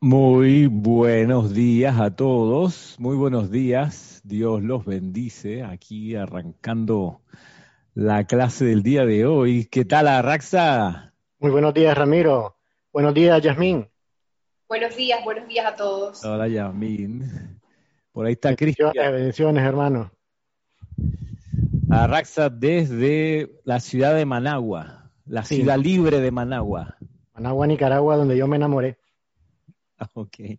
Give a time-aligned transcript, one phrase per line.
[0.00, 7.20] Muy buenos días a todos, muy buenos días, Dios los bendice, aquí arrancando
[7.94, 9.64] la clase del día de hoy.
[9.64, 11.12] ¿Qué tal, Arraxa?
[11.40, 12.54] Muy buenos días, Ramiro.
[12.92, 13.88] Buenos días, Yasmín.
[14.68, 16.24] Buenos días, buenos días a todos.
[16.24, 17.58] Hola, Yasmín.
[18.12, 18.92] Por ahí está Cristian.
[18.94, 20.12] Bendiciones, hermano.
[21.90, 26.96] Arraxa desde la ciudad de Managua, la ciudad libre de Managua.
[27.34, 28.96] Managua, Nicaragua, donde yo me enamoré.
[30.14, 30.58] ok.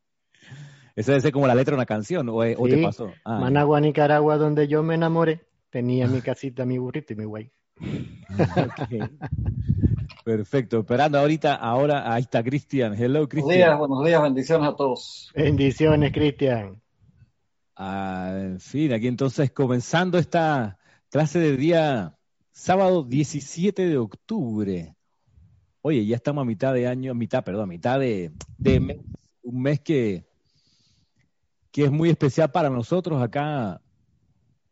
[0.95, 3.11] Eso debe ser como la letra de una canción, ¿o, te pasó?
[3.23, 5.41] Ah, Managua, Nicaragua, donde yo me enamoré.
[5.69, 7.51] Tenía mi casita, mi burrito y mi güey.
[10.25, 10.79] Perfecto.
[10.79, 12.93] Esperando ahorita, ahora, ahí está Cristian.
[12.93, 13.47] Hello, Cristian.
[13.47, 15.31] Buenos días, buenos días, bendiciones a todos.
[15.33, 16.81] Bendiciones, Cristian.
[17.75, 20.77] Ah, en fin, aquí entonces comenzando esta
[21.09, 22.19] clase de día
[22.51, 24.95] sábado 17 de octubre.
[25.81, 28.97] Oye, ya estamos a mitad de año, mitad, perdón, a mitad de, mes,
[29.49, 30.25] un mes que,
[31.71, 33.81] que es muy especial para nosotros acá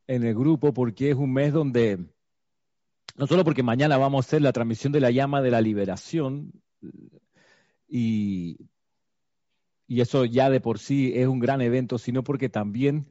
[0.08, 2.06] en el grupo, porque es un mes donde,
[3.16, 6.52] no solo porque mañana vamos a hacer la transmisión de la llama de la liberación,
[7.88, 8.58] y,
[9.88, 13.08] y eso ya de por sí es un gran evento, sino porque también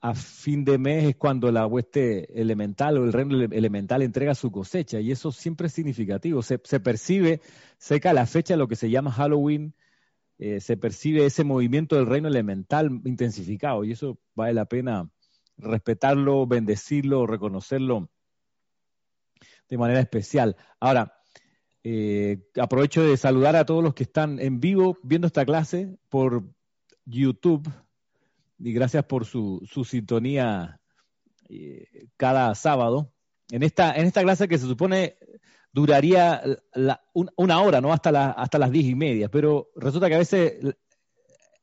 [0.00, 4.50] a fin de mes es cuando la hueste elemental o el reino elemental entrega su
[4.50, 6.42] cosecha y eso siempre es significativo.
[6.42, 7.40] Se, percibe
[7.78, 9.74] cerca la fecha lo que se llama Halloween,
[10.38, 15.08] eh, se percibe ese movimiento del reino elemental intensificado y eso vale la pena
[15.56, 18.10] respetarlo, bendecirlo, reconocerlo
[19.68, 20.56] de manera especial.
[20.80, 21.14] Ahora,
[21.84, 26.42] eh, aprovecho de saludar a todos los que están en vivo viendo esta clase por
[27.04, 27.70] YouTube
[28.58, 30.80] y gracias por su, su sintonía
[31.48, 33.12] eh, cada sábado.
[33.50, 35.16] En esta, en esta clase que se supone
[35.74, 36.40] duraría
[37.12, 37.92] una hora, ¿no?
[37.92, 40.54] Hasta, la, hasta las diez y media, pero resulta que a veces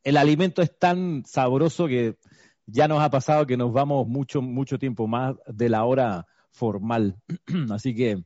[0.04, 2.18] el, alimento es tan sabroso que
[2.66, 7.16] ya nos ha pasado que nos vamos mucho, mucho tiempo más de la hora formal.
[7.72, 8.22] Así que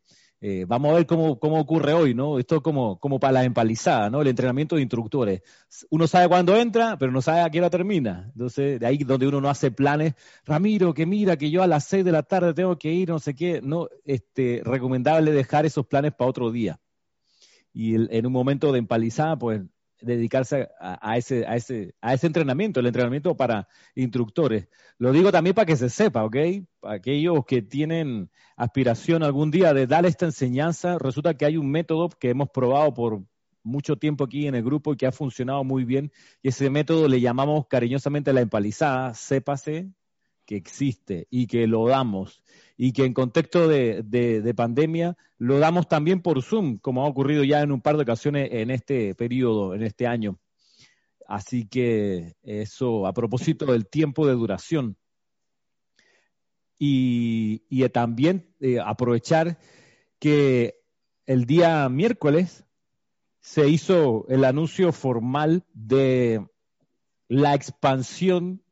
[0.48, 2.38] eh, vamos a ver cómo, cómo, ocurre hoy, ¿no?
[2.38, 4.22] Esto como, como para la empalizada, ¿no?
[4.22, 5.42] El entrenamiento de instructores.
[5.90, 8.30] Uno sabe cuándo entra, pero no sabe a qué hora termina.
[8.32, 10.14] Entonces, de ahí donde uno no hace planes.
[10.46, 13.18] Ramiro, que mira, que yo a las seis de la tarde tengo que ir, no
[13.18, 13.60] sé qué.
[13.64, 16.80] No, este, recomendable dejar esos planes para otro día.
[17.74, 19.64] Y en un momento de empalizada, pues
[20.02, 24.68] dedicarse a, ese, a, ese, a ese entrenamiento, el entrenamiento para instructores.
[24.98, 26.36] Lo digo también para que se sepa, ¿ok?
[26.84, 32.10] Aquellos que tienen aspiración algún día de dar esta enseñanza, resulta que hay un método
[32.10, 33.24] que hemos probado por
[33.64, 37.08] mucho tiempo aquí en el grupo y que ha funcionado muy bien, y ese método
[37.08, 39.92] le llamamos cariñosamente la empalizada, sépase
[40.46, 42.44] que existe y que lo damos
[42.78, 47.62] y que en contexto de, pandemia lo damos también por Zoom, como ha ocurrido ya
[47.62, 50.40] en un par de ocasiones en este periodo, en este año.
[51.28, 54.98] Así que eso a propósito del tiempo de duración.
[56.78, 59.58] Y, también eh, aprovechar
[60.20, 60.82] que
[61.26, 62.66] el día miércoles
[63.40, 66.46] se hizo el anuncio formal de
[67.28, 68.65] la expansión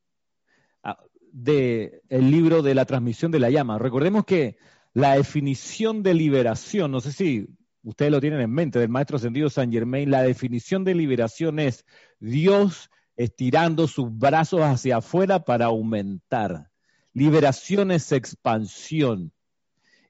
[1.33, 3.79] del el libro de la transmisión de la llama.
[3.79, 4.57] Recordemos que
[4.93, 7.47] la definición de liberación, no sé si
[7.81, 11.85] ustedes lo tienen en mente, del maestro ascendido San Germain, la definición de liberación es
[12.19, 16.69] Dios estirando sus brazos hacia afuera para aumentar.
[17.13, 19.33] Liberación es expansión.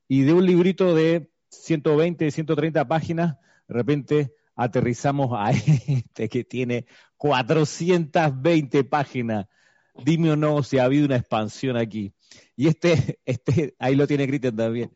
[0.07, 5.51] Y de un librito de 120, 130 páginas, de repente aterrizamos a
[5.87, 6.85] este que tiene
[7.15, 9.47] 420 páginas
[9.95, 12.13] dime o no si ha habido una expansión aquí.
[12.55, 14.91] Y este, este, ahí lo tiene Cristian también.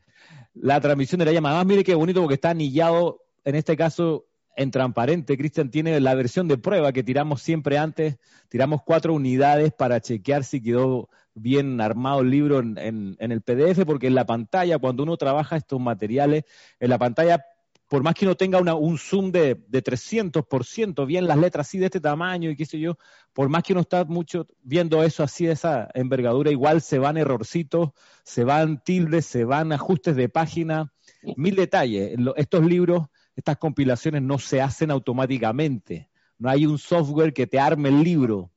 [0.53, 1.49] La transmisión de la llama.
[1.49, 4.25] Además, mire qué bonito porque está anillado, en este caso,
[4.55, 5.37] en transparente.
[5.37, 8.17] Cristian tiene la versión de prueba que tiramos siempre antes.
[8.49, 13.85] Tiramos cuatro unidades para chequear si quedó bien armado el libro en, en el PDF,
[13.85, 16.43] porque en la pantalla, cuando uno trabaja estos materiales,
[16.79, 17.45] en la pantalla
[17.87, 21.85] por más que uno tenga un zoom de, de 300%, bien las letras así de
[21.85, 22.97] este tamaño y qué sé yo,
[23.33, 27.17] por más que uno está mucho viendo eso así de esa envergadura, igual se van
[27.17, 27.91] errorcitos,
[28.23, 30.91] se van tildes, se van ajustes de página,
[31.37, 32.17] mil detalles.
[32.35, 36.09] Estos libros, estas compilaciones no se hacen automáticamente.
[36.37, 38.51] No hay un software que te arme el libro.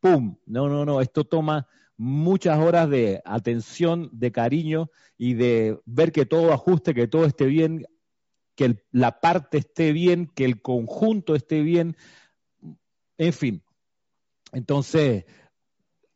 [0.00, 0.36] ¡Pum!
[0.46, 1.00] No, no, no.
[1.00, 1.66] Esto toma
[1.96, 7.46] muchas horas de atención, de cariño y de ver que todo ajuste, que todo esté
[7.46, 7.86] bien
[8.54, 11.96] que la parte esté bien, que el conjunto esté bien,
[13.18, 13.62] en fin.
[14.52, 15.24] Entonces,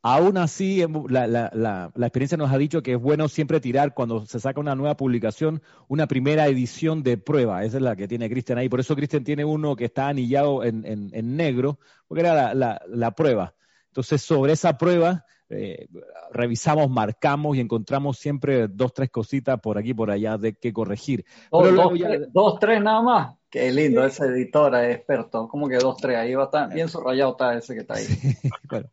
[0.09, 3.93] Aún así, la, la, la, la, experiencia nos ha dicho que es bueno siempre tirar
[3.93, 7.65] cuando se saca una nueva publicación, una primera edición de prueba.
[7.65, 8.69] Esa es la que tiene Cristian ahí.
[8.69, 13.11] Por eso Cristian tiene uno que está anillado en, en, en negro, porque era la,
[13.17, 13.57] prueba.
[13.89, 15.87] Entonces, sobre esa prueba, eh,
[16.33, 21.25] revisamos, marcamos y encontramos siempre dos, tres cositas por aquí por allá de que corregir.
[21.51, 21.99] Dos,
[22.33, 23.37] dos, tres nada más.
[23.49, 25.49] Qué lindo, ese editor es experto.
[25.49, 26.17] ¿Cómo que dos, tres?
[26.17, 28.07] Ahí va a estar bien subrayado está ese que está ahí.
[28.69, 28.89] bueno,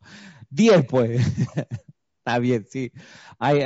[0.48, 1.20] diez pues.
[2.18, 2.92] está bien, sí.
[3.38, 3.60] Hay,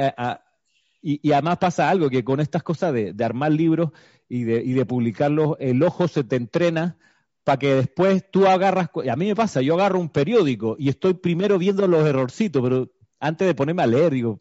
[1.00, 3.90] y, además pasa algo, que con estas cosas de, armar libros
[4.28, 6.98] y de, y de publicarlos, el ojo se te entrena
[7.44, 11.14] para que después tú agarras, a mí me pasa, yo agarro un periódico y estoy
[11.14, 12.90] primero viendo los errorcitos, pero
[13.20, 14.40] antes de ponerme a leer, digo,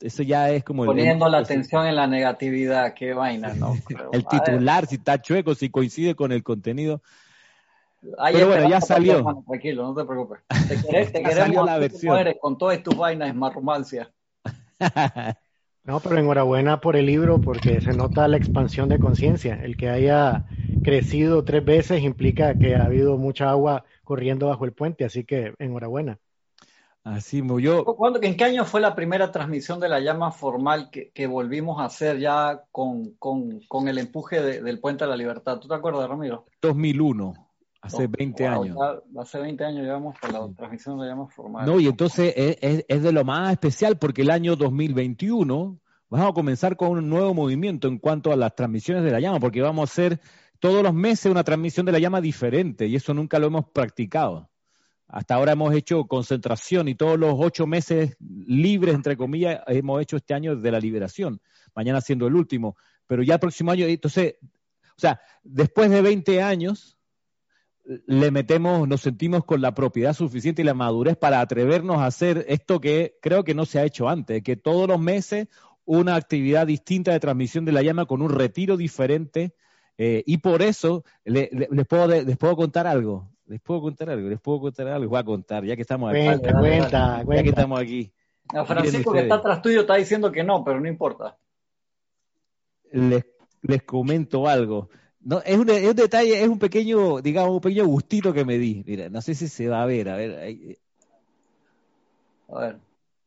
[0.00, 0.84] eso ya es como...
[0.84, 3.74] Poniendo la atención en la negatividad, qué vaina, ¿no?
[4.12, 7.02] el titular, si está chueco, si coincide con el contenido.
[8.32, 9.24] pero bueno, ya salió.
[9.46, 10.40] tranquilo, no te preocupes.
[10.68, 12.18] Te, querés, te queremos la versión.
[12.18, 14.12] Eres, con todas tus vainas, marromancia.
[15.84, 19.62] No, pero enhorabuena por el libro porque se nota la expansión de conciencia.
[19.62, 20.46] El que haya
[20.82, 25.54] crecido tres veces implica que ha habido mucha agua corriendo bajo el puente, así que
[25.58, 26.18] enhorabuena.
[27.04, 27.84] Así yo.
[28.22, 32.18] ¿En qué año fue la primera transmisión de la llama formal que, volvimos a hacer
[32.18, 35.58] ya con, con, el empuje del Puente de la Libertad?
[35.58, 36.46] ¿Tú te acuerdas, Ramiro?
[36.62, 37.43] 2001,
[37.84, 38.76] hace 20 años.
[39.18, 41.66] hace 20 años llevamos con la transmisión de la llama formal.
[41.66, 45.78] No, y entonces es, es de lo más especial porque el año 2021
[46.08, 49.40] vamos a comenzar con un nuevo movimiento en cuanto a las transmisiones de la llama,
[49.40, 50.20] porque vamos a hacer
[50.58, 54.48] todos los meses una transmisión de la llama diferente y eso nunca lo hemos practicado.
[55.06, 60.16] Hasta ahora hemos hecho concentración y todos los ocho meses libres, entre comillas, hemos hecho
[60.16, 61.40] este año de la liberación,
[61.74, 62.76] mañana siendo el último.
[63.06, 66.93] Pero ya el próximo año, entonces, o sea, después de 20 años,
[67.84, 72.44] le metemos, nos sentimos con la propiedad suficiente y la madurez para atrevernos a hacer
[72.48, 75.48] esto que creo que no se ha hecho antes, que todos los meses
[75.84, 79.54] una actividad distinta de transmisión de la llama con un retiro diferente.
[79.96, 81.48] Eh, y por eso les,
[81.86, 83.30] puedo, les puedo contar algo.
[83.46, 86.10] Les puedo contar algo, les puedo contar algo, les voy a contar, ya que estamos
[86.10, 86.24] aquí.
[86.24, 88.10] Cuenta, cuenta, ya que estamos aquí.
[88.66, 91.36] Francisco que está atrás tuyo está diciendo que no, pero no importa.
[92.90, 93.26] Les,
[93.60, 94.88] les comento algo.
[95.24, 98.58] No, es, un, es un detalle, es un pequeño, digamos, un pequeño gustito que me
[98.58, 98.84] di.
[98.86, 100.38] Mira, no sé si se va a ver, a ver.
[100.38, 100.76] Ahí.
[102.48, 102.78] A ver.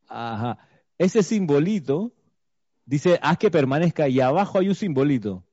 [0.08, 0.60] Ajá.
[1.00, 2.12] Ese simbolito
[2.86, 5.44] dice, haz que permanezca y abajo hay un simbolito.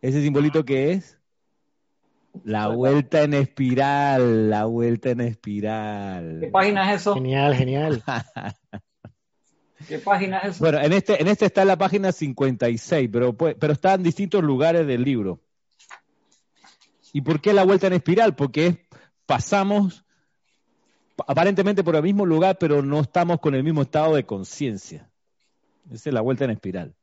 [0.00, 1.18] ¿Ese simbolito qué es?
[2.44, 6.38] La vuelta en espiral, la vuelta en espiral.
[6.40, 7.14] ¿Qué página es eso?
[7.14, 8.04] Genial, genial.
[9.88, 10.58] ¿Qué página es?
[10.58, 14.86] Bueno, en este, en este está la página 56, pero, pero está en distintos lugares
[14.86, 15.40] del libro.
[17.14, 18.36] ¿Y por qué la vuelta en espiral?
[18.36, 18.86] Porque
[19.24, 20.04] pasamos
[21.26, 25.10] aparentemente por el mismo lugar, pero no estamos con el mismo estado de conciencia.
[25.90, 26.94] Esa es la vuelta en espiral.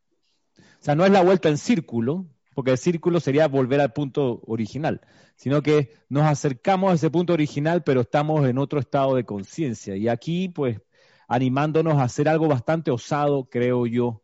[0.57, 4.41] O sea, no es la vuelta en círculo, porque el círculo sería volver al punto
[4.45, 5.01] original,
[5.35, 9.95] sino que nos acercamos a ese punto original, pero estamos en otro estado de conciencia.
[9.95, 10.79] Y aquí, pues,
[11.27, 14.21] animándonos a hacer algo bastante osado, creo yo,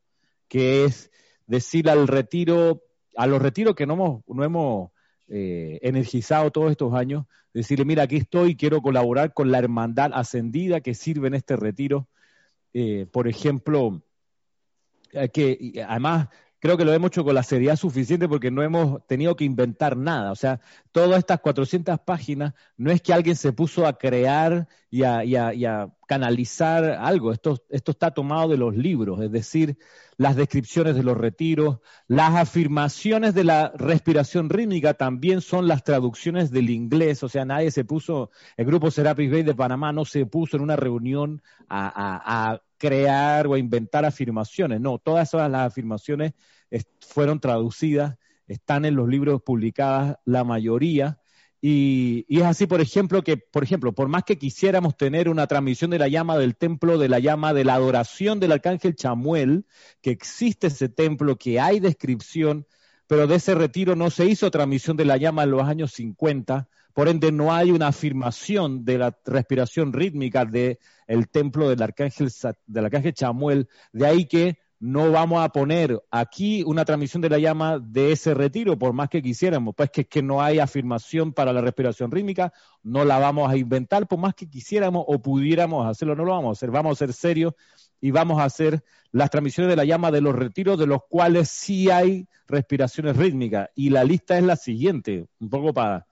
[0.48, 1.12] que es
[1.48, 2.84] decir al retiro,
[3.16, 4.92] a los retiros que no hemos, no hemos
[5.28, 10.82] eh, energizado todos estos años, decirle, mira, aquí estoy, quiero colaborar con la hermandad ascendida
[10.82, 12.08] que sirve en este retiro.
[12.74, 14.02] Eh, por ejemplo,
[15.12, 16.30] eh, que además
[16.62, 19.98] creo que lo hemos hecho con la seriedad suficiente porque no hemos tenido que inventar
[19.98, 20.32] nada.
[20.32, 20.62] O sea,
[20.92, 26.84] todas estas 400 páginas no es que alguien se puso a crear y a, canalizar
[26.84, 27.32] algo.
[27.32, 29.78] Esto, está tomado de los libros, es decir,
[30.18, 36.52] las descripciones de los retiros, las afirmaciones de la respiración rítmica también son las traducciones
[36.52, 37.24] del inglés.
[37.24, 40.64] O sea, nadie se puso, el grupo Serapis Bay de Panamá no se puso en
[40.64, 44.82] una reunión a crear o inventar afirmaciones.
[44.82, 46.34] No, todas esas las afirmaciones
[47.00, 51.20] fueron traducidas, están en los libros publicadas la mayoría.
[51.62, 55.92] Y, es así, por ejemplo, que, por ejemplo, por más que quisiéramos tener una transmisión
[55.92, 59.68] de la llama del templo, de la llama de la adoración del arcángel Chamuel,
[60.02, 62.66] que existe ese templo, que hay descripción,
[63.06, 66.68] pero de ese retiro no se hizo transmisión de la llama en los años 50,
[66.94, 70.78] por ende, no hay una afirmación de la respiración rítmica del
[71.32, 72.30] templo del arcángel,
[72.66, 73.68] del arcángel Chamuel.
[73.92, 78.34] De ahí que no vamos a poner aquí una transmisión de la llama de ese
[78.34, 79.76] retiro, por más que quisiéramos.
[79.76, 84.08] Pues que, que no hay afirmación para la respiración rítmica, no la vamos a inventar,
[84.08, 86.72] por más que quisiéramos o pudiéramos hacerlo, no lo vamos a hacer.
[86.72, 87.54] Vamos a ser serios
[88.02, 91.50] y vamos a hacer las transmisiones de la llama de los retiros, de los cuales
[91.50, 93.70] sí hay respiraciones rítmicas.
[93.76, 96.08] Y la lista es la siguiente, un poco para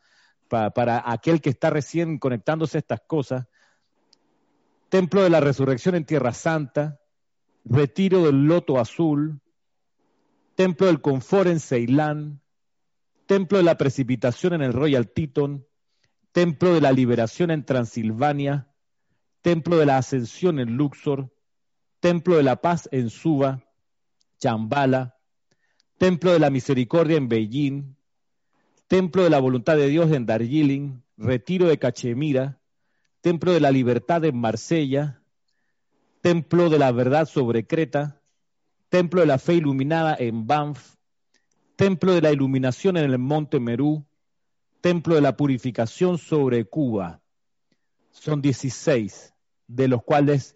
[0.50, 3.48] para aquel que está recién conectándose a estas cosas,
[4.90, 7.00] Templo de la Resurrección en Tierra Santa,
[7.64, 9.40] Retiro del Loto Azul,
[10.56, 12.42] Templo del Confort en Ceilán,
[13.28, 15.68] Templo de la Precipitación en el Royal Teton,
[16.32, 18.68] Templo de la Liberación en Transilvania,
[19.42, 21.32] Templo de la Ascensión en Luxor,
[22.00, 23.64] Templo de la Paz en Suba,
[24.40, 25.16] Chambala,
[26.00, 27.96] Templo de la Misericordia en Beijing,
[28.90, 32.60] Templo de la Voluntad de Dios en Darjeeling, Retiro de Cachemira,
[33.22, 35.22] Templo de la Libertad en Marsella,
[36.22, 38.20] Templo de la Verdad sobre Creta,
[38.90, 40.96] Templo de la Fe Iluminada en Banff,
[41.76, 44.08] Templo de la Iluminación en el Monte Merú,
[44.82, 47.22] Templo de la Purificación sobre Cuba.
[48.10, 49.36] Son 16,
[49.68, 50.56] de los cuales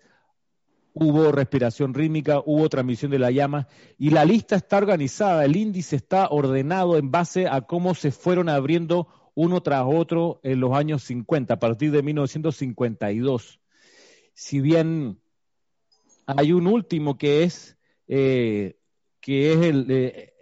[0.93, 5.95] hubo respiración rítmica, hubo transmisión de la llama y la lista está organizada, el índice
[5.95, 11.03] está ordenado en base a cómo se fueron abriendo uno tras otro en los años
[11.03, 13.59] 50, a partir de 1952.
[14.33, 15.19] Si bien
[16.27, 17.75] hay un último que es,
[18.07, 18.77] eh,
[19.19, 20.33] que es el eh,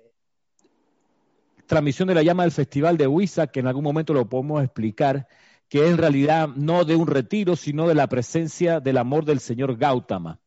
[1.65, 5.27] transmisión de la llama del Festival de Huiza, que en algún momento lo podemos explicar,
[5.69, 9.39] que es en realidad no de un retiro, sino de la presencia del amor del
[9.39, 10.40] señor Gautama.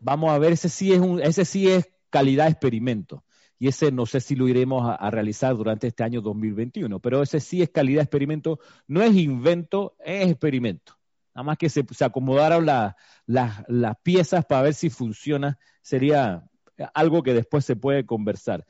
[0.00, 3.24] Vamos a ver, ese sí es, un, ese sí es calidad experimento.
[3.58, 7.40] Y ese no sé si lo iremos a, realizar durante este año 2021, pero ese
[7.40, 8.58] sí es calidad experimento,
[8.88, 10.98] no es invento, es experimento.
[11.34, 16.44] Nada más que se, acomodaron las piezas para ver si funciona, sería
[16.92, 18.66] algo que después se puede conversar.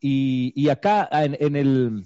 [0.00, 2.04] Y, acá en, el,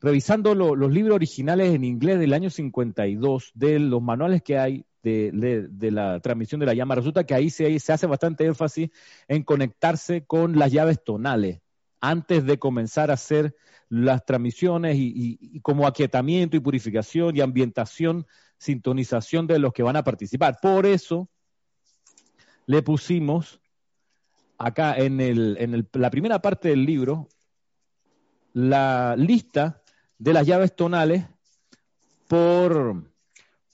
[0.00, 5.90] revisando los libros originales en inglés del año 52, de los manuales que hay de,
[5.90, 8.90] la transmisión de la llama, resulta que ahí se, se hace bastante énfasis
[9.28, 11.60] en conectarse con las llaves tonales
[12.00, 13.54] antes de comenzar a hacer
[13.88, 18.26] las transmisiones y, como aquietamiento y purificación y ambientación,
[18.58, 20.58] sintonización de los que van a participar.
[20.62, 21.28] Por eso
[22.66, 23.60] le pusimos
[24.58, 27.28] acá en, el, en la primera parte del libro
[28.52, 29.82] la lista
[30.18, 31.24] de las llaves tonales
[32.28, 33.09] por,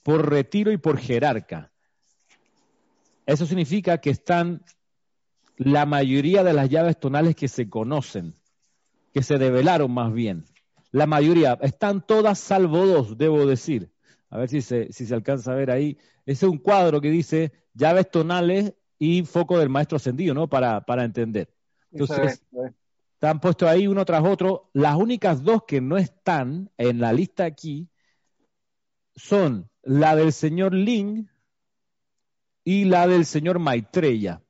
[0.07, 1.69] por retiro y por jerarca.
[3.25, 4.63] Eso significa que están
[5.57, 8.33] la mayoría de las llaves tonales que se conocen,
[9.13, 10.45] que se develaron más bien.
[10.93, 13.91] La mayoría, están todas salvo dos, debo decir.
[14.29, 15.97] A ver si se, si se alcanza a ver ahí.
[16.25, 20.47] Ese es un cuadro que dice llaves tonales y foco del maestro ascendido, ¿no?
[20.47, 21.53] Para, para entender.
[21.91, 22.41] Entonces,
[23.15, 24.69] están puestos ahí uno tras otro.
[24.71, 27.89] Las únicas dos que no están en la lista aquí
[29.17, 31.27] son la del señor Ling
[32.63, 34.41] y la del señor Maitreya.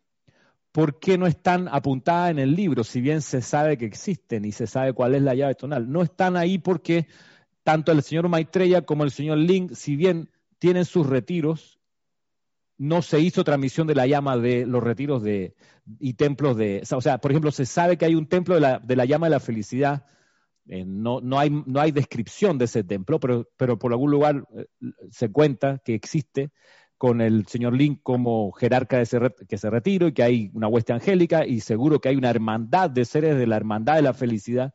[0.72, 2.84] ¿Por qué no están apuntadas en el libro?
[2.84, 5.92] Si bien se sabe que existen y se sabe cuál es la llave tonal.
[5.92, 7.08] No están ahí porque
[7.64, 10.30] tanto el señor Maitreya como el señor Ling, si bien
[10.60, 11.78] tienen sus retiros
[12.78, 15.56] no se hizo transmisión de la llama de los retiros de,
[16.00, 18.80] y templos de, o sea, por ejemplo, se sabe que hay un templo de la,
[18.80, 20.06] de la llama de la felicidad,
[20.70, 24.46] eh, no, no, hay, no hay descripción de ese templo, pero, pero por algún lugar
[24.56, 24.66] eh,
[25.12, 26.52] se cuenta que existe
[26.98, 30.68] con el señor Link como jerarca de ese, que se retiro y que hay una
[30.68, 34.14] hueste angélica y seguro que hay una hermandad de seres de la hermandad de la
[34.14, 34.74] felicidad,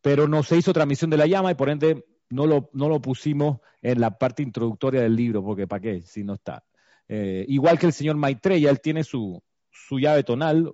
[0.00, 3.00] pero no se hizo transmisión de la llama y por ende no lo, no lo
[3.00, 6.02] pusimos en la parte introductoria del libro, porque ¿para qué?
[6.02, 6.64] Si no está.
[7.06, 10.72] Eh, igual que el señor Maitreya, él tiene su, su llave tonal,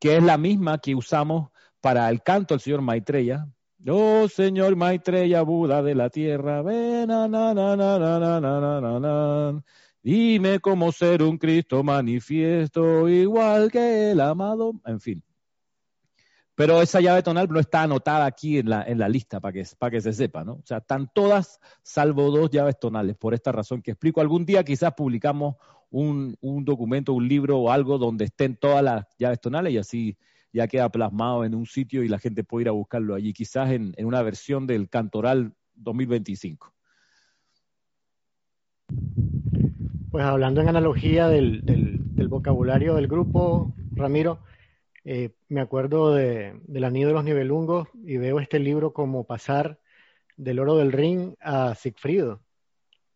[0.00, 1.51] que es la misma que usamos
[1.82, 3.46] para el canto del señor Maitreya.
[3.86, 9.62] Oh Señor Maitreya, Buda de la tierra, ven, na, na, na,
[10.00, 15.20] dime cómo ser un Cristo manifiesto, igual que el amado, en fin.
[16.54, 19.66] Pero esa llave tonal no está anotada aquí en la, en la lista para que,
[19.76, 20.52] para que se sepa, ¿no?
[20.52, 24.20] O sea, están todas salvo dos llaves tonales, por esta razón que explico.
[24.20, 25.56] Algún día quizás publicamos
[25.90, 30.16] un, un documento, un libro o algo donde estén todas las llaves tonales y así
[30.52, 33.70] ya queda plasmado en un sitio y la gente puede ir a buscarlo allí, quizás
[33.70, 36.72] en, en una versión del Cantoral 2025.
[40.10, 44.40] Pues hablando en analogía del, del vocabulario del grupo, Ramiro,
[45.04, 49.78] eh, me acuerdo de, del Anillo de los Nivelungos y veo este libro como pasar
[50.36, 52.40] del oro del ring a Sigfrido.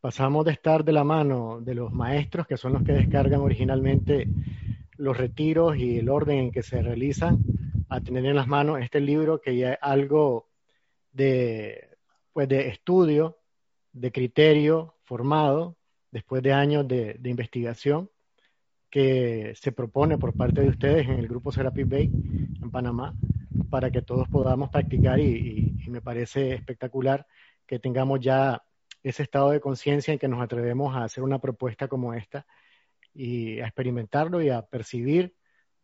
[0.00, 4.28] Pasamos de estar de la mano de los maestros, que son los que descargan originalmente
[4.98, 7.38] los retiros y el orden en que se realizan,
[7.88, 10.48] a tener en las manos este libro que ya es algo
[11.12, 11.88] de,
[12.32, 13.38] pues de estudio,
[13.92, 15.76] de criterio formado,
[16.10, 18.10] después de años de investigación
[18.90, 23.14] que se propone por parte de ustedes en el grupo Serapis Bay en Panamá
[23.68, 27.26] para que todos podamos practicar y, me parece espectacular
[27.66, 28.62] que tengamos ya
[29.02, 32.46] ese estado de conciencia en que nos atrevemos a hacer una propuesta como esta
[33.16, 35.34] y a experimentarlo y a percibir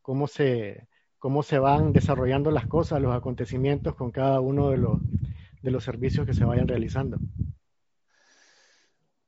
[0.00, 4.98] cómo se, cómo se van desarrollando las cosas, los acontecimientos con cada uno de los,
[5.62, 7.18] de los servicios que se vayan realizando.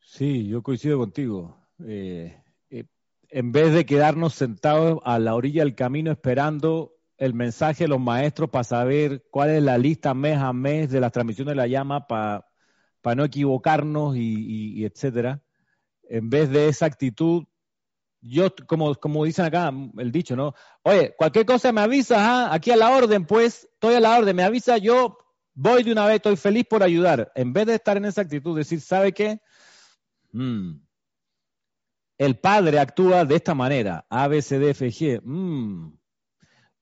[0.01, 1.57] Sí, yo coincido contigo.
[1.85, 2.85] Eh, eh,
[3.31, 8.01] en vez de quedarnos sentados a la orilla del camino esperando el mensaje de los
[8.01, 11.67] maestros para saber cuál es la lista mes a mes de las transmisiones de la
[11.67, 12.47] llama para
[13.05, 15.43] para no equivocarnos y, etcétera.
[16.09, 17.45] En vez de esa actitud,
[18.26, 20.54] yo, como, como dicen acá, el dicho, ¿no?
[20.83, 22.54] Oye, cualquier cosa me avisa, ¿ah?
[22.54, 25.19] aquí a la orden, pues, estoy a la orden, me avisa, yo
[25.52, 27.31] voy de una vez, estoy feliz por ayudar.
[27.35, 29.40] En vez de estar en esa actitud, decir, ¿sabe qué?
[30.33, 30.81] Mm.
[32.16, 35.21] El padre actúa de esta manera, A, B, C, D, F, G.
[35.23, 35.93] Mm.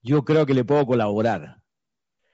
[0.02, 1.60] Yo creo que le puedo colaborar.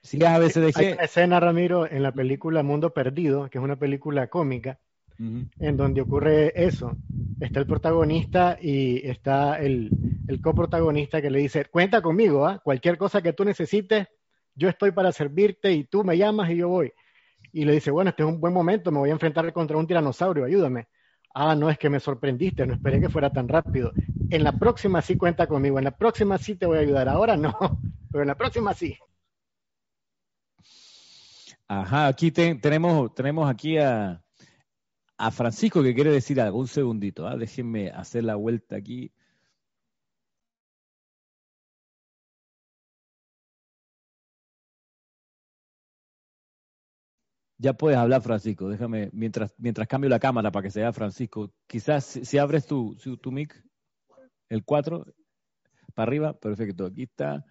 [0.03, 3.77] Sí, a veces Hay una escena, Ramiro, en la película Mundo Perdido, que es una
[3.77, 4.79] película cómica,
[5.19, 6.95] en donde ocurre eso.
[7.39, 9.89] Está el protagonista y está el,
[10.27, 12.59] el coprotagonista que le dice, cuenta conmigo, ¿ah?
[12.63, 14.07] cualquier cosa que tú necesites,
[14.55, 16.93] yo estoy para servirte y tú me llamas y yo voy.
[17.51, 19.87] Y le dice, bueno, este es un buen momento, me voy a enfrentar contra un
[19.87, 20.87] tiranosaurio, ayúdame.
[21.33, 23.91] Ah, no, es que me sorprendiste, no esperé que fuera tan rápido.
[24.29, 27.35] En la próxima sí cuenta conmigo, en la próxima sí te voy a ayudar, ahora
[27.35, 27.55] no,
[28.11, 28.97] pero en la próxima sí.
[31.67, 34.21] Ajá, aquí tenemos, tenemos aquí a,
[35.19, 36.59] a, Francisco que quiere decir algo.
[36.59, 37.37] Un segundito, ¿ah?
[37.37, 39.11] déjenme hacer la vuelta aquí.
[47.57, 48.69] Ya puedes hablar, Francisco.
[48.69, 51.53] Déjame, mientras, mientras cambio la cámara para que se vea Francisco.
[51.67, 53.61] Quizás si, abres tu, tu mic,
[54.47, 55.05] el 4,
[55.93, 56.85] para arriba, perfecto.
[56.85, 57.45] Aquí está.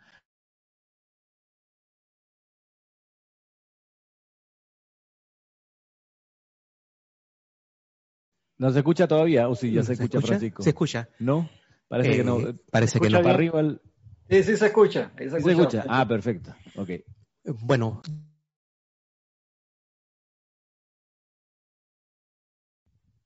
[8.58, 9.48] ¿No se escucha todavía?
[9.48, 10.62] ¿O sí, ya se, escucha, Francisco?
[10.64, 11.08] Se escucha.
[11.20, 11.48] ¿No?
[11.86, 12.40] Parece que no.
[12.40, 13.22] Eh, parece que no.
[13.22, 13.62] Para arriba
[14.28, 15.12] Sí, sí se escucha.
[15.16, 15.84] se, escucha.
[15.88, 16.54] Ah, perfecto.
[16.74, 16.90] Ok.
[17.44, 18.02] Bueno.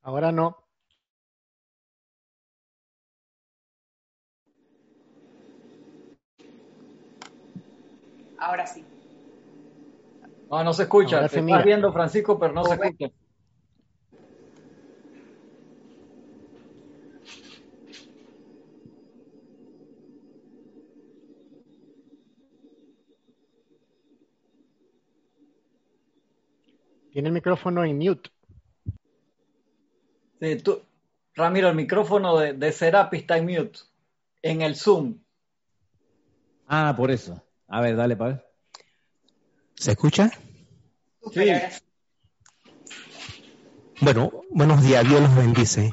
[0.03, 0.57] Ahora no.
[8.37, 8.85] Ahora sí.
[10.51, 11.27] No, no se escucha.
[11.29, 13.07] se está viendo, Francisco, pero no se escucha.
[27.13, 28.31] Tiene el micrófono en mute.
[30.41, 30.83] Sí, tú,
[31.35, 33.81] Ramiro, el micrófono de, de Serapi está en mute.
[34.41, 35.19] En el Zoom.
[36.67, 37.45] Ah, por eso.
[37.69, 38.45] A ver, dale, ver.
[39.75, 40.31] ¿Se escucha?
[41.33, 41.53] Sí.
[44.01, 45.93] Bueno, buenos días, Dios los bendice.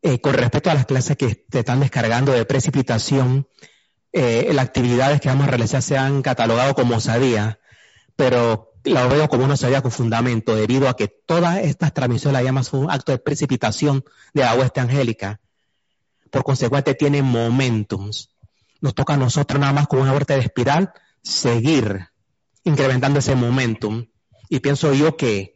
[0.00, 3.46] Eh, con respecto a las clases que te están descargando de precipitación,
[4.12, 7.60] eh, las actividades que vamos a realizar se han catalogado como sabía,
[8.16, 12.42] pero la veo como una salida con fundamento, debido a que todas estas transmisiones la
[12.42, 15.40] llaman son un acto de precipitación de la hueste angélica.
[16.30, 18.30] Por consecuente, tienen momentums.
[18.80, 20.92] Nos toca a nosotros nada más con una vuelta de espiral
[21.22, 22.08] seguir
[22.64, 24.06] incrementando ese momentum.
[24.48, 25.54] Y pienso yo que,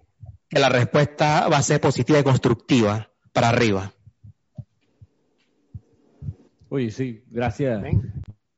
[0.49, 3.93] que la respuesta va a ser positiva y constructiva para arriba.
[6.69, 7.83] Oye, sí, gracias.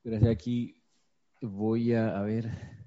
[0.05, 0.31] Gracias.
[0.31, 0.83] Aquí
[1.41, 2.78] voy a, a ver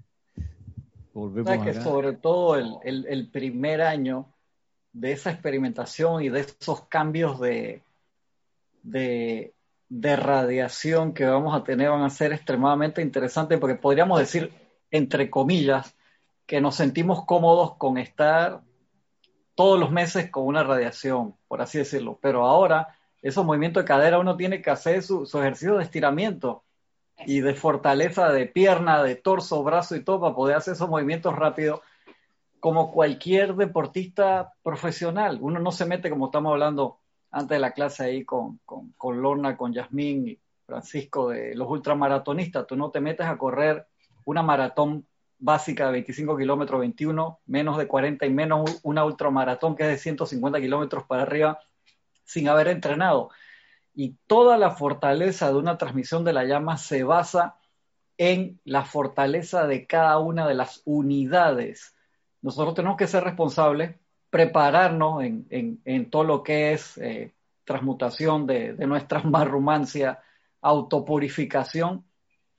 [1.64, 4.32] que sobre todo el, primer año
[4.94, 7.84] de esa experimentación y de esos cambios de,
[8.84, 9.54] de,
[10.16, 14.54] radiación que vamos a tener van a ser extremadamente interesantes porque podríamos decir,
[14.90, 15.96] entre comillas,
[16.46, 18.62] que nos sentimos cómodos con estar
[19.56, 22.18] todos los meses con una radiación, por así decirlo.
[22.22, 26.64] Pero ahora, esos movimientos de cadera uno tiene que hacer su, su ejercicio de estiramiento
[27.26, 31.36] y de fortaleza de pierna, de torso, brazo y todo para poder hacer esos movimientos
[31.36, 31.82] rápidos
[32.60, 35.40] como cualquier deportista profesional.
[35.42, 37.00] Uno no se mete, como estamos hablando
[37.32, 41.68] antes de la clase ahí con, con, con Lorna, con Yasmín y Francisco, de los
[41.70, 42.68] ultramaratonistas.
[42.68, 43.88] Tú no te metes a correr
[44.26, 45.06] una maratón
[45.40, 49.98] básica de 25 kilómetros, 21, menos de 40 y menos una ultramaratón que es de
[49.98, 51.60] 150 kilómetros para arriba
[52.24, 53.32] sin haber entrenado
[53.94, 57.58] y toda la fortaleza de una transmisión de la llama se basa
[58.18, 61.96] en la fortaleza de cada una de las unidades.
[62.42, 63.96] Nosotros tenemos que ser responsables,
[64.30, 70.20] prepararnos en, todo lo que es eh, transmutación de, de nuestra marrumancia,
[70.62, 72.06] autopurificación,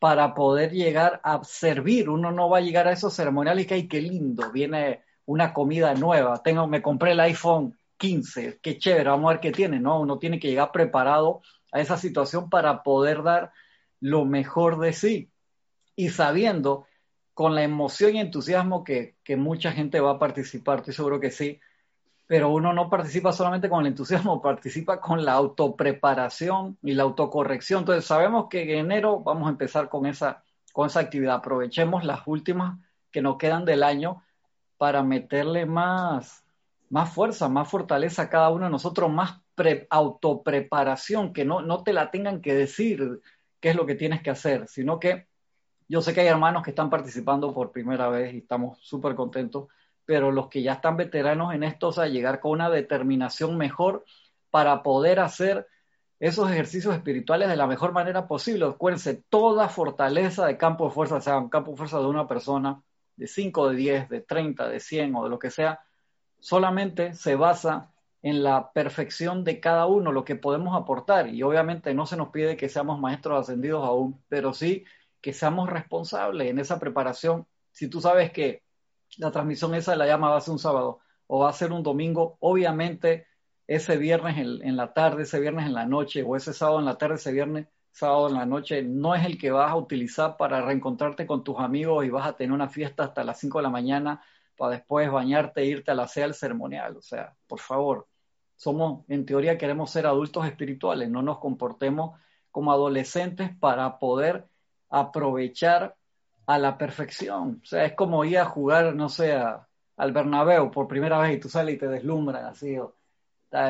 [0.02, 2.08] para poder llegar a servir.
[2.10, 5.54] Uno no va a llegar a esos ceremoniales y que, ay, qué lindo, viene una
[5.54, 6.42] comida nueva.
[6.42, 10.00] Tengo, me compré el iPhone 15, qué chévere, vamos a ver qué tiene, ¿no?
[10.00, 13.52] Uno tiene que llegar preparado a esa situación para poder dar
[14.00, 15.30] lo mejor de sí
[15.94, 16.88] y sabiendo
[17.32, 21.60] con la emoción y entusiasmo que, mucha gente va a participar, estoy seguro que sí,
[22.26, 27.82] pero uno no participa solamente con el entusiasmo, participa con la autopreparación y la autocorrección.
[27.82, 31.36] Entonces sabemos que en enero vamos a empezar con esa, con esa actividad.
[31.36, 32.80] Aprovechemos las últimas
[33.12, 34.24] que nos quedan del año
[34.76, 36.41] para meterle más,
[36.92, 39.40] más fuerza, más fortaleza a cada uno de nosotros, más
[39.88, 43.22] autopreparación, que no, no te la tengan que decir
[43.60, 45.26] qué es lo que tienes que hacer, sino que
[45.88, 49.68] yo sé que hay hermanos que están participando por primera vez y estamos súper contentos,
[50.04, 54.04] pero los que ya están veteranos en esto, o sea, llegar con una determinación mejor
[54.50, 55.66] para poder hacer
[56.20, 58.66] esos ejercicios espirituales de la mejor manera posible.
[58.66, 62.82] Acuérdense, toda fortaleza de campo de fuerza, sea un campo de fuerza de una persona,
[63.16, 65.80] de 5, de 10, de 30, de 100 o de lo que sea,
[66.42, 71.28] solamente se basa en la perfección de cada uno, lo que podemos aportar.
[71.28, 74.84] Y obviamente no se nos pide que seamos maestros ascendidos aún, pero sí
[75.20, 77.46] que seamos responsables en esa preparación.
[77.70, 78.62] Si tú sabes que
[79.18, 81.82] la transmisión esa la llama va a ser un sábado o va a ser un
[81.82, 83.26] domingo, obviamente
[83.68, 86.98] ese viernes en, la tarde, ese viernes en la noche o ese sábado en la
[86.98, 90.60] tarde, ese viernes, sábado en la noche, no es el que vas a utilizar para
[90.60, 93.70] reencontrarte con tus amigos y vas a tener una fiesta hasta las 5 de la
[93.70, 94.22] mañana
[94.62, 96.96] para después bañarte e irte a la sea ceremonial.
[96.96, 98.06] O sea, por favor,
[98.54, 102.16] somos, en teoría queremos ser adultos espirituales, no nos comportemos
[102.52, 104.46] como adolescentes para poder
[104.88, 105.96] aprovechar
[106.46, 107.60] a la perfección.
[107.60, 111.40] O sea, es como ir a jugar, no sé, al Bernabéu por primera vez y
[111.40, 112.76] tú sales y te deslumbras así,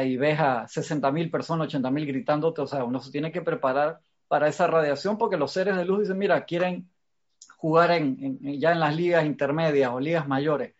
[0.04, 3.40] y ves a 60 mil personas, 80 mil gritándote, o sea, uno se tiene que
[3.40, 6.90] preparar para esa radiación porque los seres de luz dicen, mira, quieren
[7.56, 10.74] jugar en, ya en las ligas intermedias o ligas mayores.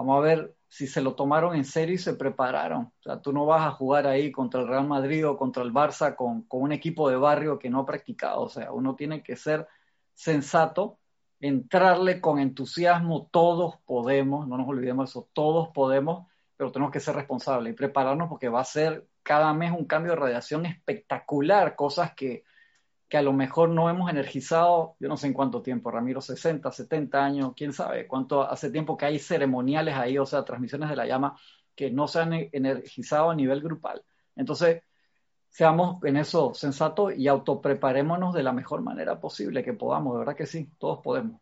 [0.00, 2.84] Vamos a ver si se lo tomaron en serio y se prepararon.
[2.84, 5.74] O sea, tú no vas a jugar ahí contra el Real Madrid o contra el
[5.74, 8.40] Barça con, con un equipo de barrio que no ha practicado.
[8.40, 9.68] O sea, uno tiene que ser
[10.14, 11.00] sensato
[11.38, 17.14] entrarle con entusiasmo, todos podemos, no nos olvidemos eso, todos podemos, pero tenemos que ser
[17.14, 22.14] responsables y prepararnos porque va a ser cada mes un cambio de radiación espectacular, cosas
[22.14, 22.44] que,
[23.10, 26.70] que a lo mejor no hemos energizado, yo no sé en cuánto tiempo, Ramiro, 60,
[26.70, 30.94] 70 años, quién sabe cuánto hace tiempo que hay ceremoniales ahí, o sea, transmisiones de
[30.94, 31.36] la llama
[31.74, 34.02] que no se han energizado a nivel grupal.
[34.36, 34.84] Entonces,
[35.48, 40.36] seamos en eso sensatos y autopreparémonos de la mejor manera posible que podamos, de verdad
[40.36, 41.40] que sí, todos podemos.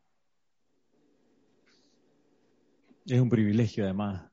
[3.05, 4.31] Es un privilegio además.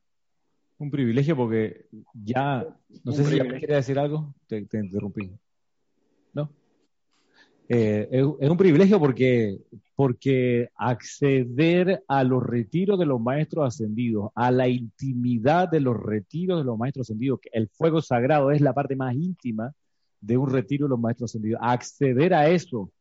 [0.78, 2.66] Un privilegio porque ya,
[3.04, 5.38] no sé si ya quería decir algo, te, interrumpí.
[7.68, 9.58] Eh, es, un privilegio porque,
[9.96, 16.60] porque acceder a los retiros de los maestros ascendidos, a la intimidad de los retiros
[16.60, 19.74] de los maestros ascendidos, el fuego sagrado es la parte más íntima
[20.22, 22.92] de un retiro de los maestros ascendidos, acceder a eso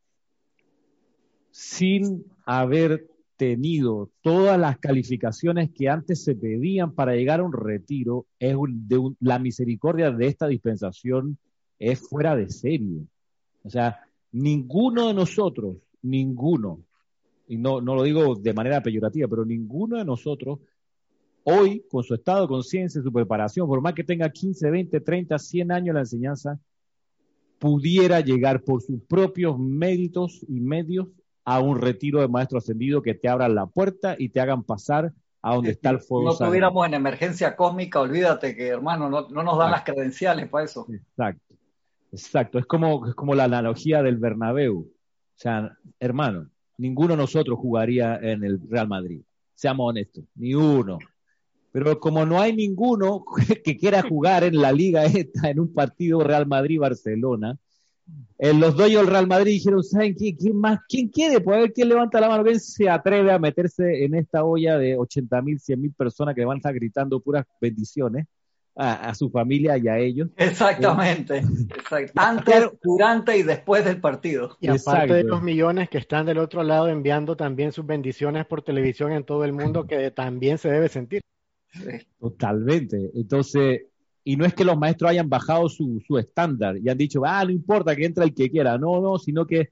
[1.51, 8.25] sin haber tenido todas las calificaciones que antes se pedían para llegar a un retiro,
[8.39, 11.37] es de la misericordia de esta dispensación
[11.79, 13.01] es fuera de serie.
[13.63, 16.81] O sea, ninguno de nosotros, ninguno,
[17.47, 20.59] y no, no lo digo de manera peyorativa, pero ninguno de nosotros
[21.43, 25.39] hoy, con su estado de conciencia, su preparación, por más que tenga 15, 20, 30,
[25.39, 26.59] 100 años la enseñanza,
[27.59, 31.07] pudiera llegar por sus propios méritos y medios
[31.45, 35.13] a un retiro de maestro ascendido que te abran la puerta y te hagan pasar
[35.41, 36.25] a donde está el fuego.
[36.25, 40.65] No estuviéramos en emergencia cósmica, olvídate que hermano, no, no nos dan las credenciales para
[40.65, 40.87] eso.
[40.89, 41.54] Exacto.
[42.15, 44.79] Exacto, es como, es como la analogía del Bernabéu.
[44.79, 44.87] O
[45.35, 49.21] sea, hermano, ninguno de nosotros jugaría en el Real Madrid.
[49.53, 50.97] Seamos honestos, ni uno.
[51.73, 53.25] Pero como no hay ninguno
[53.65, 57.57] que quiera jugar en la liga esta, en un partido Real Madrid-Barcelona,
[58.37, 60.79] en los dueños del Real Madrid dijeron, ¿saben quién, quién más?
[60.87, 61.41] ¿Quién quiere?
[61.41, 64.77] Pues a ver quién levanta la mano, quién se atreve a meterse en esta olla
[64.77, 68.25] de 80 mil, 100 mil personas que van a estar gritando puras bendiciones
[68.75, 70.29] a, su familia y a ellos.
[70.35, 71.41] Exactamente.
[72.15, 74.57] Antes, durante y después del partido.
[74.59, 78.61] Y aparte de los millones que están del otro lado enviando también sus bendiciones por
[78.61, 81.21] televisión en todo el mundo, que también se debe sentir.
[82.19, 83.11] Totalmente.
[83.15, 83.83] Entonces,
[84.23, 87.43] y no es que los maestros hayan bajado su, su estándar y han dicho, ah,
[87.45, 88.77] no importa que entre el que quiera.
[88.77, 89.69] No, no, sino que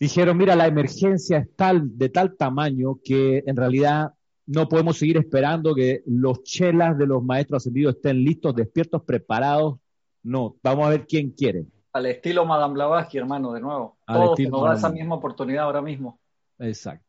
[0.00, 4.12] dijeron, mira, la emergencia es tal, de tal tamaño que en realidad
[4.48, 9.78] no podemos seguir esperando que los chelas de los maestros ascendidos estén listos, despiertos, preparados.
[10.22, 11.66] No, vamos a ver quién quiere.
[11.92, 13.98] Al estilo Madame Blavatsky, hermano, de nuevo.
[14.06, 16.18] Todos nos da esa misma oportunidad ahora mismo.
[16.58, 17.04] Exacto.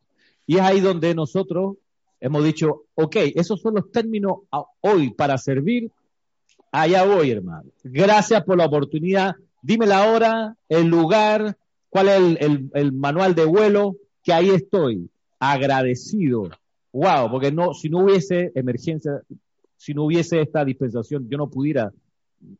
[0.45, 1.77] Y es ahí donde nosotros
[2.19, 4.39] hemos dicho, ok, esos son los términos
[4.81, 5.91] hoy para servir,
[6.73, 7.69] allá voy, hermano.
[7.83, 9.35] Gracias por la oportunidad.
[9.61, 11.55] Dime la hora, el lugar,
[11.89, 12.37] cuál es
[12.73, 16.49] el, manual de vuelo, que ahí estoy, agradecido.
[16.91, 19.21] Wow, porque no, si no hubiese emergencia,
[19.77, 21.91] si no hubiese esta dispensación, yo no pudiera,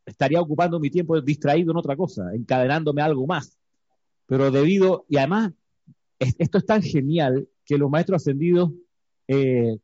[0.06, 3.58] estaría ocupando mi tiempo distraído en otra cosa, encadenándome algo más.
[4.26, 5.52] Pero debido, y además,
[6.20, 8.72] esto es tan genial que los maestros ascendidos,
[9.28, 9.78] eh,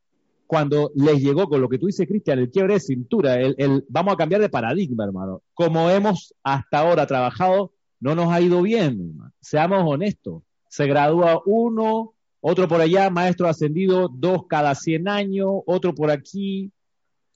[0.47, 4.13] cuando les llegó con lo que tú dices, Cristian, el quiebre de cintura, el, vamos
[4.13, 5.41] a cambiar de paradigma, hermano.
[5.53, 10.43] Como hemos hasta ahora trabajado, no nos ha ido bien, seamos honestos.
[10.69, 12.14] Se gradúa uno,
[12.47, 16.71] otro por allá, maestro ascendido, dos cada 100 años, otro por aquí.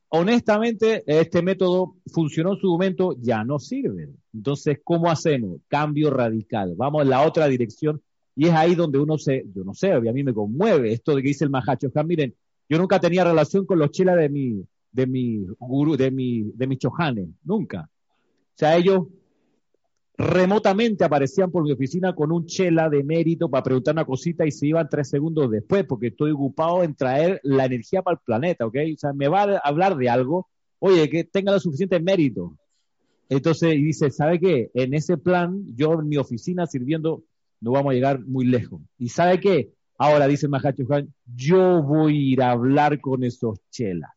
[0.10, 4.10] Honestamente, este método funcionó en su momento, ya no sirve.
[4.32, 5.62] Entonces, ¿cómo hacemos?
[5.68, 6.76] Cambio radical.
[6.78, 8.00] Vamos en la otra dirección
[8.36, 11.24] y es ahí donde uno se, yo no sé, a mí me conmueve esto de
[11.24, 12.36] que dice el Mahacho Miren,
[12.70, 16.68] yo nunca tenía relación con los chelas de mi, de mi gurú, de mi, de
[16.68, 17.90] mis chojanes, nunca.
[17.90, 19.08] O sea, ellos
[20.20, 24.52] remotamente aparecían por mi oficina con un chela de mérito para preguntar una cosita y
[24.52, 28.66] se iban tres segundos después, porque estoy ocupado en traer la energía para el planeta,
[28.66, 28.76] ¿ok?
[28.94, 32.54] O sea, me va a hablar de algo, oye, que tenga lo suficiente mérito.
[33.30, 34.70] Entonces, y dice, ¿sabe qué?
[34.74, 37.24] En ese plan, yo en mi oficina sirviendo
[37.62, 38.82] no vamos a llegar muy lejos.
[38.98, 39.72] ¿Y sabe qué?
[39.98, 40.84] Ahora dice Mahacho
[41.34, 44.12] yo voy a ir a hablar con esos chelas.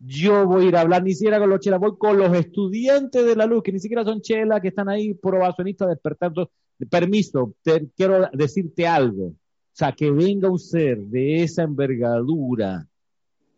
[0.00, 3.24] Yo voy a ir a hablar ni siquiera con los chelas, voy con los estudiantes
[3.26, 6.50] de la luz, que ni siquiera son chelas, que están ahí probacionistas despertando.
[6.88, 7.54] Permiso,
[7.96, 9.26] quiero decirte algo.
[9.26, 9.34] O
[9.72, 12.86] sea, que venga un ser de esa envergadura.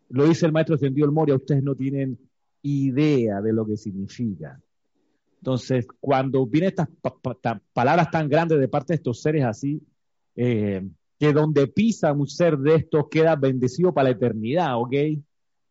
[0.09, 2.17] Lo dice el maestro Sendido el Moria, ustedes no tienen
[2.63, 4.59] idea de lo que significa.
[5.37, 6.87] Entonces, cuando vienen estas
[7.73, 9.81] palabras tan grandes de parte de estos seres así,
[10.35, 10.87] eh,
[11.19, 14.93] que donde pisa un ser de estos queda bendecido para la eternidad, ¿ok?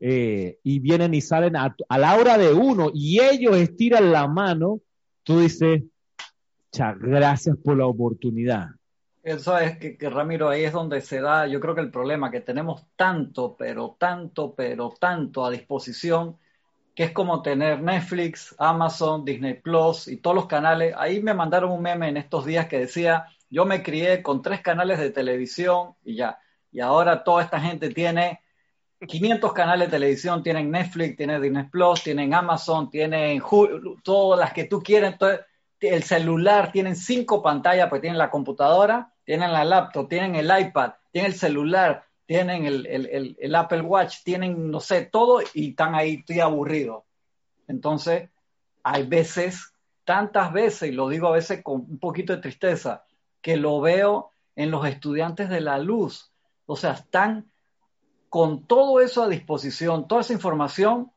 [0.03, 4.81] Eh, y vienen y salen a, la hora de uno y ellos estiran la mano,
[5.23, 5.83] tú dices,
[6.73, 8.69] gracias por la oportunidad.
[9.23, 12.31] Eso es que, que, Ramiro, ahí es donde se da, yo creo que el problema,
[12.31, 16.39] que tenemos tanto, pero tanto, pero tanto a disposición
[16.95, 20.95] que es como tener Netflix, Amazon, Disney Plus y todos los canales.
[20.97, 24.61] Ahí me mandaron un meme en estos días que decía, yo me crié con tres
[24.61, 26.39] canales de televisión y ya.
[26.73, 28.41] Y ahora toda esta gente tiene
[29.07, 33.43] 500 canales de televisión, tienen Netflix, tienen Disney Plus, tienen Amazon, tienen
[34.03, 35.17] todas las que tú quieras.
[35.81, 40.93] el celular, tienen cinco pantallas, pues tienen la computadora, tienen la laptop, tienen el iPad,
[41.11, 46.41] tienen el celular, tienen el, Apple Watch, tienen, no sé, todo y están ahí, estoy
[46.41, 47.07] aburrido.
[47.69, 48.29] Entonces,
[48.83, 49.73] hay veces,
[50.05, 53.05] tantas veces, y lo digo a veces con un poquito de tristeza,
[53.41, 56.33] que lo veo en los estudiantes de la luz.
[56.67, 57.51] O sea, están
[58.31, 61.13] con todo eso a disposición, toda esa información,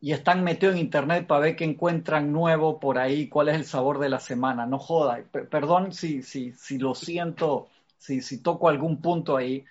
[0.00, 3.64] y están metidos en internet para ver qué encuentran nuevo por ahí, cuál es el
[3.64, 4.66] sabor de la semana.
[4.66, 5.24] No joda.
[5.50, 9.64] perdón si, si, si lo siento, si, si toco algún punto ahí,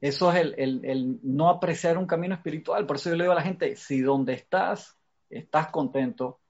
[0.00, 2.86] eso es el, no apreciar un camino espiritual.
[2.86, 4.96] Por eso yo le digo a la gente, si donde estás,
[5.28, 6.40] estás contento,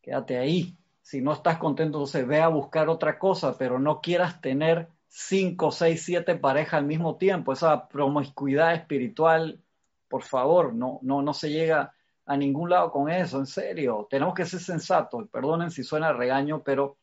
[0.00, 0.74] quédate ahí.
[1.02, 5.70] Si no estás contento, entonces ve a buscar otra cosa, pero no quieras tener cinco,
[5.70, 7.52] seis, siete parejas al mismo tiempo.
[7.52, 9.60] Esa promiscuidad espiritual,
[10.08, 11.92] por favor, no, no, no se llega
[12.24, 14.06] a ningún lado con eso, en serio.
[14.08, 15.28] Tenemos que ser sensatos.
[15.28, 16.96] Perdonen si suena regaño, pero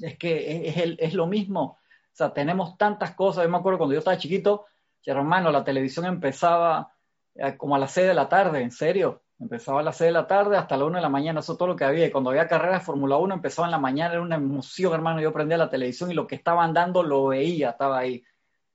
[0.00, 1.62] es que es, es, lo mismo.
[1.62, 3.42] O sea, tenemos tantas cosas.
[3.42, 4.66] Yo me acuerdo cuando yo estaba chiquito,
[5.04, 6.92] hermano, la televisión empezaba
[7.34, 9.22] eh, como a las 6 de la tarde, en serio.
[9.40, 11.58] Empezaba a las 6 de la tarde hasta la 1 de la mañana, eso es
[11.58, 12.06] todo lo que había.
[12.06, 15.20] Y cuando había carreras de Fórmula 1 empezaba en la mañana, era una emoción, hermano.
[15.20, 18.24] Yo prendía la televisión y lo que estaban dando lo veía, estaba ahí,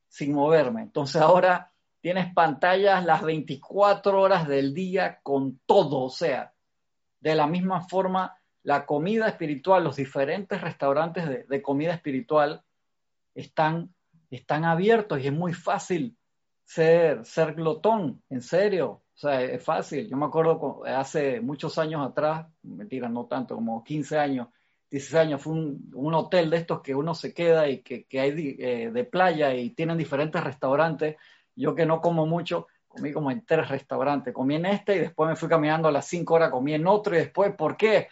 [0.07, 0.81] sin moverme.
[0.81, 6.53] Entonces ahora tienes pantallas las 24 horas del día con todo, o sea,
[7.19, 12.63] de la misma forma, la comida espiritual, los diferentes restaurantes de, de comida espiritual
[13.35, 13.93] están,
[14.29, 16.17] están abiertos y es muy fácil
[16.65, 19.02] ser, ser glotón, en serio.
[19.15, 20.09] O sea, es fácil.
[20.09, 24.47] Yo me acuerdo hace muchos años atrás, mentira, no tanto, como 15 años,
[24.89, 28.55] 16 años, fue un, hotel de estos que uno se queda y que, que hay
[28.59, 31.15] eh, de playa y tienen diferentes restaurantes.
[31.55, 34.33] Yo que no como mucho, comí como en tres restaurantes.
[34.33, 37.15] Comí en este y después me fui caminando a las 5 horas, comí en otro
[37.15, 38.07] y después, ¿por qué?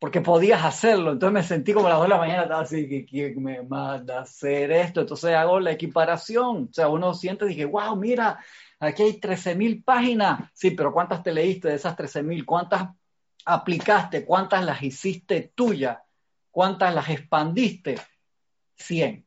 [0.00, 1.12] porque podías hacerlo.
[1.12, 4.18] Entonces me sentí como a las 2 de la mañana, estaba así, ¿quién me manda
[4.18, 5.02] a hacer esto?
[5.02, 6.68] Entonces hago la equiparación.
[6.70, 8.40] O sea, uno siente, dije, wow, mira,
[8.80, 10.50] aquí hay 13.000 páginas.
[10.54, 12.44] Sí, pero ¿cuántas te leíste de esas 13.000?
[12.44, 12.88] ¿Cuántas
[13.44, 14.24] aplicaste?
[14.24, 15.98] ¿Cuántas las hiciste tuyas?
[16.50, 17.96] ¿Cuántas las expandiste?
[18.76, 19.26] 100.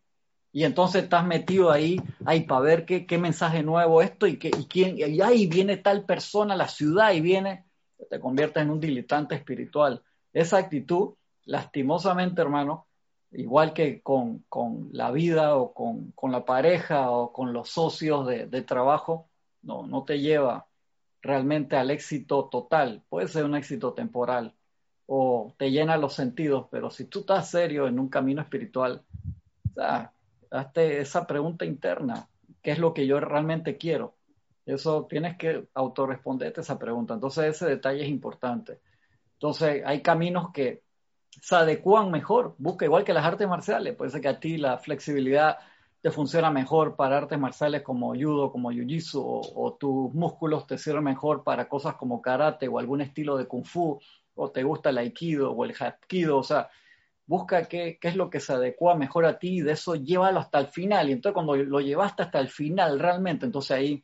[0.51, 4.49] Y entonces estás metido ahí, ahí para ver qué, qué, mensaje nuevo esto y, qué,
[4.49, 7.65] y quién, y ahí viene tal persona la ciudad y viene,
[8.07, 10.03] te conviertes en un diletante espiritual.
[10.31, 12.87] Esa actitud, lastimosamente, hermano,
[13.31, 18.27] igual que con, con la vida o con, con, la pareja o con los socios
[18.27, 19.29] de, de trabajo,
[19.63, 20.67] no, no te lleva
[21.21, 23.03] realmente al éxito total.
[23.09, 24.53] Puede ser un éxito temporal
[25.05, 29.03] o te llena los sentidos, pero si tú estás serio en un camino espiritual,
[29.71, 30.13] o sea,
[30.51, 32.27] hazte esa pregunta interna,
[32.61, 34.15] ¿qué es lo que yo realmente quiero?
[34.65, 37.13] Eso tienes que autorresponderte esa pregunta.
[37.13, 38.79] Entonces ese detalle es importante.
[39.33, 40.83] Entonces hay caminos que
[41.41, 42.55] se adecuan mejor.
[42.57, 43.95] Busca igual que las artes marciales.
[43.95, 45.57] Puede ser que a ti la flexibilidad
[46.03, 51.05] te funciona mejor para artes marciales como judo, como jiu-jitsu, o, tus músculos te sirven
[51.05, 53.97] mejor para cosas como karate o algún estilo de kung fu,
[54.35, 56.39] o te gusta el aikido o el hapkido.
[56.39, 56.69] O sea,
[57.25, 60.41] busca qué, qué, es lo que se adecua mejor a ti y de eso llévalo
[60.41, 61.09] hasta el final.
[61.09, 64.03] Y entonces cuando lo llevaste hasta el final realmente, entonces ahí,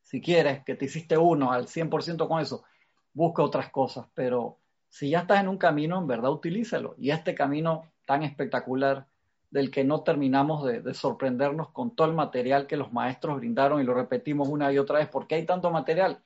[0.00, 2.64] si quieres que te hiciste uno al 100% con eso,
[3.12, 4.06] busca otras cosas.
[4.14, 4.56] Pero
[4.88, 6.94] si ya estás en un camino, en verdad utilízalo.
[6.96, 9.09] Y este camino tan espectacular
[9.50, 13.80] del que no terminamos de, de sorprendernos con todo el material que los maestros brindaron
[13.80, 15.08] y lo repetimos una y otra vez.
[15.08, 16.22] ¿Por qué hay tanto material?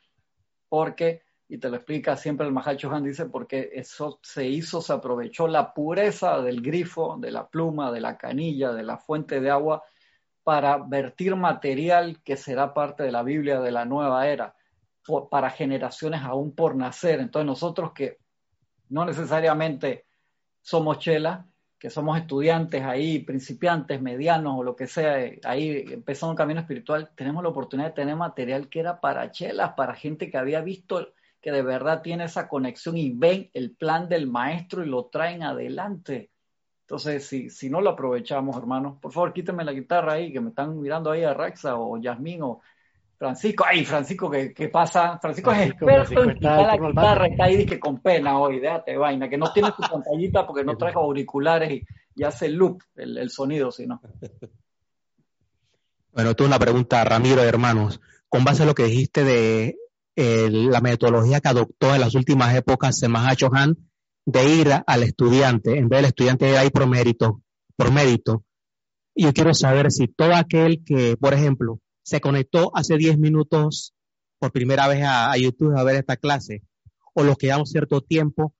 [0.69, 4.93] Porque y te lo explica siempre el Mahal Chohan, dice, porque eso se hizo, se
[4.93, 9.51] aprovechó la pureza del grifo, de la pluma, de la canilla, de la fuente de
[9.51, 9.83] agua,
[10.43, 14.55] para vertir material que será parte de la Biblia de la nueva era,
[15.31, 17.21] para generaciones aún por nacer.
[17.21, 18.19] Entonces nosotros que
[18.89, 20.07] no necesariamente
[20.63, 21.47] somos chela,
[21.85, 27.11] que somos estudiantes ahí, principiantes, medianos o lo que sea, ahí empezando un camino espiritual,
[27.15, 31.13] tenemos la oportunidad de tener material que era para chelas, para gente que había visto
[31.43, 35.43] que de verdad tiene esa conexión y ven el plan del maestro y lo traen
[35.43, 36.31] adelante.
[36.85, 40.49] Entonces, si, si no lo aprovechamos, hermanos, por favor, quítenme la guitarra ahí, que me
[40.49, 42.63] están mirando ahí a Raxa o Yasmín o
[43.19, 43.65] Francisco.
[43.67, 45.19] Ay, Francisco, ¿qué, qué pasa?
[45.19, 49.29] Francisco, es experto en quitar la guitarra, está ahí que con pena hoy, déjate vaina,
[49.29, 51.85] que no tiene tu pantallita porque no traes auriculares y,
[52.17, 54.01] y hace loop el, el sonido, si no.
[56.13, 58.01] Bueno, tú una pregunta, Ramiro, hermanos.
[58.29, 59.77] Con base a lo que dijiste de
[60.17, 63.77] la metodología que adoptó en las últimas épocas Semaha Chohan
[64.27, 67.43] de ir al estudiante, en vez del estudiante ir ahí por mérito,
[67.77, 68.45] por mérito.
[69.15, 73.95] Y yo quiero saber si todo aquel que, por ejemplo, se conectó hace 10 minutos
[74.39, 76.63] por primera vez a, YouTube a ver esta clase,
[77.15, 78.55] o los que llevamos cierto tiempo,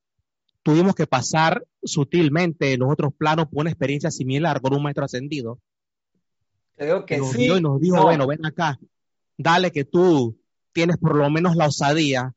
[0.63, 5.05] tuvimos que pasar sutilmente en los otros planos por una experiencia similar con un maestro
[5.05, 5.61] ascendido.
[6.77, 7.47] Creo que sí.
[7.47, 8.79] y nos dijo, bueno, ven acá,
[9.37, 10.39] dale que tú
[10.73, 12.35] tienes por lo menos la osadía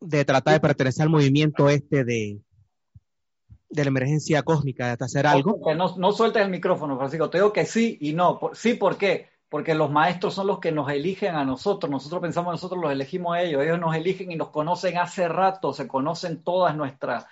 [0.00, 2.40] de tratar de pertenecer al movimiento este de,
[3.70, 5.60] de la emergencia cósmica, de hacer algo.
[5.74, 7.28] No, no sueltes el micrófono, Francisco.
[7.28, 8.38] Te digo que sí y no.
[8.52, 9.33] Sí, ¿por qué?
[9.54, 11.88] Porque los maestros son los que nos eligen a nosotros.
[11.88, 13.62] Nosotros pensamos, nosotros los elegimos a ellos.
[13.62, 15.72] Ellos nos eligen y nos conocen hace rato.
[15.72, 17.24] Se conocen todas nuestras,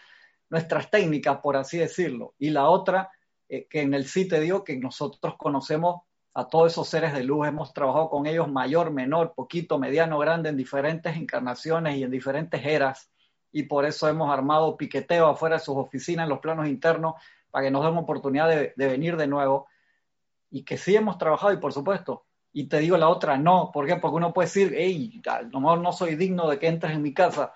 [0.48, 2.34] nuestras técnicas, por así decirlo.
[2.38, 3.10] Y la otra,
[3.48, 7.24] eh, que en el sí te digo que nosotros conocemos a todos esos seres de
[7.24, 7.48] luz.
[7.48, 12.64] Hemos trabajado con ellos mayor, menor, poquito, mediano, grande, en diferentes encarnaciones y en diferentes
[12.64, 13.10] eras.
[13.50, 17.14] Y por eso hemos armado piqueteo afuera de sus oficinas, en los planos internos,
[17.50, 19.66] para que nos den oportunidad de, venir de nuevo.
[20.52, 23.70] Y que sí hemos trabajado, y por supuesto, y te digo la otra, no.
[23.72, 23.96] ¿Por qué?
[23.96, 27.02] Porque uno puede decir, hey, a lo mejor no soy digno de que entres en
[27.02, 27.54] mi casa,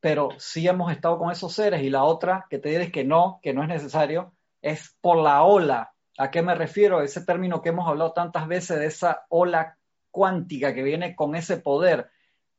[0.00, 1.82] pero sí hemos estado con esos seres.
[1.82, 5.44] Y la otra que te diré que no, que no es necesario, es por la
[5.44, 7.00] ola ¿A qué me refiero?
[7.00, 9.78] Ese término que hemos hablado tantas veces de esa ola
[10.10, 12.10] cuántica que viene con ese poder.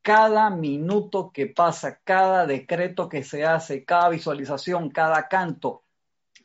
[0.02, 5.84] Cada minuto que pasa, cada decreto que se hace, cada visualización, cada canto,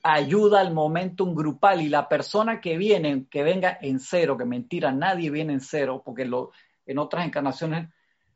[0.06, 4.92] ayuda al momentum grupal y la persona que viene, que venga en cero, que mentira,
[4.92, 6.52] nadie viene en cero, porque lo,
[6.84, 7.88] en otras encarnaciones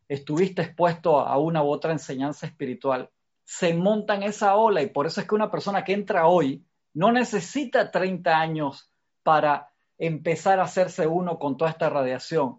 [0.09, 3.11] estuviste expuesto a una u otra enseñanza espiritual,
[3.45, 7.13] se monta esa ola y por eso es que una persona que entra hoy no
[7.13, 8.91] necesita 30 años
[9.23, 12.59] para empezar a hacerse uno con toda esta radiación.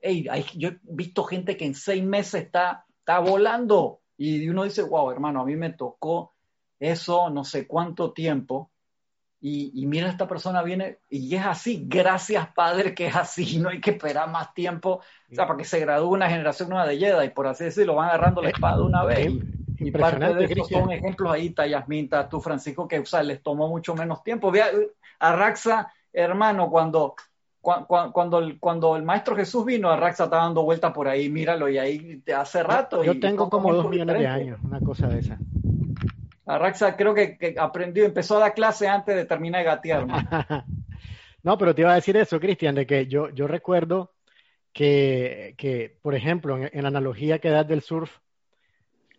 [0.55, 5.09] yo he visto gente que en seis meses está, está volando y uno dice, wow,
[5.09, 6.35] hermano, a mí me tocó
[6.79, 8.71] eso no sé cuánto tiempo.
[9.41, 13.79] Y, mira, esta persona viene y es así, gracias Padre que es así, no hay
[13.79, 14.99] que esperar más tiempo,
[15.31, 17.95] o sea, para que se gradúe una generación nueva de Jedi, y por así decirlo,
[17.95, 19.31] van agarrando la espada una vez.
[19.77, 23.69] Y parte de estos son ejemplos ahí, está Yasmin, está tú, Francisco, que les tomó
[23.69, 24.51] mucho menos tiempo.
[24.51, 24.61] Ve
[25.19, 27.15] a, Raxa, hermano, cuando,
[27.61, 31.69] cuando, el, cuando el Maestro Jesús vino, a Raxa está dando vuelta por ahí, míralo,
[31.69, 33.05] y ahí hace rato.
[33.05, 35.39] Yo tengo como dos millones de años, una cosa de esa.
[36.57, 40.07] Raxa creo que, aprendió, empezó a dar clase antes de terminar de gatear.
[41.41, 44.11] No, pero te iba a decir eso, Cristian, de que yo, yo recuerdo
[44.73, 48.17] que, que, por ejemplo, en, la analogía que das del surf,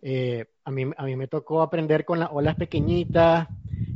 [0.03, 3.49] eh, a, mí, a mí me tocó aprender con las olas pequeñitas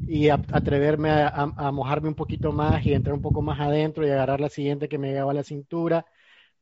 [0.08, 4.40] y atreverme a, mojarme un poquito más y entrar un poco más adentro y agarrar
[4.40, 6.06] la siguiente que me llegaba a la cintura.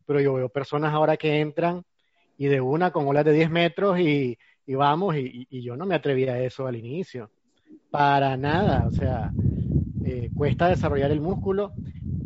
[0.04, 1.84] Pero yo veo personas ahora que entran
[2.36, 4.36] y de una con olas de 10 metros y,
[4.66, 7.30] y vamos, y, y, yo no me atrevía a eso al inicio.
[7.90, 9.32] Para nada, o sea,
[10.04, 11.72] eh, cuesta desarrollar el músculo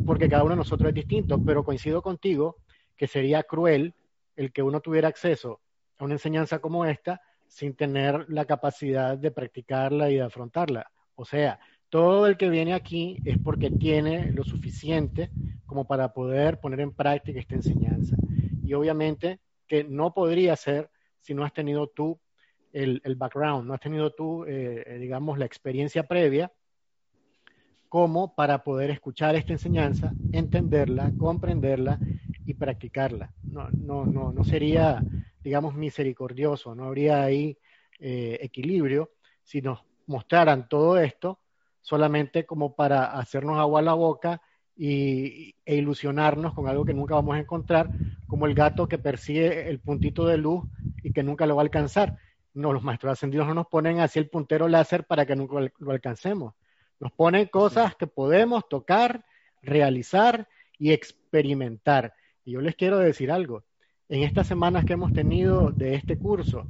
[0.05, 2.57] porque cada uno de nosotros es distinto, pero coincido contigo
[2.95, 3.93] que sería cruel
[4.35, 5.59] el que uno tuviera acceso
[5.97, 10.91] a una enseñanza como esta sin tener la capacidad de practicarla y de afrontarla.
[11.15, 11.59] O sea,
[11.89, 15.29] todo el que viene aquí es porque tiene lo suficiente
[15.65, 18.15] como para poder poner en práctica esta enseñanza.
[18.63, 22.19] Y obviamente que no podría ser si no has tenido tú
[22.73, 26.51] el, background, no has tenido tú, eh, eh, digamos, la experiencia previa
[27.89, 31.99] como para poder escuchar esta enseñanza, entenderla, comprenderla
[32.45, 33.31] y practicarla.
[33.43, 35.01] No, no, no, no sería,
[35.43, 37.57] digamos, misericordioso, no habría ahí
[37.99, 39.11] eh, equilibrio
[39.43, 41.39] si nos mostraran todo esto
[41.81, 44.41] solamente como para hacernos agua a la boca
[44.75, 47.89] y, e ilusionarnos con algo que nunca vamos a encontrar,
[48.27, 50.65] como el gato que persigue el puntito de luz
[51.01, 52.17] y que nunca lo va a alcanzar.
[52.57, 55.91] No, los maestros ascendidos no nos ponen así el puntero láser para que nunca lo
[55.91, 56.55] alcancemos.
[56.99, 59.23] Nos ponen cosas que podemos tocar,
[59.61, 60.47] realizar
[60.79, 62.15] y experimentar.
[62.43, 63.63] Y yo les quiero decir algo.
[64.09, 66.67] En estas semanas que hemos tenido de este curso,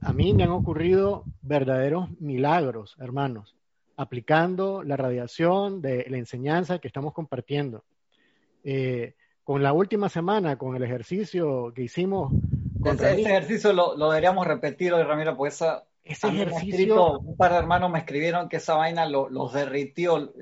[0.00, 3.54] a mí me han ocurrido verdaderos milagros, hermanos,
[3.96, 7.84] aplicando la radiación de la enseñanza que estamos compartiendo.
[8.64, 9.14] Eh,
[9.44, 12.32] con la última semana, con el ejercicio que hicimos.
[12.84, 17.18] Ese, ejercicio lo, deberíamos repetir hoy, Ramiro, porque esa, ese ejercicio.
[17.18, 20.32] un par de hermanos me escribieron que esa vaina los derritió.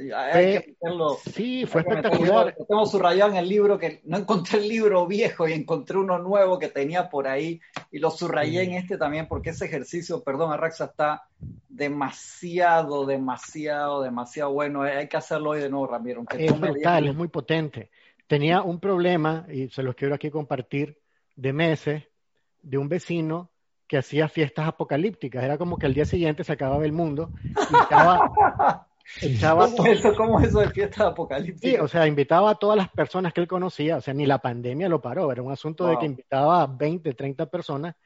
[1.33, 2.55] sí, fue espectacular.
[2.59, 6.19] Lo tengo subrayado en el libro que no encontré el libro viejo y encontré uno
[6.19, 7.61] nuevo que tenía por ahí
[7.91, 11.29] y lo subrayé en este también porque ese ejercicio, perdón, Arraxa, está
[11.69, 14.83] demasiado, demasiado, demasiado bueno.
[14.83, 16.25] Hay que hacerlo hoy de nuevo, Ramiro.
[16.37, 17.91] Es brutal, es muy potente.
[18.27, 20.99] Tenía un problema, y se los quiero aquí compartir,
[21.35, 22.03] de meses,
[22.63, 23.51] de un vecino
[23.87, 25.43] que hacía fiestas apocalípticas.
[25.43, 28.31] Era como que al día siguiente se acababa el mundo y estaba,
[29.41, 31.71] ¿Cómo, eso, ¿Cómo eso de fiestas apocalípticas?
[31.71, 34.39] Sí, o sea, invitaba a todas las personas que él conocía, o sea, ni la
[34.39, 37.97] pandemia lo paró, era un asunto de que invitaba a 20, 30 personas,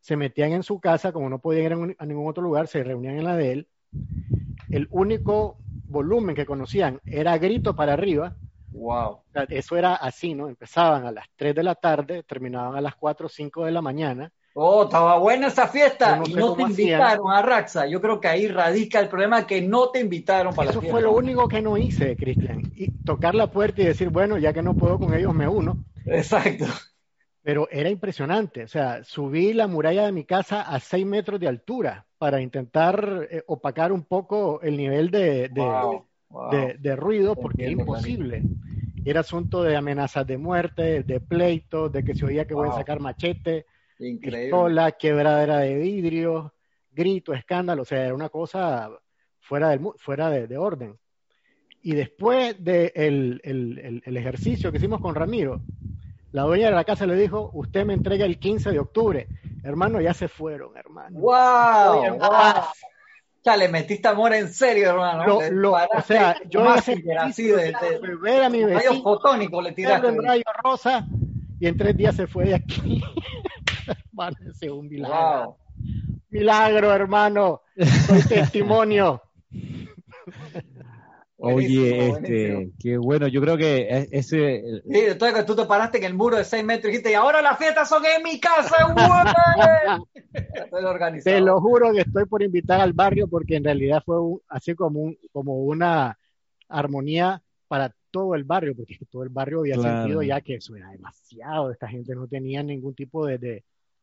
[0.00, 3.18] se metían en su casa, como no podían ir a ningún otro lugar, se reunían
[3.18, 3.68] en la de él.
[4.68, 8.36] El único volumen que conocían era grito para arriba.
[8.72, 9.22] Wow.
[9.48, 10.48] eso era así, ¿no?
[10.48, 13.82] Empezaban a las 3 de la tarde, terminaban a las 4 o 5 de la
[13.82, 17.86] mañana Oh, estaba buena esa fiesta y no te invitaron a Raxa.
[17.86, 21.00] Yo creo que ahí radica el problema que no te invitaron para Eso la fue
[21.00, 22.62] lo único que no hice, Cristian.
[22.74, 25.76] Y tocar la puerta y decir, bueno, ya que no puedo con ellos, me uno.
[26.04, 26.64] Exacto.
[27.42, 28.64] Pero era impresionante.
[28.64, 33.28] O sea, subí la muralla de mi casa a 6 metros de altura para intentar
[33.30, 36.02] eh, opacar un poco el nivel de, de,
[36.96, 38.42] ruido, porque era imposible.
[39.04, 42.72] Era asunto de amenazas de muerte, de pleitos, de que se oía que voy a
[42.72, 43.64] sacar machete
[44.00, 44.44] Increíble.
[44.44, 46.54] Pistola, quebradera de vidrio,
[46.92, 48.90] grito, escándalo, o sea, era una cosa
[49.40, 50.96] fuera, del, fuera de, orden.
[51.82, 52.92] Y después del
[53.42, 55.62] de el, ejercicio que hicimos con Ramiro,
[56.30, 59.28] la dueña de la casa le dijo, usted me entrega el 15 de octubre.
[59.64, 61.18] Hermano, ya se fueron, hermano.
[61.18, 62.20] ¡Wow!
[63.44, 65.38] Ya le metiste amor en serio, hermano.
[65.38, 67.74] o sea, yo así de,
[68.20, 70.08] ver a mi vecino, fotónico le tiraste.
[70.08, 71.06] En rayo rosa
[71.60, 73.02] y en tres días se fue de aquí.
[74.16, 75.56] Parece un milagro.
[76.30, 77.62] Milagro, hermano.
[78.06, 79.22] Soy testimonio.
[81.40, 84.82] Oye, este, qué bueno, yo creo que e, ese...
[84.84, 87.14] Sí, entonces que tú te paraste en el muro de 6 metros y dijiste, y
[87.14, 88.74] ahora las fiestas son en mi casa,
[91.24, 94.16] Te lo juro que estoy por invitar al barrio porque en realidad fue
[94.48, 96.18] así como, un, como una
[96.68, 100.90] armonía para todo el barrio, porque todo el barrio había sentido ya que eso era
[100.90, 103.62] demasiado, esta gente no tenía ningún tipo de,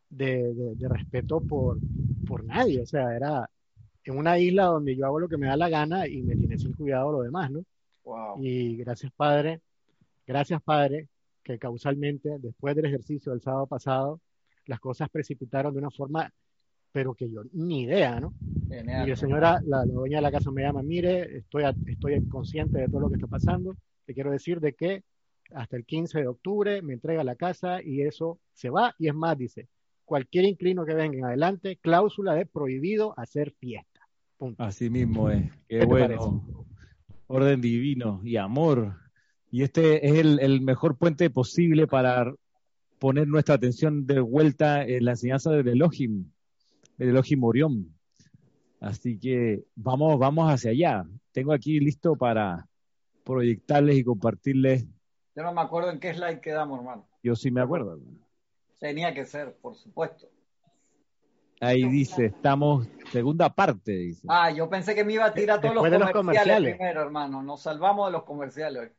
[0.10, 1.80] de, respeto por,
[2.26, 3.50] por nadie, o sea, era
[4.06, 6.58] en una isla donde yo hago lo que me da la gana y me tiene
[6.58, 7.64] sin cuidado lo demás, ¿no?
[8.40, 9.62] Y gracias, Padre,
[10.28, 11.08] gracias, Padre,
[11.44, 14.22] que causalmente, después del ejercicio del sábado pasado,
[14.68, 16.32] las cosas precipitaron de una forma,
[16.92, 18.34] pero que yo ni idea, ¿no?
[18.70, 22.88] Y la señora, la, dueña de la casa me llama, mire, estoy, estoy consciente de
[22.88, 23.76] todo lo que está pasando,
[24.06, 25.04] te quiero decir de que
[25.54, 29.16] hasta el 15 de octubre me entrega la casa y eso se va, y es
[29.16, 29.68] más, dice,
[30.06, 33.95] cualquier inclino que venga en adelante, cláusula de prohibido hacer fiesta.
[34.58, 35.52] Así mismo es.
[35.68, 36.46] Qué, bueno.
[37.28, 38.98] orden divino y amor.
[39.52, 42.34] Y este es el, mejor puente posible para
[43.00, 46.32] poner nuestra atención de vuelta en la enseñanza del Elohim,
[46.98, 47.96] del Elohim Orión.
[48.80, 51.06] Así que vamos, vamos hacia allá.
[51.32, 52.68] Tengo aquí listo para
[53.24, 54.86] proyectarles y compartirles.
[55.36, 57.08] Yo no me acuerdo en qué slide quedamos, hermano.
[57.24, 58.00] Yo sí me acuerdo.
[58.80, 60.28] Tenía que ser, por supuesto.
[61.62, 64.28] Ahí dice, estamos, segunda parte, dice.
[64.30, 67.42] Ah, yo pensé que me iba a tirar todos los comerciales, primero, hermano.
[67.42, 68.90] Nos salvamos de los comerciales hoy.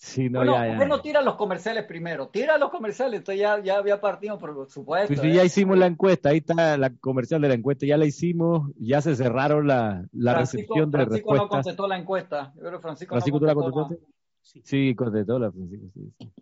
[0.00, 2.28] Sí, no, ya, ya, no tira los comerciales primero?
[2.28, 5.20] Tira los comerciales, entonces ya, ya había partido, por supuesto.
[5.20, 5.46] Sí, ya ¿eh?
[5.46, 9.16] hicimos la encuesta, ahí está la comercial de la encuesta, ya la hicimos, ya se
[9.16, 11.42] cerraron la, la recepción de Francisco respuestas.
[11.42, 12.52] no contestó la encuesta.
[12.54, 13.98] Yo creo Francisco, Francisco ¿tú la contestaste?
[14.40, 14.62] Sí.
[14.64, 16.32] sí, contestó la Francisco, sí, sí.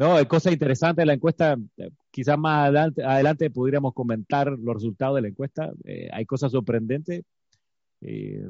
[0.00, 1.58] No, hay cosas interesantes de la encuesta.
[2.10, 5.70] Quizás más adelante, adelante pudiéramos comentar los resultados de la encuesta.
[5.84, 7.22] Eh, hay cosas sorprendentes.
[8.00, 8.48] Eh,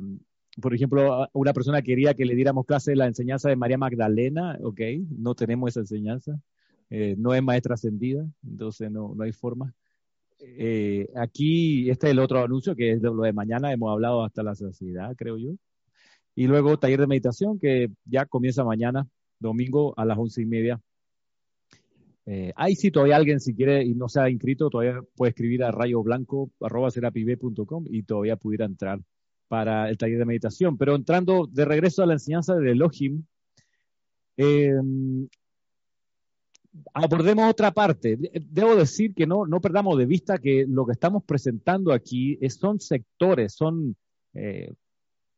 [0.62, 4.58] por ejemplo, una persona quería que le diéramos clase de la enseñanza de María Magdalena.
[4.62, 4.80] Ok,
[5.18, 6.40] no tenemos esa enseñanza.
[6.88, 9.74] Eh, no es maestra ascendida, entonces no, no hay forma.
[11.16, 13.72] aquí, este es el otro anuncio, que es lo de mañana.
[13.72, 15.50] Hemos hablado hasta la saciedad, creo yo.
[16.36, 19.08] Y luego taller de meditación, que ya comienza mañana,
[19.40, 20.80] domingo a las once y media
[22.26, 25.64] eh, ahí sí todavía alguien si quiere y no se ha inscrito, todavía puede escribir
[25.64, 29.00] a rayoblanco.com y todavía pudiera entrar
[29.48, 30.76] para el taller de meditación.
[30.78, 33.24] Pero entrando de regreso a la enseñanza del Elohim,
[34.36, 35.28] em,
[36.94, 38.16] abordemos otra parte.
[38.48, 42.78] Debo decir que no, no perdamos de vista que lo que estamos presentando aquí son
[42.80, 43.96] sectores, son
[44.34, 44.72] eh,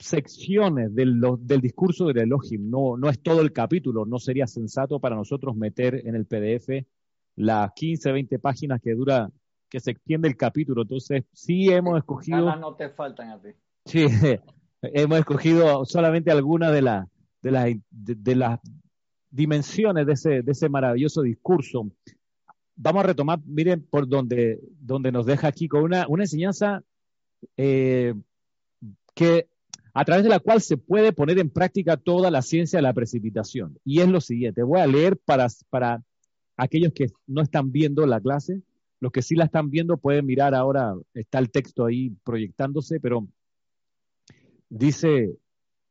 [0.02, 5.00] secciones del, del discurso del Elohim, no, no es todo el capítulo, no sería sensato
[5.00, 6.86] para nosotros meter en el PDF
[7.36, 9.30] las 15, 20 páginas que dura,
[9.68, 10.82] que se extiende el capítulo.
[10.82, 12.54] Entonces, sí hemos escogido...
[12.56, 13.50] no te faltan a ti.
[13.86, 14.06] Sí,
[14.82, 17.06] hemos escogido solamente algunas de, las
[17.40, 18.60] de, de, las
[19.30, 21.90] dimensiones de ese, de ese maravilloso discurso.
[22.76, 26.82] Vamos a retomar, miren, por donde, donde nos deja aquí con una, una enseñanza
[27.56, 28.14] eh,
[29.14, 29.48] que
[29.94, 32.94] a través de la cual se puede poner en práctica toda la ciencia de la
[32.94, 33.78] precipitación.
[33.84, 36.02] Y es lo siguiente, voy a leer para, para
[36.56, 38.62] aquellos que no están viendo la clase,
[39.00, 43.26] los que sí la están viendo pueden mirar ahora, está el texto ahí proyectándose, pero
[44.68, 45.36] dice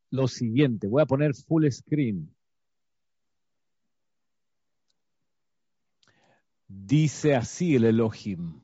[0.09, 2.33] lo siguiente, voy a poner full screen.
[6.67, 8.61] Dice así el Elohim.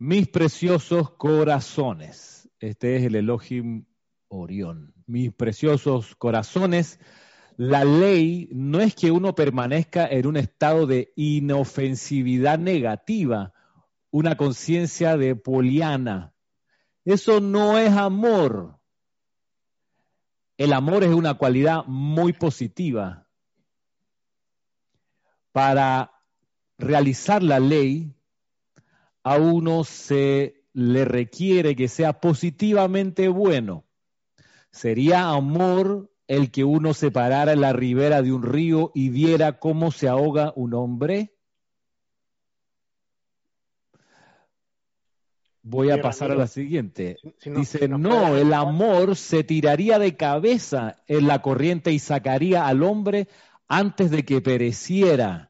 [0.00, 2.48] Mis preciosos corazones.
[2.60, 3.84] Este es el Elohim
[4.28, 4.94] Orión.
[5.06, 7.00] Mis preciosos corazones.
[7.56, 13.52] La ley no es que uno permanezca en un estado de inofensividad negativa,
[14.12, 16.32] una conciencia de poliana.
[17.04, 18.78] Eso no es amor.
[20.58, 23.26] El amor es una cualidad muy positiva.
[25.50, 26.12] Para
[26.78, 28.14] realizar la ley
[29.28, 33.84] a uno se le requiere que sea positivamente bueno.
[34.70, 39.58] Sería amor el que uno se parara en la ribera de un río y viera
[39.58, 41.34] cómo se ahoga un hombre.
[45.62, 47.18] Voy a pasar a la siguiente.
[47.44, 53.28] Dice, no, el amor se tiraría de cabeza en la corriente y sacaría al hombre
[53.66, 55.47] antes de que pereciera.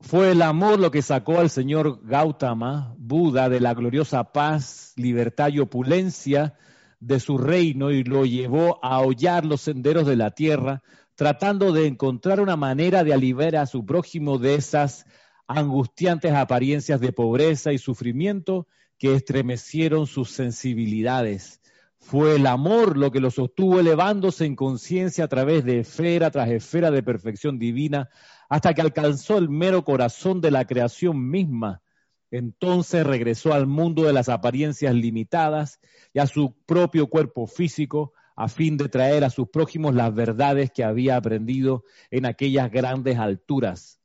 [0.00, 5.48] Fue el amor lo que sacó al señor Gautama, Buda, de la gloriosa paz, libertad
[5.48, 6.54] y opulencia
[7.00, 10.82] de su reino y lo llevó a hollar los senderos de la tierra,
[11.16, 15.04] tratando de encontrar una manera de aliviar a su prójimo de esas
[15.48, 18.68] angustiantes apariencias de pobreza y sufrimiento
[18.98, 21.60] que estremecieron sus sensibilidades.
[21.98, 26.48] Fue el amor lo que lo sostuvo elevándose en conciencia a través de esfera tras
[26.50, 28.08] esfera de perfección divina
[28.48, 31.82] hasta que alcanzó el mero corazón de la creación misma.
[32.30, 35.80] Entonces regresó al mundo de las apariencias limitadas
[36.12, 40.70] y a su propio cuerpo físico a fin de traer a sus prójimos las verdades
[40.70, 44.00] que había aprendido en aquellas grandes alturas.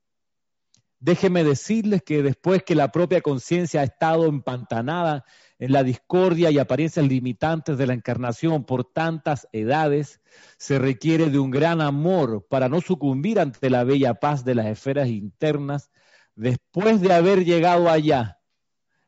[1.00, 5.26] Déjeme decirles que después que la propia conciencia ha estado empantanada
[5.64, 10.20] en la discordia y apariencias limitantes de la encarnación por tantas edades,
[10.58, 14.66] se requiere de un gran amor para no sucumbir ante la bella paz de las
[14.66, 15.90] esferas internas
[16.36, 18.40] después de haber llegado allá.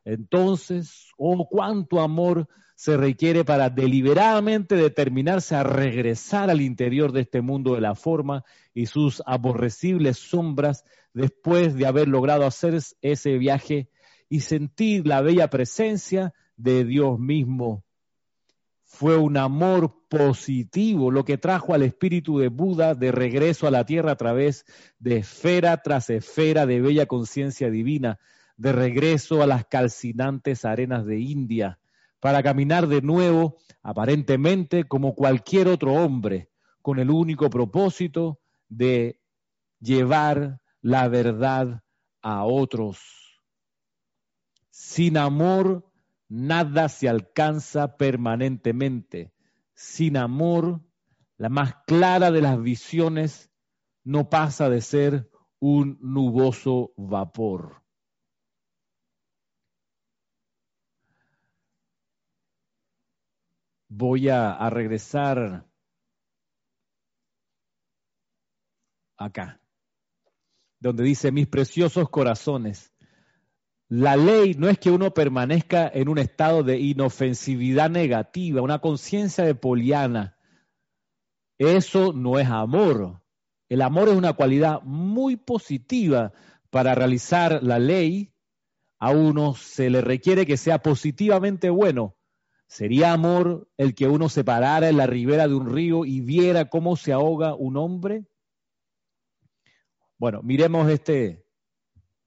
[0.06, 7.41] Entonces, oh, cuánto amor se requiere para deliberadamente determinarse a regresar al interior de este
[7.41, 13.89] mundo de la forma y sus aborrecibles sombras después de haber logrado hacer ese viaje
[14.30, 17.84] y sentir la bella presencia de Dios mismo.
[18.84, 23.86] Fue un amor positivo lo que trajo al espíritu de Buda de regreso a la
[23.86, 24.66] tierra a través
[24.99, 28.20] de esfera tras esfera de bella conciencia divina,
[28.58, 31.80] de regreso a las calcinantes arenas de India
[32.26, 36.49] para caminar de nuevo, aparentemente como cualquier otro hombre,
[36.82, 39.20] con el único propósito de
[39.80, 41.84] llevar la verdad
[42.24, 42.97] a otros.
[44.72, 45.86] Sin amor,
[46.28, 49.34] nada se alcanza permanentemente.
[49.73, 50.82] Sin amor,
[51.38, 53.51] la más clara de las visiones
[54.03, 57.86] no pasa de ser un nuboso vapor.
[63.97, 65.65] voy a, regresar
[69.17, 69.61] acá,
[70.80, 72.93] donde dice, mis preciosos corazones,
[73.88, 79.44] la ley no es que uno permanezca en un estado de inofensividad negativa, una conciencia
[79.44, 80.38] de poliana.
[81.58, 83.22] Eso no es amor.
[83.70, 86.34] El amor es una cualidad muy positiva
[86.72, 88.34] para realizar la ley.
[89.00, 92.16] A uno se le requiere que sea positivamente bueno.
[92.68, 96.70] ¿Sería amor el que uno se parara en la ribera de un río y viera
[96.70, 98.26] cómo se ahoga un hombre?
[100.18, 101.45] Bueno, miremos este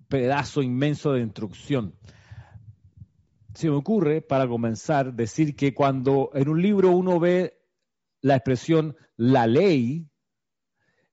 [0.08, 1.94] pedazo inmenso de instrucción.
[3.54, 7.60] Se me ocurre, para comenzar, decir que cuando en un libro uno ve
[8.20, 10.08] la expresión la ley,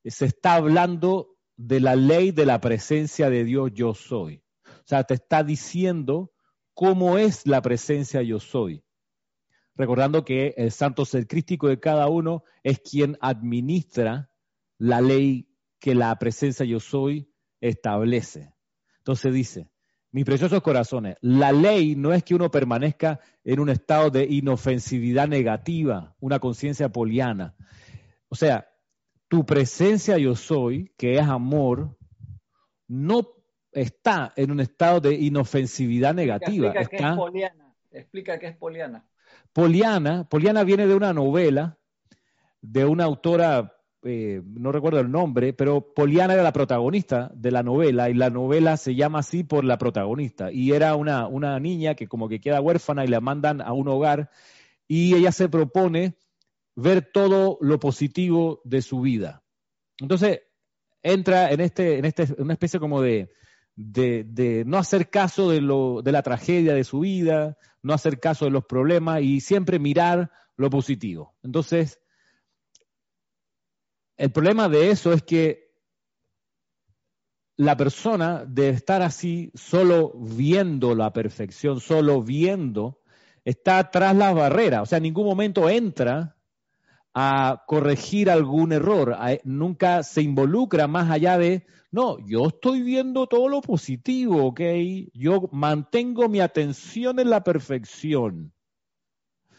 [0.04, 4.44] se está hablando de la ley de la presencia de Dios yo soy.
[4.66, 6.34] O sea, te está diciendo
[6.74, 8.86] cómo es la presencia yo soy
[9.76, 14.32] recordando que el santo ser crístico de cada uno es quien administra
[14.78, 17.30] la ley que la presencia yo soy
[17.62, 18.55] establece.
[19.06, 19.70] Entonces dice,
[20.12, 25.28] mis preciosos corazones, la ley no es que uno permanezca en un estado de inofensividad
[25.28, 27.54] negativa, una conciencia poliana.
[28.30, 28.68] O sea,
[29.28, 31.96] tu presencia yo soy, que es amor,
[32.88, 33.28] no
[33.72, 36.70] está en un estado de inofensividad negativa.
[36.70, 37.76] Explica, qué es poliana.
[37.92, 39.08] Explica qué es poliana.
[39.54, 41.78] Poliana, Poliana viene de una novela
[42.60, 43.75] de una autora,
[44.06, 48.30] eh, no recuerdo el nombre, pero Poliana era la protagonista de la novela y la
[48.30, 50.52] novela se llama así por la protagonista.
[50.52, 53.88] Y era una, una niña que como que queda huérfana y la mandan a un
[53.88, 54.30] hogar
[54.88, 56.16] y ella se propone
[56.76, 59.44] ver todo lo positivo de su vida.
[60.00, 60.42] Entonces
[61.02, 63.32] entra en este, en este, una especie como de,
[63.76, 68.46] de, no hacer caso de, lo, de la tragedia de su vida, no hacer caso
[68.46, 71.36] de los problemas y siempre mirar lo positivo.
[71.44, 72.00] Entonces,
[74.18, 75.66] el problema de eso es que
[77.58, 83.02] la persona de estar así, solo viendo la perfección, solo viendo,
[83.46, 86.36] está tras la barrera, o sea, en ningún momento entra
[87.14, 93.48] a corregir algún error, nunca se involucra más allá de no, yo estoy viendo todo
[93.48, 94.60] lo positivo, ¿ok?
[95.14, 98.52] Yo mantengo mi atención en la perfección.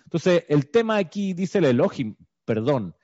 [0.04, 2.94] Entonces, el tema aquí dice el Elohim, perdón,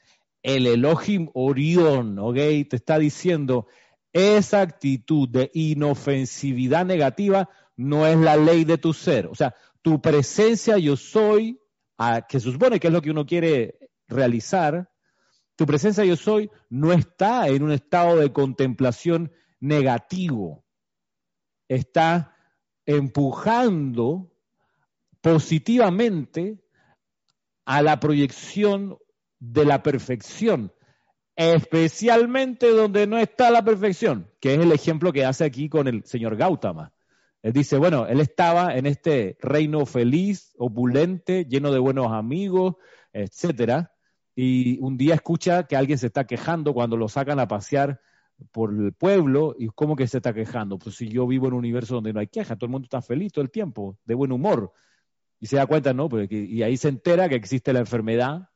[0.43, 2.34] el Elohim Orión, ¿ok?
[2.34, 3.66] Te está diciendo,
[4.12, 9.26] esa actitud de inofensividad negativa no es la ley de tu ser.
[9.26, 11.61] O sea, tu presencia yo soy,
[12.28, 13.78] que se supone que es lo que uno quiere
[14.09, 14.90] realizar,
[15.57, 20.64] tu presencia yo soy no está en un estado de contemplación negativo.
[21.68, 22.34] Está
[22.84, 24.32] empujando
[25.20, 26.59] positivamente
[27.64, 28.99] a la proyección
[29.45, 30.72] de la perfección,
[31.34, 36.05] especialmente donde no está la perfección, que es el ejemplo que hace aquí con el
[36.05, 36.93] señor Gautama.
[37.43, 42.76] Él dice, bueno, él estaba en este reino feliz, opulente, lleno de buenos amigos,
[43.12, 43.93] etcétera,
[44.36, 48.01] y un día escucha que alguien se está quejando cuando lo sacan a pasear
[48.53, 50.78] por el pueblo y cómo que se está quejando.
[50.78, 53.03] Pues si yo vivo en un universo donde no hay queja, todo el mundo está
[53.03, 54.72] feliz todo el tiempo, de buen humor.
[55.40, 56.09] Y se da cuenta, ¿no?
[56.30, 58.49] Y ahí se entera que existe la enfermedad,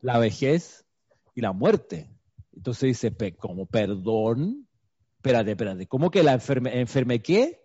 [0.00, 0.86] la vejez
[1.34, 2.10] y la muerte.
[2.54, 4.68] Entonces dice, como perdón,
[5.16, 7.60] espérate, espérate, ¿cómo que la enferme, enferme qué?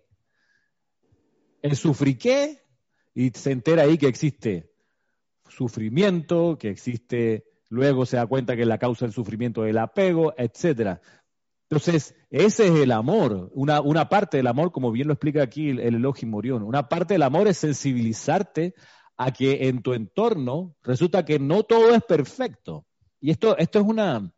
[1.61, 2.63] ¿El sufrí qué?
[3.13, 4.75] Y se entera ahí que existe
[5.49, 10.33] sufrimiento, que existe, luego se da cuenta que la causa del sufrimiento es el apego,
[10.37, 11.01] etcétera.
[11.69, 15.69] Entonces, ese es el amor, una, una parte del amor, como bien lo explica aquí
[15.69, 18.75] el, el Elohim Morión, una parte del amor es sensibilizarte
[19.17, 22.85] a que en tu entorno resulta que no todo es perfecto.
[23.21, 24.31] Y esto, esto es una,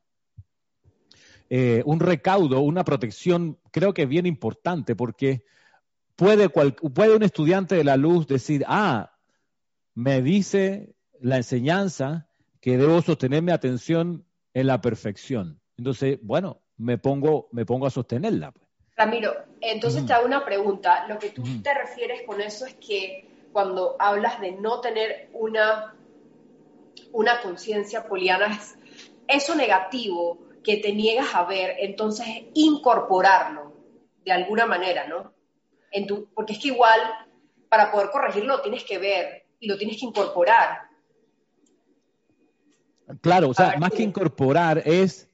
[1.50, 5.44] eh, un recaudo, una protección, creo que bien importante, porque
[6.16, 9.14] puede, puede un estudiante de la luz decir, ah,
[9.96, 12.30] me dice la enseñanza
[12.62, 15.60] que debo sostener mi atención en la perfección.
[15.78, 18.52] Entonces, bueno, me pongo, me pongo a sostenerla.
[18.52, 18.68] Pues.
[18.96, 21.08] Ramiro, entonces te hago una pregunta.
[21.08, 23.27] Lo que tú te refieres con eso es que
[23.58, 25.96] cuando hablas de no tener una,
[27.12, 28.78] una conciencia poliana, es
[29.28, 33.74] eso negativo que te niegas a ver, entonces incorporarlo
[34.24, 35.34] de alguna manera, ¿no?
[35.90, 37.00] En tu, porque es que igual
[37.68, 40.82] para poder corregirlo lo tienes que ver y lo tienes que incorporar.
[43.22, 45.32] Claro, o sea, más que incorporar es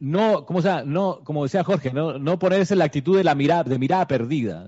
[0.00, 3.36] no, como sea, no, como decía Jorge, no, no ponerse en la actitud de la
[3.36, 4.66] mirada, de mirada perdida.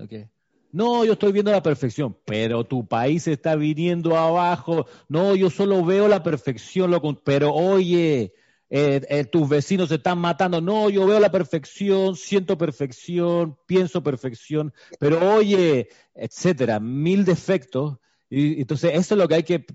[0.75, 4.87] No, yo estoy viendo la perfección, pero tu país está viniendo abajo.
[5.07, 6.91] No, yo solo veo la perfección,
[7.23, 8.33] pero oye,
[8.69, 10.59] eh, eh, tus vecinos se están matando.
[10.59, 17.97] No, yo veo la perfección, siento perfección, pienso perfección, pero oye, etcétera, mil defectos.
[18.29, 19.65] Y, entonces, eso es lo que hay que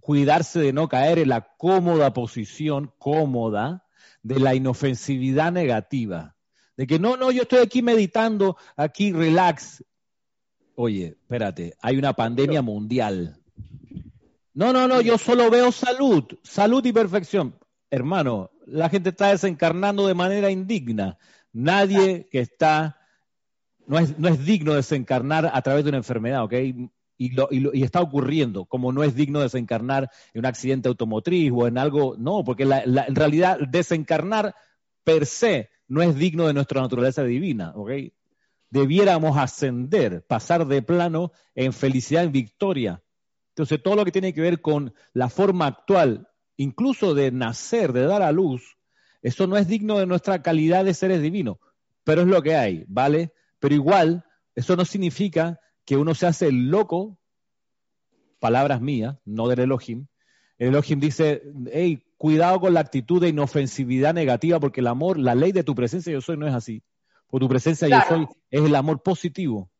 [0.00, 3.86] cuidarse de no caer en la cómoda posición, cómoda,
[4.22, 6.36] de la inofensividad negativa.
[6.76, 9.82] De que no, no, yo estoy aquí meditando, aquí relax.
[10.74, 13.38] Oye, espérate, hay una pandemia mundial.
[14.54, 17.58] No, no, no, yo solo veo salud, salud y perfección.
[17.90, 21.18] Hermano, la gente está desencarnando de manera indigna.
[21.52, 22.98] Nadie que está,
[23.86, 26.54] no es, no es digno de desencarnar a través de una enfermedad, ¿ok?
[27.22, 32.16] y, está ocurriendo, como no es digno desencarnar en un accidente automotriz o en algo,
[32.18, 34.54] no, porque en realidad desencarnar
[35.04, 37.90] per se no es digno de nuestra naturaleza divina, ¿ok?
[38.72, 43.02] Debiéramos ascender, pasar de plano en felicidad, en victoria.
[43.50, 48.06] Entonces, todo lo que tiene que ver con la forma actual, incluso de nacer, de
[48.06, 48.78] dar a luz,
[49.20, 51.58] eso no es digno de nuestra calidad de seres divinos,
[52.02, 53.34] pero es lo que hay, ¿vale?
[53.58, 57.18] Pero igual, eso no significa que uno se hace loco,
[58.38, 60.06] palabras mías, no del Elohim.
[60.56, 65.34] El Elohim dice, hey, cuidado con la actitud de inofensividad negativa, porque el amor, la
[65.34, 66.82] ley de tu presencia yo soy no es así.
[67.32, 69.70] Por tu presencia yo soy es el amor positivo.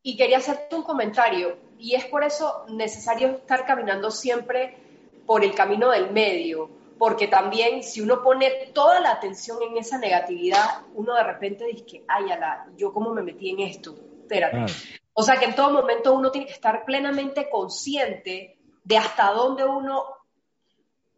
[0.00, 4.76] Y quería hacerte un comentario, y es por eso necesario estar caminando siempre
[5.26, 9.98] por el camino del medio, porque también si uno pone toda la atención en esa
[9.98, 14.72] negatividad, uno de repente dice que, ay, ala, yo cómo me metí en esto, espérate.
[15.14, 19.64] O sea que en todo momento uno tiene que estar plenamente consciente de hasta dónde
[19.64, 20.04] uno,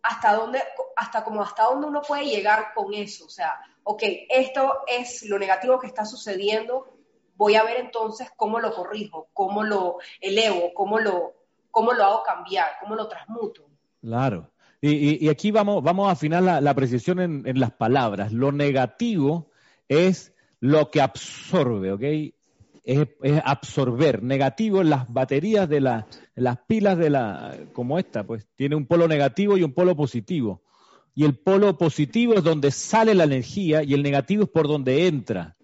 [0.03, 0.63] hasta dónde,
[0.97, 3.27] hasta como hasta dónde uno puede llegar con eso.
[3.27, 6.93] O sea, ok, esto es lo negativo que está sucediendo,
[7.37, 11.35] voy a ver entonces cómo lo corrijo, cómo lo elevo, cómo lo,
[11.71, 13.69] cómo lo hago cambiar, cómo lo transmuto.
[14.01, 14.51] Claro.
[14.81, 18.33] Y, aquí vamos, vamos a afinar la, la precisión en, las palabras.
[18.33, 19.51] Lo negativo
[19.89, 22.03] es lo que absorbe, ¿ok?
[22.87, 23.09] es,
[23.45, 24.23] absorber.
[24.23, 29.07] Negativo en las baterías de las pilas de la, como esta, pues tiene un polo
[29.07, 30.63] negativo y un polo positivo.
[31.17, 35.09] Y el polo positivo es donde sale la energía y el negativo es por donde
[35.09, 35.57] entra.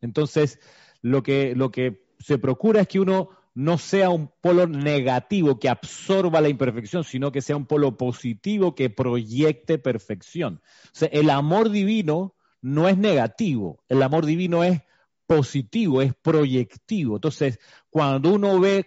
[0.00, 0.58] Entonces,
[1.02, 5.68] lo que, lo que se procura es que uno no sea un polo negativo que
[5.68, 10.62] absorba la imperfección, sino que sea un polo positivo que proyecte perfección.
[10.86, 14.80] O sea, el amor divino no es negativo, el amor divino es
[15.26, 17.16] positivo, es proyectivo.
[17.16, 17.58] Entonces,
[17.90, 18.86] cuando uno ve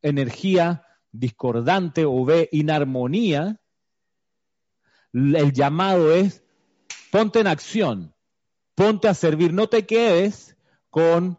[0.00, 3.61] energía discordante o ve inarmonía,
[5.12, 6.42] el llamado es
[7.10, 8.14] ponte en acción,
[8.74, 10.56] ponte a servir, no te quedes
[10.90, 11.38] con,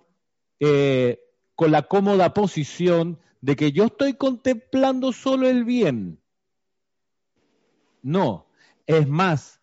[0.60, 1.20] eh,
[1.56, 6.20] con la cómoda posición de que yo estoy contemplando solo el bien.
[8.02, 8.48] No,
[8.86, 9.62] es más,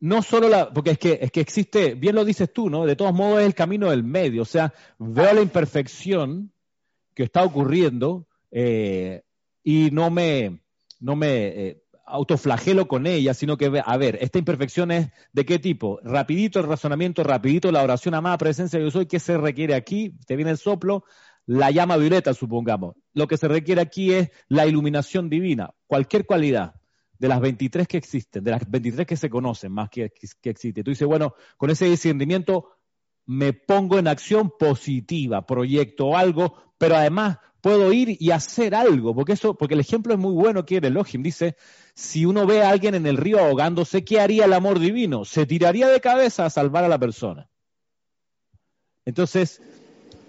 [0.00, 2.84] no solo la, porque es que, es que existe, bien lo dices tú, ¿no?
[2.84, 6.52] De todos modos es el camino del medio, o sea, veo la imperfección
[7.14, 9.22] que está ocurriendo eh,
[9.62, 10.60] y no me,
[11.00, 15.58] no me eh, autoflagelo con ella, sino que, a ver, esta imperfección es de qué
[15.58, 16.00] tipo?
[16.02, 20.16] Rapidito el razonamiento, rapidito la oración, amada presencia yo soy, ¿qué se requiere aquí?
[20.26, 21.04] Te viene el soplo,
[21.46, 22.94] la llama violeta, supongamos.
[23.12, 26.74] Lo que se requiere aquí es la iluminación divina, cualquier cualidad
[27.18, 30.84] de las 23 que existen, de las 23 que se conocen más que, que existen.
[30.84, 32.70] Tú dices, bueno, con ese discernimiento
[33.26, 39.32] me pongo en acción positiva, proyecto algo, pero además puedo ir y hacer algo, porque
[39.32, 41.56] eso, porque el ejemplo es muy bueno que el Elohim dice,
[41.94, 45.24] si uno ve a alguien en el río ahogándose, ¿qué haría el amor divino?
[45.24, 47.48] Se tiraría de cabeza a salvar a la persona.
[49.06, 49.62] Entonces,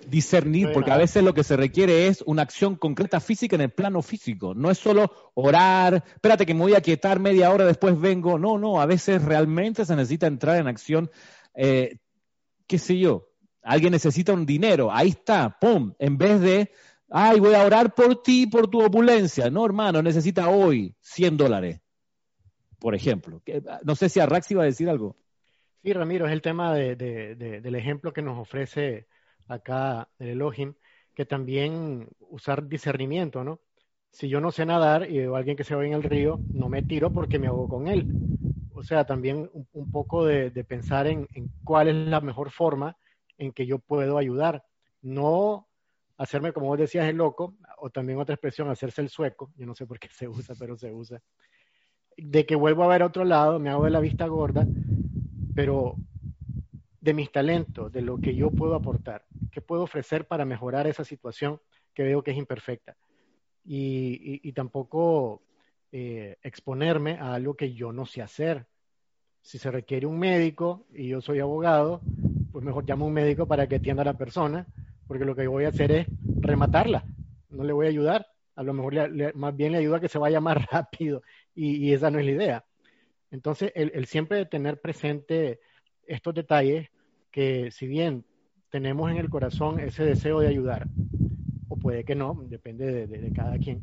[0.07, 3.69] discernir, porque a veces lo que se requiere es una acción concreta física en el
[3.71, 4.53] plano físico.
[4.55, 8.39] No es solo orar, espérate que me voy a quietar media hora, después vengo.
[8.39, 11.11] No, no, a veces realmente se necesita entrar en acción,
[11.53, 11.97] eh,
[12.65, 13.27] qué sé yo,
[13.61, 15.95] alguien necesita un dinero, ahí está, ¡pum!
[15.99, 16.71] En vez de,
[17.09, 19.49] ay, voy a orar por ti, por tu opulencia.
[19.49, 21.81] No, hermano, necesita hoy 100 dólares,
[22.79, 23.41] por ejemplo.
[23.83, 25.15] No sé si Arrax iba a decir algo.
[25.83, 29.07] Sí, Ramiro, es el tema del ejemplo que nos ofrece
[29.47, 30.73] acá el Elohim,
[31.13, 33.59] que también usar discernimiento, ¿no?
[34.11, 36.39] Si yo no sé nadar y veo a alguien que se va en el río,
[36.53, 38.07] no me tiro porque me ahogo con él.
[38.73, 41.27] O sea, también un, poco de, pensar en,
[41.63, 42.97] cuál es la mejor forma
[43.37, 44.63] en que yo puedo ayudar.
[45.01, 45.67] No
[46.17, 49.75] hacerme, como vos decías, el loco, o también otra expresión, hacerse el sueco, yo no
[49.75, 51.21] sé por qué se usa, pero se usa,
[52.17, 54.65] de que vuelvo a ver otro lado, me hago de la vista gorda,
[55.53, 55.95] pero
[57.01, 61.03] de mis talentos, de lo que yo puedo aportar, qué puedo ofrecer para mejorar esa
[61.03, 61.61] situación
[61.93, 62.97] que veo que es imperfecta.
[63.63, 65.41] Y, tampoco
[65.91, 68.67] eh, exponerme a algo que yo no sé hacer.
[69.41, 72.01] Si se requiere un médico y yo soy abogado,
[72.51, 74.65] pues mejor llamo a un médico para que atienda a la persona,
[75.07, 76.07] porque lo que voy a hacer es
[76.41, 77.05] rematarla,
[77.49, 78.27] no le voy a ayudar.
[78.55, 78.93] A lo mejor
[79.35, 81.21] más bien le ayuda a que se vaya más rápido
[81.53, 82.65] y, esa no es la idea.
[83.31, 85.59] Entonces, el, el siempre tener presente
[86.07, 86.89] estos detalles
[87.31, 88.23] que si bien
[88.69, 90.87] tenemos en el corazón ese deseo de ayudar,
[91.69, 93.81] o puede que no, depende de, cada quien,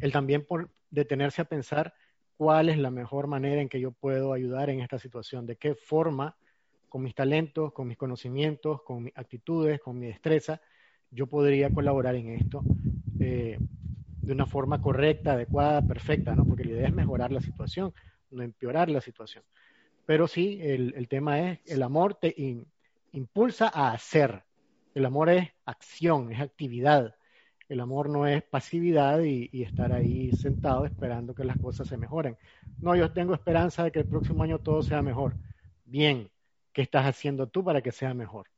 [0.00, 1.94] el también por detenerse a pensar
[2.36, 5.74] cuál es la mejor manera en que yo puedo ayudar en esta situación, de qué
[5.74, 6.36] forma,
[6.92, 10.60] con mis talentos, con mis conocimientos, con mis actitudes, con mi destreza,
[11.10, 12.62] yo podría colaborar en esto
[13.18, 13.56] eh,
[14.20, 16.44] de una forma correcta, adecuada, perfecta, ¿no?
[16.44, 17.94] Porque la idea es mejorar la situación,
[18.30, 19.42] no empeorar la situación.
[20.04, 22.34] Pero sí, el, tema es, el amor te
[23.12, 24.44] impulsa a hacer.
[24.94, 27.16] El amor es acción, es actividad.
[27.70, 32.36] El amor no es pasividad y, estar ahí sentado esperando que las cosas se mejoren.
[32.82, 35.36] No, yo tengo esperanza de que el próximo año todo sea mejor.
[35.86, 36.28] Bien,
[36.72, 38.48] ¿qué estás haciendo tú para que sea mejor?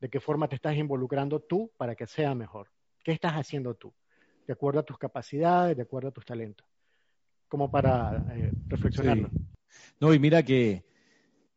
[0.00, 2.70] ¿De qué forma te estás involucrando tú para que sea mejor?
[3.02, 3.92] ¿Qué estás haciendo tú?
[4.46, 6.66] De acuerdo a tus capacidades, de acuerdo a tus talentos.
[7.48, 9.30] Como para eh, reflexionarlo.
[10.00, 10.84] No, y mira que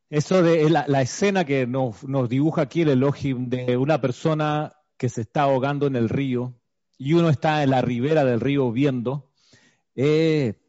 [0.10, 5.22] eso de la, escena que nos, dibuja aquí el Elohim de una persona que se
[5.22, 6.54] está ahogando en el río
[6.98, 9.32] y uno está en la ribera del río viendo,
[9.96, 10.60] eh,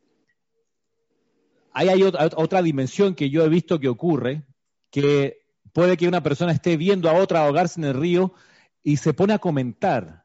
[1.72, 4.44] ahí hay otra, otra dimensión que yo he visto que ocurre,
[4.93, 8.32] que puede que una persona esté viendo a otra ahogarse en el río
[8.84, 10.22] y se pone a comentar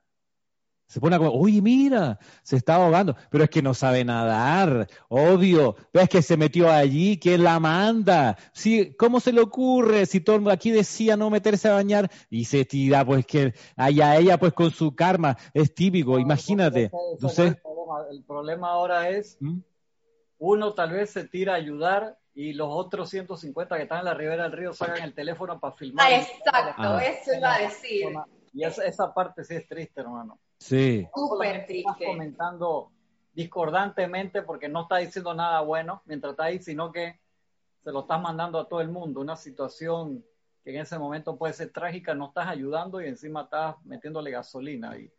[0.88, 5.76] se pone como, uy, mira, se está ahogando, pero es que no sabe nadar, obvio,
[5.93, 8.38] ves que se metió allí, ¿quién la manda?
[8.53, 10.05] Sí, ¿cómo se le ocurre?
[10.05, 14.39] Si todo aquí decía no meterse a bañar y se tira, pues que allá ella
[14.39, 16.89] pues con su karma, es típico, imagínate.
[18.09, 18.70] el, problema.
[18.70, 19.59] ahora es, ¿Mm?
[20.38, 24.13] uno tal vez se tira a ayudar y los otros 150 que están en la
[24.13, 26.05] ribera del río sacan el teléfono para filmar.
[26.05, 27.03] Ah, exacto, ah.
[27.03, 28.09] eso iba a decir.
[28.53, 30.38] Y esa, esa parte sí es triste, hermano.
[30.59, 31.07] Sí.
[31.15, 31.89] Súper triste.
[31.89, 32.91] Estás comentando
[33.33, 37.19] discordantemente porque no está diciendo nada bueno mientras está ahí, sino que
[37.83, 39.19] se lo estás mandando a todo el mundo.
[39.19, 40.23] Una situación
[40.63, 44.95] que en ese momento puede ser trágica, no estás ayudando y encima estás metiéndole gasolina.
[44.95, 45.11] Y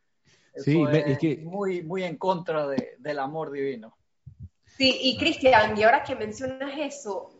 [0.55, 1.39] sí, es, que...
[1.39, 3.98] muy, muy en contra del amor divino.
[4.79, 7.31] Sí, y Cristian, y ahora que mencionas eso,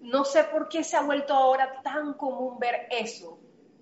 [0.00, 3.38] no sé por qué se ha vuelto ahora tan común ver eso,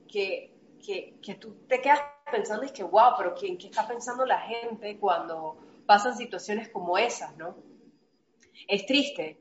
[0.06, 0.54] que,
[0.84, 2.00] que, que tú te quedas
[2.30, 5.56] pensando es que, wow, pero ¿quién, ¿qué está pensando la gente cuando
[5.86, 7.56] pasan situaciones como esas, no?
[8.68, 9.40] Es triste,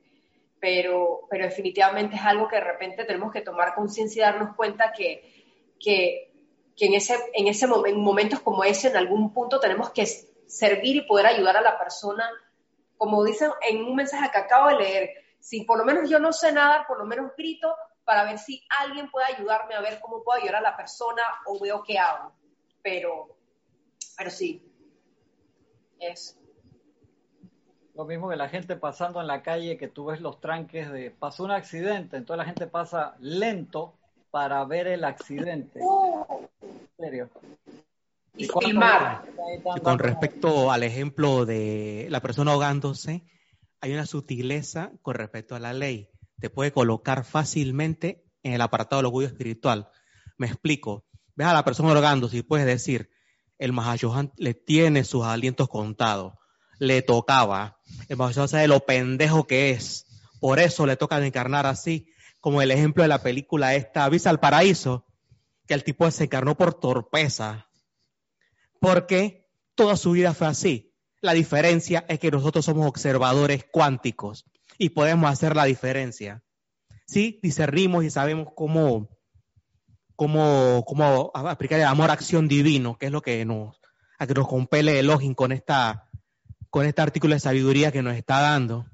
[0.61, 4.93] pero, pero definitivamente es algo que de repente tenemos que tomar conciencia y darnos cuenta
[4.93, 6.31] que, que,
[6.77, 10.95] que en, ese, en, ese en momentos como ese, en algún punto tenemos que servir
[10.95, 12.25] y poder ayudar a la persona,
[12.97, 16.33] como dicen en un mensaje que acabo de leer, si por lo menos yo no
[16.33, 20.23] sé nadar, por lo menos grito para ver si alguien puede ayudarme a ver cómo
[20.23, 22.33] puedo ayudar a la persona o veo qué hago
[22.87, 23.27] pero,
[24.17, 24.63] pero sí,
[25.99, 26.39] es.
[27.95, 31.11] Lo mismo que la gente pasando en la calle, que tú ves los tranques de,
[31.11, 33.95] pasó un accidente, entonces la gente pasa lento
[34.31, 35.81] para ver el accidente.
[36.61, 37.29] En serio.
[38.37, 39.23] Y filmar.
[39.83, 43.23] con respecto al ejemplo de la persona ahogándose,
[43.81, 46.09] hay una sutileza con respecto a la ley.
[46.39, 49.89] Te puede colocar fácilmente en el apartado del orgullo espiritual.
[50.37, 51.07] Me explico
[51.37, 53.11] ves a la persona ahogándose y puedes decir,
[53.59, 56.33] el Mahashohan le tiene sus alientos contados.
[56.79, 57.79] Le tocaba.
[58.09, 60.05] El Mahashohan sabe lo pendejo que es.
[60.39, 62.11] Por eso le toca encarnar así,
[62.41, 65.05] como el ejemplo de la película esta, Visa al Paraíso,
[65.67, 67.66] que el tipo se encarnó por torpeza.
[68.79, 70.93] Porque toda su vida fue así.
[71.21, 74.45] La diferencia es que nosotros somos observadores cuánticos
[74.77, 76.43] y podemos hacer la diferencia.
[77.05, 79.09] Sí, discernimos y sabemos cómo,
[80.15, 83.79] cómo, cómo aplicar el amor-acción divino, que es lo que nos,
[84.19, 86.09] a que nos compele el con esta,
[86.69, 88.85] con este artículo de sabiduría que nos está dando.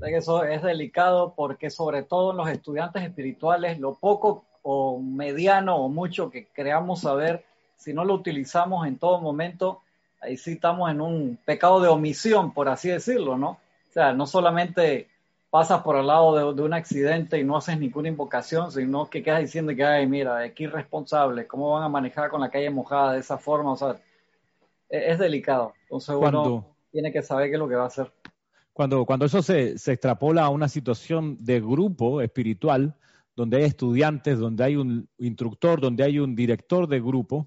[0.00, 6.30] Eso es delicado porque sobre todo los estudiantes espirituales, lo poco o mediano o mucho
[6.30, 7.45] que creamos saber,
[7.76, 9.82] si no lo utilizamos en todo momento,
[10.20, 13.50] ahí sí estamos en un pecado de omisión, por así decirlo, ¿no?
[13.50, 15.08] O sea, no solamente
[15.50, 19.40] pasas por al lado de, un accidente y no haces ninguna invocación, sino que quedas
[19.40, 23.20] diciendo que, ay, mira, qué irresponsable, ¿cómo van a manejar con la calle mojada de
[23.20, 23.72] esa forma?
[23.72, 23.96] O sea,
[24.90, 25.72] e, es, delicado.
[25.84, 28.12] Entonces uno tiene que saber qué es lo que va a hacer.
[28.72, 32.94] Cuando, cuando eso se, se extrapola a una situación de grupo espiritual,
[33.34, 37.46] donde hay estudiantes, donde hay un instructor, donde hay un director de grupo,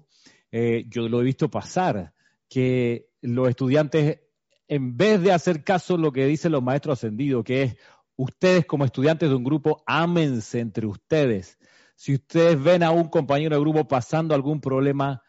[0.52, 2.12] eh, yo lo he visto pasar,
[2.48, 4.20] que los estudiantes,
[4.66, 7.76] en vez de hacer caso lo que dicen los maestros ascendidos, que es
[8.16, 11.58] ustedes como estudiantes de un grupo, ámense entre ustedes.
[11.94, 15.22] Si ustedes ven a un compañero de grupo pasando algún problema,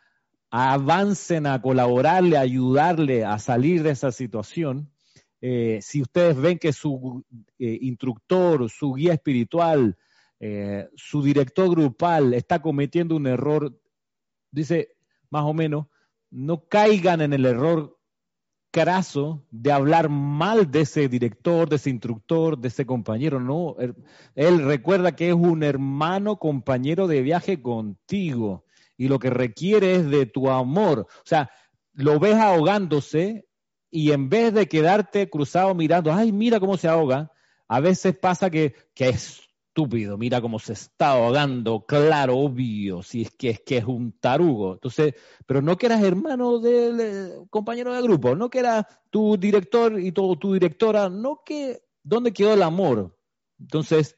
[0.49, 4.91] avancen a colaborarle, ayudarle a salir de esa situación.
[5.39, 7.23] Eh, si ustedes ven que su
[7.57, 9.97] eh, instructor, su guía espiritual,
[10.95, 13.79] su director grupal está cometiendo un error,
[14.49, 14.95] dice
[15.31, 15.87] más o menos,
[16.29, 17.97] no caigan en el error
[18.71, 23.75] craso de hablar mal de ese director, de ese instructor, de ese compañero, no.
[24.35, 28.65] él recuerda que es un hermano compañero de viaje contigo
[28.97, 30.99] y lo que requiere es de tu amor.
[30.99, 31.51] O sea,
[31.93, 33.45] lo ves ahogándose
[33.89, 37.31] y en vez de quedarte cruzado mirando, ay, mira cómo se ahoga,
[37.67, 39.41] a veces pasa que, que es
[39.71, 44.11] estúpido, mira cómo se está ahogando, claro, obvio, si es que es que es un
[44.19, 44.73] tarugo.
[44.73, 45.15] Entonces,
[45.45, 49.97] pero no que eras hermano del eh, compañero de grupo, no que eras tu director
[49.97, 53.17] y tu, tu directora, no que, ¿dónde quedó el amor?
[53.59, 54.17] Entonces,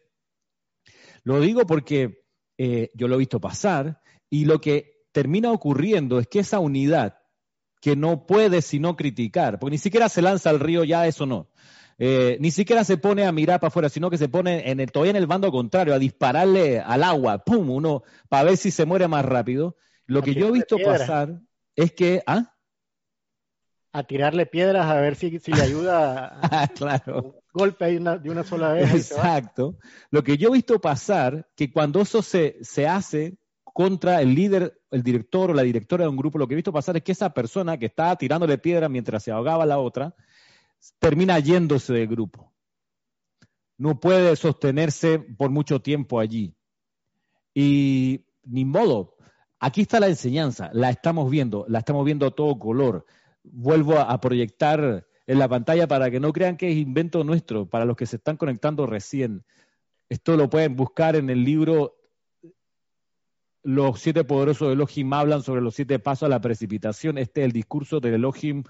[1.24, 2.26] lo digo porque
[2.58, 4.02] eh, yo lo he visto pasar
[4.32, 7.20] y lo que termina ocurriendo es que esa unidad
[7.80, 11.50] que no puede sino criticar, porque ni siquiera se lanza al río, ya eso no.
[11.98, 14.92] Eh, ni siquiera se pone a mirar para afuera, sino que se pone en el,
[14.92, 18.86] todavía en el bando contrario, a dispararle al agua, pum, uno, para ver si se
[18.86, 19.78] muere más rápido.
[20.06, 21.40] Lo que yo he visto pasar
[21.76, 22.54] es que, ¿ah?
[23.92, 26.40] A tirarle piedras a ver si, si le ayuda.
[26.52, 27.36] Ah, claro.
[27.54, 28.94] golpe de una, de una sola vez.
[28.94, 29.78] Exacto.
[30.10, 33.38] Lo que yo he visto pasar, que cuando eso se, se hace,
[33.74, 36.72] contra el líder, el director o la directora de un grupo, lo que he visto
[36.72, 40.16] pasar es que esa persona que está tirándole piedra mientras se ahogaba la otra,
[41.00, 42.54] termina yéndose del grupo.
[43.78, 46.56] No puede sostenerse por mucho tiempo allí.
[47.54, 49.16] Y ni modo,
[49.60, 53.06] aquí está la enseñanza, la estamos viendo, la estamos viendo a todo color.
[53.44, 57.86] Vuelvo a, proyectar en la pantalla para que no crean que es invento nuestro, para
[57.86, 59.46] los que se están conectando recién.
[60.10, 61.96] Esto lo pueden buscar en el libro
[63.64, 67.18] los siete poderosos de Elohim hablan sobre los siete pasos a la precipitación.
[67.18, 68.64] Este es el discurso del Elohim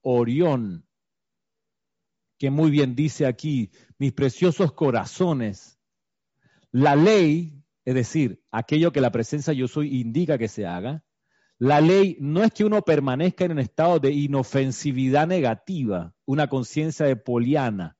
[0.00, 0.86] Orión,
[2.40, 5.78] que muy bien dice aquí, mis preciosos corazones,
[6.72, 11.04] la ley, es decir, aquello que la presencia yo soy indica que se haga,
[11.58, 17.04] la ley no es que uno permanezca en un estado de inofensividad negativa, una conciencia
[17.04, 17.98] de poliana.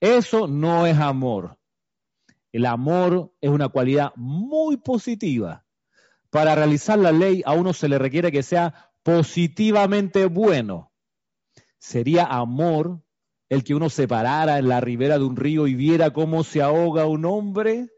[0.00, 1.56] Eso no es amor.
[2.50, 5.64] El amor es una cualidad muy positiva
[6.30, 10.90] para realizar la ley a uno se le requiere que sea positivamente bueno.
[11.78, 13.04] Sería amor
[13.48, 16.62] el que uno se parara en la ribera de un río y viera cómo se
[16.62, 17.88] ahoga un hombre.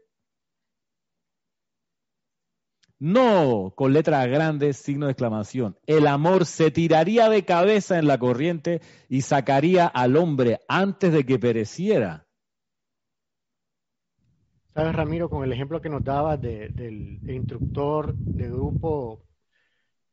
[2.99, 5.75] No, con letras grandes, signo de exclamación.
[5.87, 11.25] El amor se tiraría de cabeza en la corriente y sacaría al hombre antes de
[11.25, 12.27] que pereciera.
[14.73, 19.25] Sabes, Ramiro, con el ejemplo que nos dabas del instructor de grupo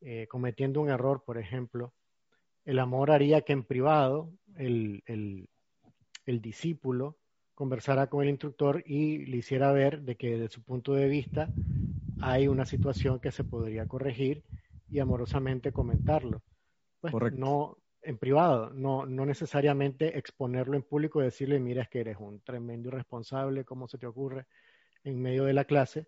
[0.01, 1.93] eh, cometiendo un error, por ejemplo,
[2.65, 7.17] el amor haría que en privado el, el, discípulo
[7.55, 11.49] conversara con el instructor y le hiciera ver de que desde su punto de vista
[12.21, 14.45] hay una situación que se podría corregir
[14.91, 16.43] y amorosamente comentarlo.
[17.01, 22.01] Pues no en privado, no, no necesariamente exponerlo en público y decirle, mira, es que
[22.01, 24.47] eres un tremendo irresponsable, ¿cómo se te ocurre
[25.05, 26.07] en medio de la clase?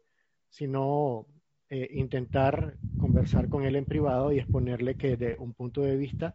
[0.49, 1.27] Sino
[1.69, 6.35] eh, intentar conversar con él en privado y exponerle que de un punto de vista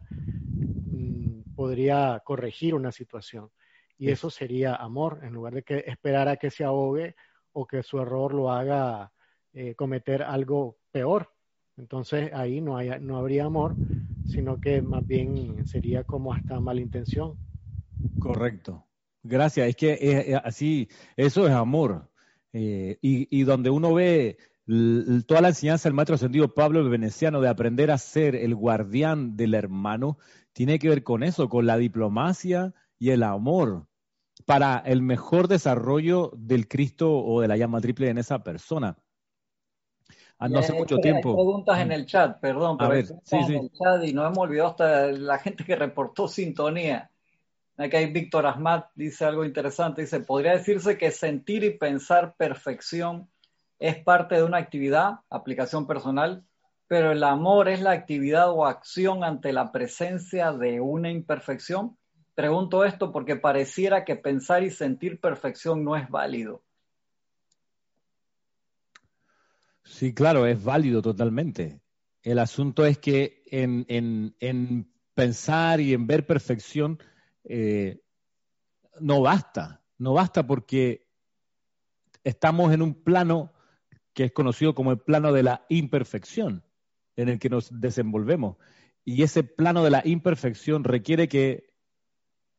[1.56, 3.50] podría corregir una situación.
[3.98, 7.16] Y eso sería amor, en lugar de que esperar a que se ahogue
[7.52, 9.10] o que su error lo haga
[9.54, 11.32] eh, cometer algo peor.
[11.78, 13.74] Entonces ahí no, hay, no habría amor,
[14.26, 17.38] sino que más bien sería como hasta malintención.
[18.20, 18.84] Correcto.
[19.22, 19.68] Gracias.
[19.68, 22.10] Es que así, eso es amor.
[22.52, 27.48] Eh, y, donde uno ve toda la enseñanza del maestro ascendido Pablo el Veneciano de
[27.48, 30.18] aprender a ser el guardián del hermano,
[30.52, 33.86] tiene que ver con eso, con la diplomacia y el amor
[34.44, 38.96] para el mejor desarrollo del Cristo o de la llama triple en esa persona.
[40.38, 41.30] Ah, no hace mucho tiempo.
[41.30, 44.38] Hay preguntas en el chat, perdón, pero ver, sí, en el chat y no hemos
[44.38, 47.10] olvidado hasta la gente que reportó sintonía.
[47.78, 53.30] Aquí hay Víctor Asmat, dice algo interesante, dice, podría decirse que sentir y pensar perfección
[53.78, 56.44] es parte de una actividad, aplicación personal,
[56.88, 61.96] pero el amor es la actividad o acción ante la presencia de una imperfección.
[62.34, 66.62] Pregunto esto porque pareciera que pensar y sentir perfección no es válido.
[69.84, 71.80] Sí, claro, es válido totalmente.
[72.22, 76.98] El asunto es que en, pensar y en ver perfección
[77.44, 78.02] eh,
[79.00, 81.06] no basta, no basta porque
[82.24, 83.52] estamos en un plano
[84.16, 86.64] que es conocido como el plano de la imperfección
[87.16, 88.56] en el que nos desenvolvemos.
[89.04, 91.74] Y ese plano de la imperfección requiere que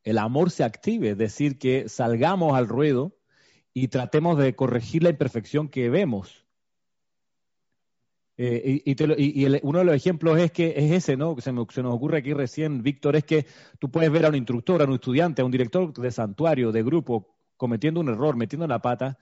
[0.04, 3.18] el amor se active, es decir, que salgamos al ruedo
[3.74, 6.46] y tratemos de corregir la imperfección que vemos.
[8.36, 11.34] Eh, y, uno de los ejemplos es que es ese, ¿no?
[11.34, 13.46] Que se, se, nos ocurre aquí recién, Víctor, es que
[13.80, 16.84] tú puedes ver a un instructor, a un estudiante, a un director de santuario, de
[16.84, 19.18] grupo, cometiendo un error, metiendo la pata,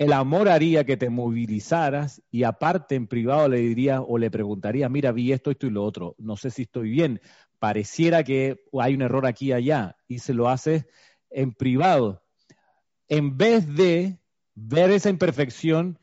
[0.00, 4.90] el amor haría que te movilizaras y aparte en privado le dirías o le preguntarías,
[4.90, 7.20] mira, vi esto, esto y lo otro, no sé si estoy bien,
[7.58, 10.86] pareciera que hay un error aquí y allá, y se lo haces
[11.28, 12.22] en privado.
[13.08, 14.18] En vez de
[14.54, 15.98] ver esa imperfección,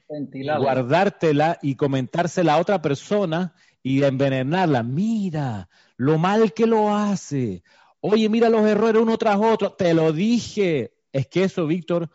[0.60, 4.84] guardártela y comentársela a otra persona y envenenarla.
[4.84, 7.64] Mira, lo mal que lo hace.
[8.00, 9.74] Oye, mira los errores uno tras otro.
[9.74, 10.94] Te lo dije.
[11.12, 12.12] Es que eso, Víctor,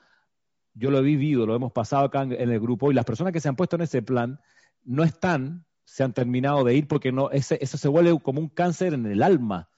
[0.74, 3.40] yo lo he vivido, lo hemos pasado acá en, el grupo y las personas que
[3.40, 4.40] se han puesto en ese plan
[4.84, 8.48] no están, se han terminado de ir porque no, ese, eso se vuelve como un
[8.48, 9.68] cáncer en el alma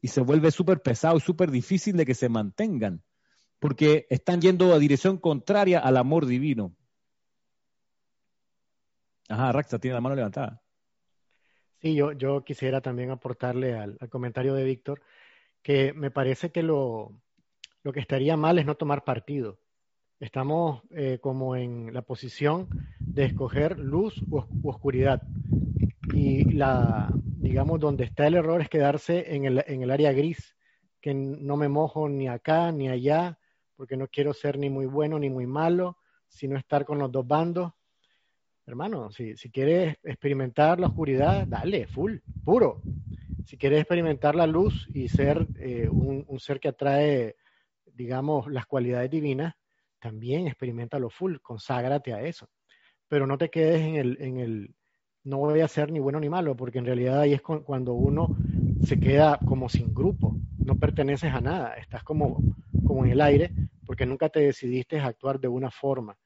[0.00, 3.02] y se vuelve súper pesado y súper difícil de que se mantengan
[3.58, 6.76] porque están yendo a dirección contraria al amor divino.
[9.28, 10.62] Ajá, Raxa tiene la mano levantada.
[11.80, 15.02] Sí, yo, yo quisiera también aportarle al, comentario de Víctor
[15.62, 17.18] que me parece que lo,
[17.82, 19.63] lo que estaría mal es no tomar partido
[20.24, 22.68] estamos eh, como en la posición
[22.98, 25.22] de escoger luz u, oscuridad.
[26.14, 30.56] Y la, digamos, donde está el error es quedarse en el, en el área gris,
[31.00, 33.38] que no me mojo ni acá ni allá,
[33.76, 35.98] porque no quiero ser ni muy bueno ni muy malo,
[36.28, 37.72] sino estar con los dos bandos.
[38.66, 42.80] Hermano, si, si quieres experimentar la oscuridad, dale, full, puro.
[43.44, 47.36] Si quieres experimentar la luz y ser eh, un, un ser que atrae,
[47.92, 49.54] digamos, las cualidades divinas,
[50.04, 50.54] también
[50.98, 52.46] lo full, conságrate a eso.
[53.08, 54.74] Pero no te quedes en el, en el,
[55.22, 58.36] no voy a ser ni bueno ni malo, porque en realidad ahí es cuando uno
[58.82, 62.38] se queda como sin grupo, no perteneces a nada, estás como,
[62.86, 63.50] como en el aire,
[63.86, 66.18] porque nunca te decidiste a actuar de una forma.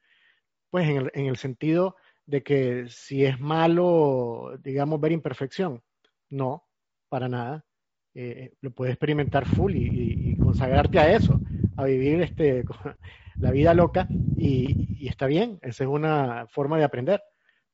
[0.71, 1.95] Pues en el, en el sentido
[2.27, 5.85] de que si es malo, digamos, ver imperfección,
[6.31, 6.65] no,
[7.09, 7.65] para nada.
[8.13, 11.41] Eh, lo puedes experimentar full y, consagrarte a eso,
[11.77, 12.65] a vivir este,
[13.41, 17.23] la vida loca y, está bien, esa es una forma de aprender,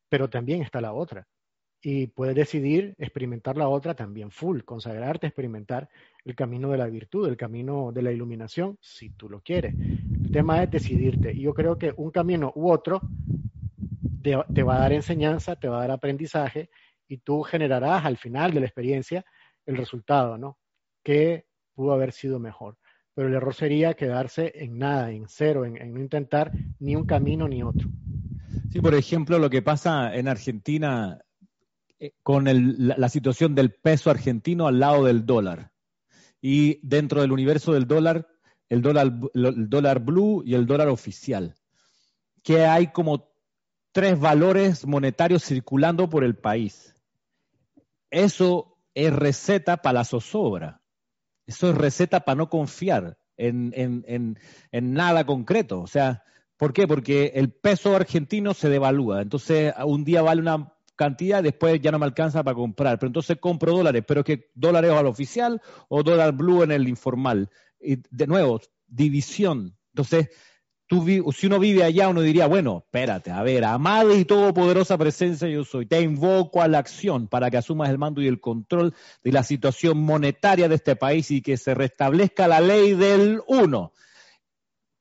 [0.09, 1.27] pero también está la otra.
[1.83, 5.89] Y puedes decidir experimentar la otra también full, consagrarte, experimentar
[6.25, 9.75] el camino de la virtud, el camino de la iluminación, si tú lo quieres.
[9.75, 11.33] El tema es decidirte.
[11.33, 13.03] Y yo creo que un camino u otro
[14.23, 16.71] te, te va a dar enseñanza, te va a dar aprendizaje
[17.07, 19.27] y tú generarás al final de la experiencia
[19.67, 20.59] el resultado, ¿no?
[21.03, 22.79] Que pudo haber sido mejor
[23.15, 27.49] pero el error sería quedarse en nada, en cero, en, no intentar ni un camino
[27.49, 27.89] ni otro.
[28.73, 31.21] Sí, por ejemplo, lo que pasa en Argentina
[32.01, 35.71] eh, con la, situación del peso argentino al lado del dólar.
[36.41, 38.27] Y dentro del universo del dólar,
[38.69, 41.55] el dólar, el dólar blue y el dólar oficial.
[42.43, 43.31] Que hay como
[43.93, 46.95] tres valores monetarios circulando por el país.
[48.11, 50.84] Eso es receta para la zozobra.
[51.47, 54.39] Eso es receta para no confiar en,
[54.73, 55.81] nada concreto.
[55.81, 56.23] O sea,
[56.57, 56.87] ¿Por qué?
[56.87, 59.23] Porque el peso argentino se devalúa.
[59.23, 62.99] Entonces, un día vale una cantidad, después ya no me alcanza para comprar.
[62.99, 67.51] Pero entonces compro dólares, pero que dólares al oficial o dólar blue en el informal.
[67.81, 69.77] Y de nuevo, división.
[69.93, 70.31] Entonces,
[70.89, 75.65] si uno vive allá, uno diría, bueno, espérate, a ver, amada y todopoderosa presencia yo
[75.65, 79.33] soy, te invoco a la acción para que asumas el mando y el control de
[79.33, 83.93] la situación monetaria de este país y que se restablezca la ley del uno.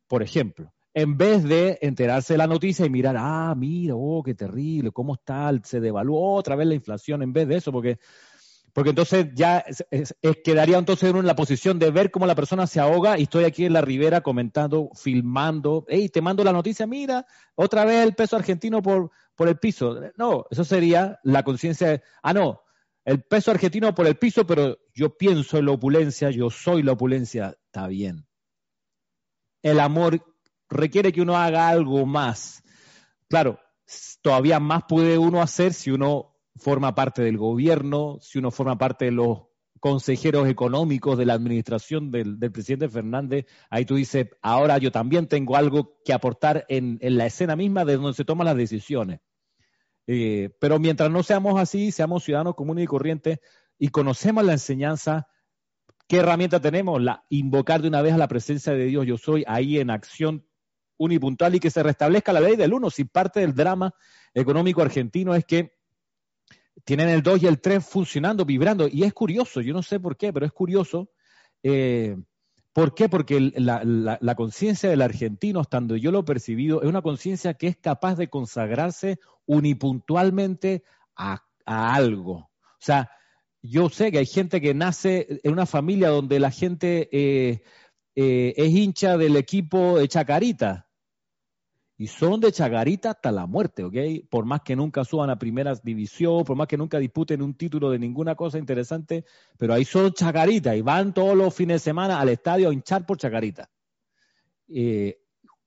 [0.07, 4.35] Por ejemplo, en vez de enterarse de la noticia y mirar, ah, mira, oh, qué
[4.35, 7.97] terrible, cómo está, se devaluó otra vez la inflación, en vez de eso, porque,
[8.73, 9.63] porque entonces ya
[10.43, 13.45] quedaría entonces uno en la posición de ver cómo la persona se ahoga y estoy
[13.45, 17.25] aquí en la ribera comentando, filmando, hey, te mando la noticia, mira,
[17.55, 19.99] otra vez el peso argentino por, por el piso.
[20.17, 22.61] No, eso sería la conciencia ah, no,
[23.05, 26.93] el peso argentino por el piso, pero yo pienso en la opulencia, yo soy la
[26.93, 28.25] opulencia, está bien.
[29.61, 30.25] El amor
[30.67, 32.63] requiere que uno haga algo más.
[33.29, 33.59] Claro,
[34.21, 39.05] todavía más puede uno hacer si uno forma parte del gobierno, si uno forma parte
[39.05, 39.43] de los
[39.79, 45.57] consejeros económicos de la administración del, presidente Fernández, ahí tú dices, ahora yo también tengo
[45.57, 49.19] algo que aportar en, la escena misma de donde se toman las decisiones.
[50.07, 53.39] Eh, pero mientras no seamos así, seamos ciudadanos comunes y corrientes
[53.77, 55.27] y conocemos la enseñanza,
[56.07, 57.01] ¿qué herramienta tenemos?
[57.01, 60.47] La, invocar de una vez a la presencia de Dios, yo soy ahí en acción
[60.97, 62.89] unipuntual y que se restablezca la ley del uno.
[62.89, 63.93] Si parte del drama
[64.33, 65.73] económico argentino es que
[66.83, 68.87] tienen el 2 y el 3 funcionando, vibrando.
[68.87, 71.09] Y es curioso, yo no sé por qué, pero es curioso.
[71.63, 72.17] Eh,
[72.73, 73.07] ¿Por qué?
[73.07, 77.77] Porque la, conciencia del argentino, estando yo lo he percibido, es una conciencia que es
[77.77, 80.83] capaz de consagrarse unipuntualmente
[81.15, 82.33] a, algo.
[82.33, 83.11] O sea,
[83.61, 87.61] yo sé que hay gente que nace en una familia donde la gente eh,
[88.15, 90.87] eh, es hincha del equipo de Chacarita.
[92.03, 93.95] Y son de Chacarita hasta la muerte, ¿ok?
[94.29, 97.89] Por más que nunca suban a primera división, por más que nunca disputen un título
[97.89, 99.23] de ninguna cosa interesante,
[99.57, 103.05] pero ahí son Chacarita y van todos los fines de semana al estadio a hinchar
[103.05, 103.69] por Chacarita.
[104.67, 105.17] Eh,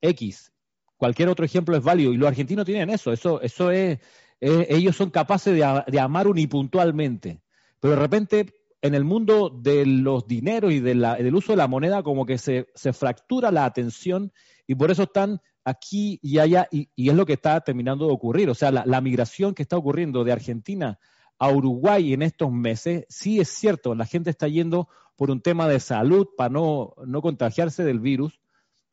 [0.03, 0.53] X,
[0.99, 2.13] cualquier otro ejemplo es válido.
[2.13, 3.99] Y los argentinos tienen eso, eso, eso es,
[4.39, 7.41] ellos son capaces de, de amar unipuntualmente.
[7.81, 8.53] Pero de repente
[8.83, 12.67] en el mundo de los dineros y del uso de la moneda como que se,
[12.93, 14.33] fractura la atención
[14.67, 18.49] y por eso están aquí y allá y, es lo que está terminando de ocurrir.
[18.49, 20.99] O sea, la, migración que está ocurriendo de Argentina
[21.39, 25.69] a Uruguay en estos meses, sí es cierto, la gente está yendo por un tema
[25.69, 28.41] de salud para no, contagiarse del virus,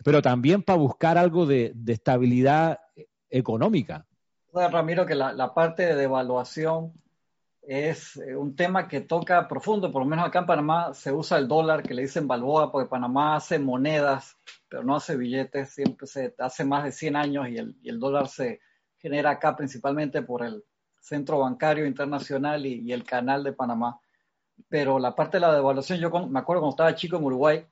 [0.04, 2.80] pero también para buscar algo de, estabilidad
[3.30, 4.08] económica.
[4.52, 6.94] Ramiro, que la parte de devaluación
[7.66, 11.38] es eh, un tema que toca profundo, por lo menos acá en Panamá se usa
[11.38, 14.38] el dólar, que le dicen balboa, porque Panamá hace monedas,
[14.68, 18.60] pero no hace billetes, siempre se hace más de 100 años y el, dólar se
[18.98, 20.64] genera acá principalmente por el
[21.00, 24.00] Centro Bancario Internacional y, el Canal de Panamá.
[24.70, 27.66] Pero la parte de la devaluación, yo me acuerdo cuando estaba chico en Uruguay,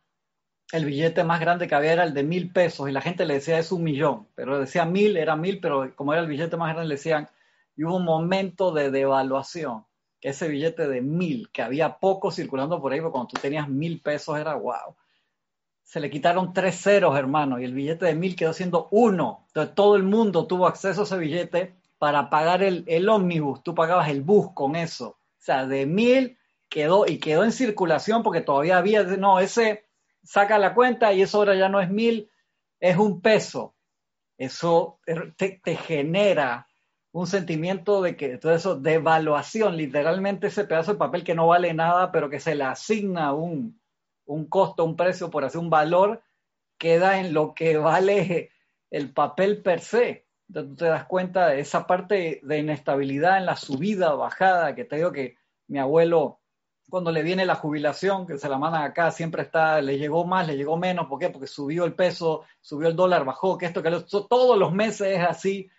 [0.72, 3.36] el billete más grande que había era el de mil pesos y la gente le
[3.36, 6.74] decía es un millón, pero decía mil, era mil, pero como era el billete más
[6.74, 7.28] grande le decían
[7.76, 9.86] y hubo un momento de devaluación,
[10.20, 13.68] que ese billete de mil, que había poco circulando por ahí, porque cuando tú tenías
[13.68, 14.96] mil pesos era wow.
[15.84, 19.46] Se le quitaron tres ceros, hermano, y el billete de mil quedó siendo uno.
[19.48, 23.64] Entonces todo el mundo tuvo acceso a ese billete para pagar el, el ómnibus.
[23.64, 25.10] Tú pagabas el bus con eso.
[25.10, 26.38] O sea, de mil
[26.70, 29.86] quedó y quedó en circulación porque todavía había, no, ese
[30.24, 32.30] saca la cuenta y eso ahora ya no es mil,
[32.80, 33.76] es un peso.
[34.38, 35.00] Eso
[35.38, 36.68] te genera
[37.14, 39.02] un sentimiento de que todo eso, de
[39.72, 43.80] literalmente ese pedazo de papel que no vale nada, pero que se le asigna un,
[44.26, 46.24] un costo, un precio por hacer un valor,
[46.78, 48.52] queda en lo que vale
[48.90, 50.26] el papel per se.
[50.48, 54.86] Entonces tú te das cuenta de esa parte de inestabilidad en la subida, bajada, que
[54.86, 56.40] te digo que mi abuelo,
[56.90, 60.48] cuando le viene la jubilación, que se la mandan acá, siempre está, le llegó más,
[60.48, 61.30] le llegó menos, ¿por qué?
[61.30, 65.20] Porque subió el peso, subió el dólar, bajó, que esto, que lo, todos los meses
[65.20, 65.70] es así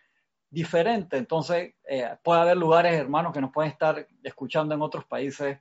[0.53, 1.16] diferente.
[1.16, 5.59] Entonces, eh, puede haber lugares, hermanos, que nos pueden estar escuchando en otros países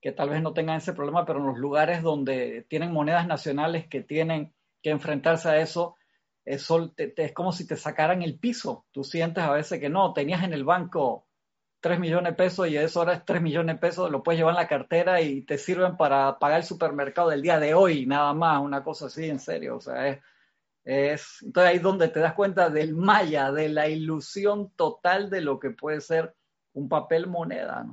[0.00, 3.86] que tal vez no tengan ese problema, pero en los lugares donde tienen monedas nacionales
[3.86, 4.52] que tienen
[4.82, 5.96] que enfrentarse a eso,
[6.44, 8.84] eso es como si te sacaran el piso.
[8.90, 11.28] Tú sientes a veces que no, tenías en el banco
[11.80, 14.54] 3 millones de pesos y eso ahora es 3 millones de pesos, lo puedes llevar
[14.54, 18.34] en la cartera y te sirven para pagar el supermercado del día de hoy, nada
[18.34, 19.76] más, una cosa así, en serio.
[19.76, 20.18] O sea, es,
[20.84, 25.40] es, entonces ahí es donde te das cuenta del maya, de la ilusión total de
[25.40, 26.34] lo que puede ser
[26.72, 27.86] un papel moneda.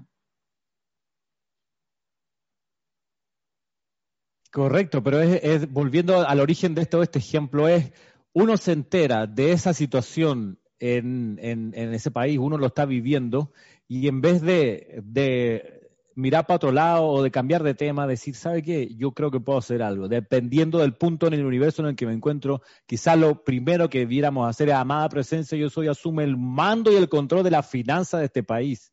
[4.51, 7.93] Correcto, pero es, volviendo al origen de esto, este ejemplo es
[8.33, 11.37] uno se entera de esa situación en,
[11.73, 13.51] ese país, uno lo está viviendo,
[13.87, 15.78] y en vez de
[16.19, 18.93] mirar para otro lado o de cambiar de tema, decir, ¿sabe qué?
[18.95, 20.07] Yo creo que puedo hacer algo.
[20.07, 24.05] Dependiendo del punto en el universo en el que me encuentro, quizás lo primero que
[24.05, 27.63] viéramos hacer es, amada presencia, yo soy, asume el mando y el control de la
[27.63, 28.91] finanza de este país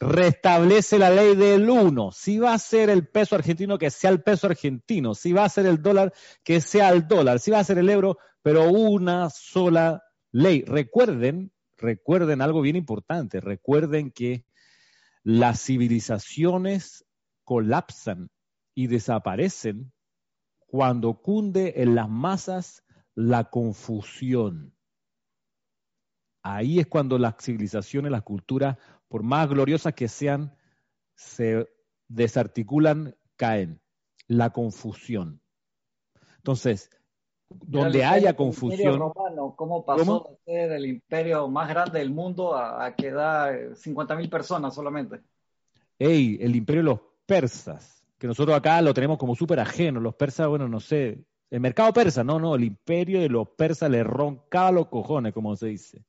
[0.00, 2.10] restablece la ley del uno.
[2.12, 5.14] Si va a ser el peso argentino, que sea el peso argentino.
[5.14, 6.12] Si va a ser el dólar,
[6.42, 7.38] que sea el dólar.
[7.38, 10.62] Si va a ser el euro, pero una sola ley.
[10.66, 13.40] Recuerden, recuerden algo bien importante.
[13.40, 14.44] Recuerden que
[15.24, 17.06] las civilizaciones
[17.44, 18.30] colapsan
[18.74, 19.92] y desaparecen
[20.66, 22.84] cuando cunde en las masas
[23.14, 24.76] la confusión.
[26.42, 28.76] Ahí es cuando las civilizaciones, las culturas
[29.08, 30.56] por más gloriosas que sean,
[31.16, 31.68] se
[32.08, 33.80] desarticulan, caen.
[34.26, 35.42] La confusión.
[36.36, 36.90] Entonces,
[37.48, 38.98] donde haya confusión.
[38.98, 44.16] Romano, ¿Cómo pasó de ser el imperio más grande del mundo a, a quedar 50
[44.16, 45.20] mil personas solamente?
[45.98, 50.00] Ey, el imperio de los persas, que nosotros acá lo tenemos como súper ajeno.
[50.00, 51.24] Los persas, bueno, no sé.
[51.50, 55.54] El mercado persa, no, no, el imperio de los persas le roncaba los cojones, como
[55.56, 56.04] se dice.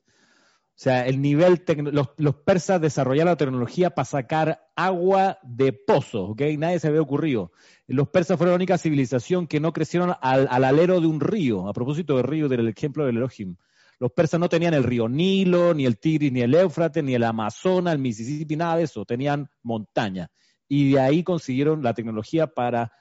[0.75, 6.31] O sea, el nivel, los, los, persas desarrollaron la tecnología para sacar agua de pozos,
[6.31, 6.41] ¿ok?
[6.57, 7.53] Nadie se había ocurrido.
[7.87, 11.69] Los persas fueron la única civilización que no crecieron al, alero de un río.
[11.69, 13.55] A propósito del río, del ejemplo del Elohim.
[13.99, 17.23] Los persas no tenían el río Nilo, ni el Tigris, ni el Éufrates, ni el
[17.23, 19.05] Amazonas, el Mississippi, nada de eso.
[19.05, 20.29] Tenían montaña.
[20.67, 22.91] Y de ahí consiguieron la tecnología para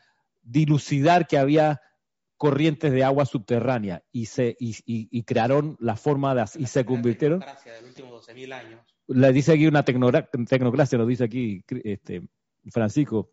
[0.42, 1.80] dilucidar que había
[2.36, 7.44] corrientes de agua subterránea y se y, y, crearon la forma de y se convirtieron
[9.06, 12.28] le dice aquí una tecnocracia lo dice aquí este,
[12.70, 13.30] Francisco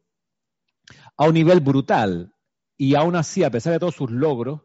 [1.18, 2.34] a un nivel brutal
[2.78, 4.62] y aún así a pesar de todos sus logros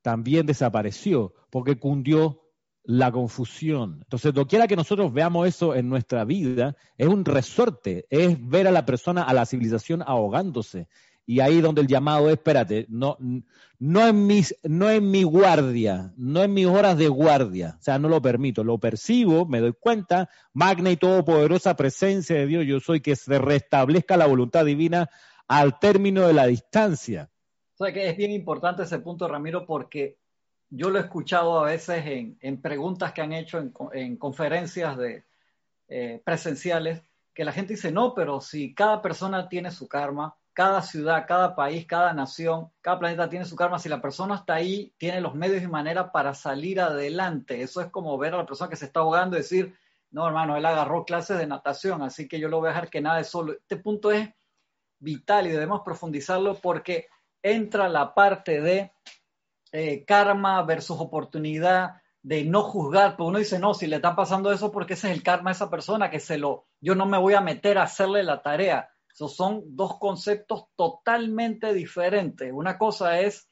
[0.00, 2.42] también desapareció porque cundió
[2.84, 4.00] la confusión.
[4.02, 8.72] Entonces, quiera que nosotros veamos eso en nuestra vida, es un resorte, es ver a
[8.72, 10.88] la persona, a la civilización ahogándose
[11.26, 13.16] y ahí donde el llamado es, espérate, no,
[13.78, 17.98] no, en mis, no en mi guardia, no en mis horas de guardia, o sea,
[17.98, 22.80] no lo permito, lo percibo, me doy cuenta, magna y todopoderosa presencia de Dios, yo
[22.80, 25.08] soy que se restablezca la voluntad divina
[25.48, 27.30] al término de la distancia.
[27.74, 30.18] O sea que es bien importante ese punto, Ramiro, porque
[30.70, 32.04] yo lo he escuchado a veces
[32.40, 33.58] en, preguntas que han hecho
[33.92, 35.24] en, conferencias de,
[35.88, 37.02] eh, presenciales,
[37.34, 41.54] que la gente dice, no, pero si cada persona tiene su karma, cada ciudad, cada
[41.54, 43.78] país, cada nación, cada planeta tiene su karma.
[43.78, 47.62] Si la persona está ahí, tiene los medios y manera para salir adelante.
[47.62, 49.74] Eso es como ver a la persona que se está ahogando y decir,
[50.10, 53.00] no, hermano, él agarró clases de natación, así que yo lo voy a dejar que
[53.00, 53.52] nade solo.
[53.52, 54.28] Este punto es
[54.98, 57.08] vital y debemos profundizarlo porque
[57.42, 58.92] entra la parte de
[59.72, 64.52] eh, karma versus oportunidad, de no juzgar, porque uno dice, no, si le está pasando
[64.52, 67.18] eso, porque ese es el karma de esa persona, que se lo, yo no me
[67.18, 72.50] voy a meter a hacerle la tarea esos son dos conceptos totalmente diferentes.
[72.52, 73.48] Una cosa es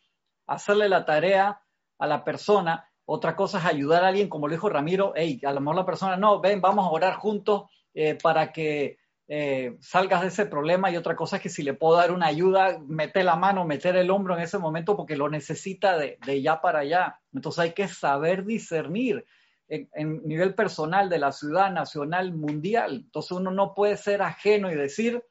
[0.46, 1.60] hacerle la tarea
[1.98, 5.52] a la persona, otra cosa es ayudar a alguien, como lo dijo Ramiro, hey, a
[5.52, 10.22] lo mejor la persona, no, ven, vamos a orar juntos eh, para que eh, salgas
[10.22, 13.24] de ese problema y otra cosa es que si le puedo dar una ayuda, meter
[13.24, 16.80] la mano, meter el hombro en ese momento porque lo necesita de, de ya para
[16.80, 17.20] allá.
[17.32, 19.24] Entonces hay que saber discernir
[19.68, 23.02] en, en, nivel personal de la ciudad, nacional, mundial.
[23.04, 25.22] Entonces uno no puede ser ajeno y decir,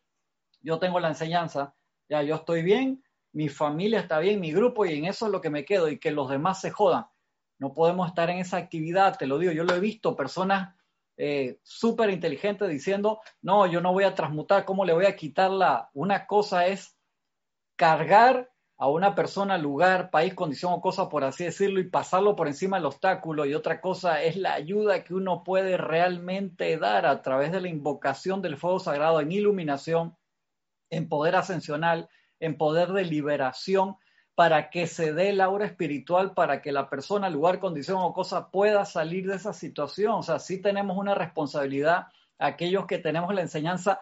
[0.61, 1.75] yo tengo la enseñanza,
[2.09, 5.41] ya yo estoy bien, mi familia está bien, mi grupo, y en eso es lo
[5.41, 7.05] que me quedo, y que los demás se jodan.
[7.59, 10.75] No podemos estar en esa actividad, te lo digo, yo lo he visto, personas
[11.17, 15.51] eh, súper inteligentes diciendo, no, yo no voy a transmutar, ¿cómo le voy a quitar
[15.51, 15.89] la...
[15.93, 16.97] Una cosa es
[17.75, 22.47] cargar a una persona, lugar, país, condición o cosa, por así decirlo, y pasarlo por
[22.47, 23.45] encima del obstáculo.
[23.45, 27.67] Y otra cosa es la ayuda que uno puede realmente dar a través de la
[27.67, 30.15] invocación del fuego sagrado en iluminación,
[30.89, 32.09] en poder ascensional,
[32.39, 33.97] en poder de liberación,
[34.35, 38.51] para que se dé el aura espiritual, para que la persona, lugar, condición o cosa
[38.51, 40.13] pueda salir de esa situación.
[40.13, 42.07] O sea, sí tenemos una responsabilidad,
[42.37, 43.99] aquellos que tenemos la enseñanza,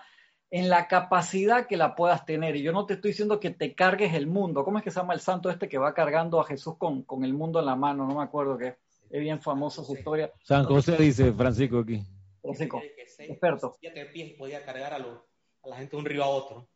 [0.52, 2.56] en la capacidad que la puedas tener.
[2.56, 4.64] Y yo no te estoy diciendo que te cargues el mundo.
[4.64, 7.24] ¿Cómo es que se llama el santo este que va cargando a Jesús con, con
[7.24, 8.06] el mundo en la mano?
[8.06, 8.76] No me acuerdo que
[9.10, 10.32] es bien famoso su historia.
[10.44, 12.02] San José dice Francisco aquí.
[12.42, 12.82] Francisco,
[13.20, 13.76] experto.
[13.80, 16.68] Siete pies podía cargar a, a la gente de un río a otro.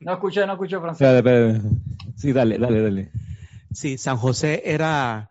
[0.00, 1.04] No escuché, no escuché, Francisco.
[2.16, 3.12] Sí, dale, dale, dale.
[3.72, 5.30] Sí, San José era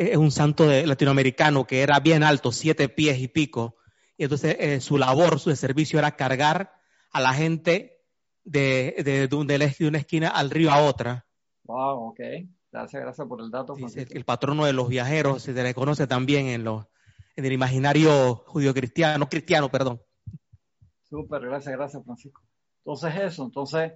[0.00, 3.76] es un santo latinoamericano que era bien alto, siete pies y pico.
[4.16, 6.72] Y entonces eh, su labor, su servicio era cargar
[7.12, 8.00] a la gente
[8.42, 11.26] de, de, de, una esquina al río a otra.
[11.64, 12.20] Wow, ok.
[12.72, 13.76] Gracias, gracias por el dato.
[13.76, 16.86] el patrono de los viajeros se le conoce también en, los,
[17.36, 20.00] en el imaginario judío-cristiano, cristiano, perdón.
[21.10, 22.40] Súper, gracias, gracias, Francisco.
[22.84, 23.92] Entonces eso, entonces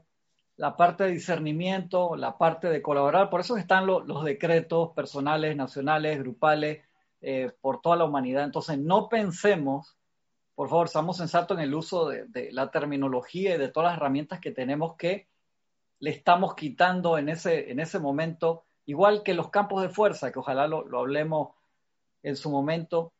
[0.56, 6.18] la parte de discernimiento, la parte de colaborar, por eso están los decretos personales, nacionales,
[6.20, 6.82] grupales,
[7.26, 8.44] eh, por toda la humanidad.
[8.44, 9.96] Entonces no pensemos,
[10.54, 14.40] por favor, seamos sensatos en el uso de, la terminología y de todas las herramientas
[14.40, 15.26] que tenemos que
[16.00, 20.38] le estamos quitando en ese, en ese momento, igual que los campos de fuerza, que
[20.38, 21.54] ojalá lo, lo hablemos
[22.22, 23.13] en su momento,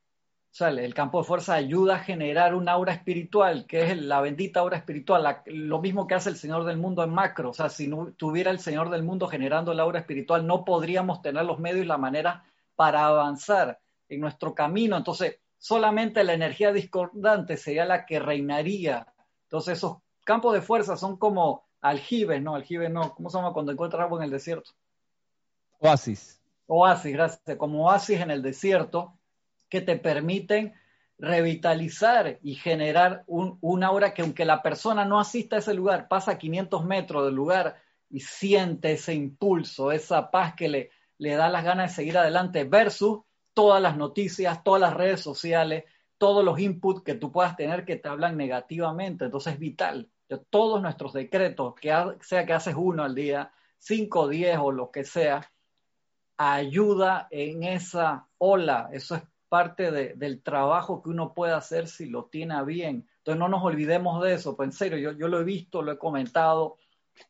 [0.60, 4.76] el campo de fuerza ayuda a generar un aura espiritual, que es la bendita aura
[4.76, 7.50] espiritual, lo mismo que hace el Señor del mundo en macro.
[7.50, 11.22] O sea, si no tuviera el Señor del mundo generando el aura espiritual, no podríamos
[11.22, 12.44] tener los medios y la manera
[12.76, 14.96] para avanzar en nuestro camino.
[14.96, 19.12] Entonces, solamente la energía discordante sería la que reinaría.
[19.46, 22.54] Entonces, esos campos de fuerza son como aljibes, ¿no?
[22.54, 24.70] Aljibes no, ¿cómo se llama cuando encuentras agua en el desierto?
[25.80, 26.40] Oasis.
[26.66, 27.56] Oasis, gracias.
[27.56, 29.18] Como oasis en el desierto
[29.74, 30.72] que te permiten
[31.18, 36.06] revitalizar y generar un, una aura que aunque la persona no asista a ese lugar,
[36.06, 41.48] pasa 500 metros del lugar y siente ese impulso, esa paz que le, le da
[41.48, 43.22] las ganas de seguir adelante versus
[43.52, 45.82] todas las noticias, todas las redes sociales,
[46.18, 49.24] todos los inputs que tú puedas tener que te hablan negativamente.
[49.24, 50.08] Entonces es vital.
[50.50, 55.02] todos nuestros decretos, que sea que haces uno al día, cinco, diez o lo que
[55.02, 55.50] sea,
[56.36, 58.88] ayuda en esa ola.
[58.92, 59.22] Eso es
[59.54, 63.06] parte del trabajo que uno puede hacer si lo tiene bien.
[63.18, 65.92] Entonces no nos olvidemos de eso, pues en serio, yo, yo lo he visto, lo
[65.92, 66.76] he comentado,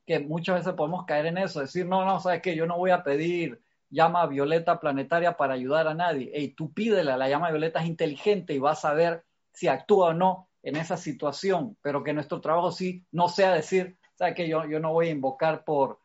[0.06, 2.92] que muchas veces podemos caer en eso, decir, no, no, sabes que yo no voy
[2.92, 3.60] a pedir
[3.90, 6.30] llama violeta planetaria para ayudar a nadie.
[6.32, 9.22] Ey, tú pídela, la llama violeta es inteligente y vas a ver
[9.52, 13.98] si actúa o no en esa situación, pero que nuestro trabajo sí no sea decir,
[14.14, 15.98] sabes que yo, yo no voy a invocar por,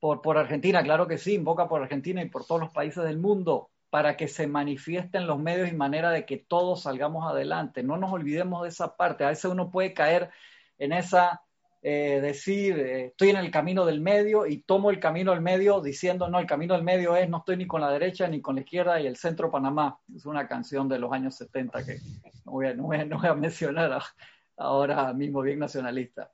[0.00, 3.16] por, por Argentina, claro que sí, invoca por Argentina y por todos los países del
[3.16, 7.82] mundo, para que se manifiesten los medios y manera de que todos salgamos adelante.
[7.82, 9.22] No nos olvidemos de esa parte.
[9.22, 10.30] A veces uno puede caer
[10.78, 11.42] en esa,
[11.82, 15.82] eh, decir, eh, estoy en el camino del medio y tomo el camino del medio
[15.82, 18.54] diciendo, no, el camino del medio es, no estoy ni con la derecha ni con
[18.54, 20.00] la izquierda y el centro Panamá.
[20.16, 21.98] Es una canción de los años 70 que
[22.46, 24.02] no voy a, no voy a, mencionar
[24.56, 26.32] ahora mismo bien nacionalista.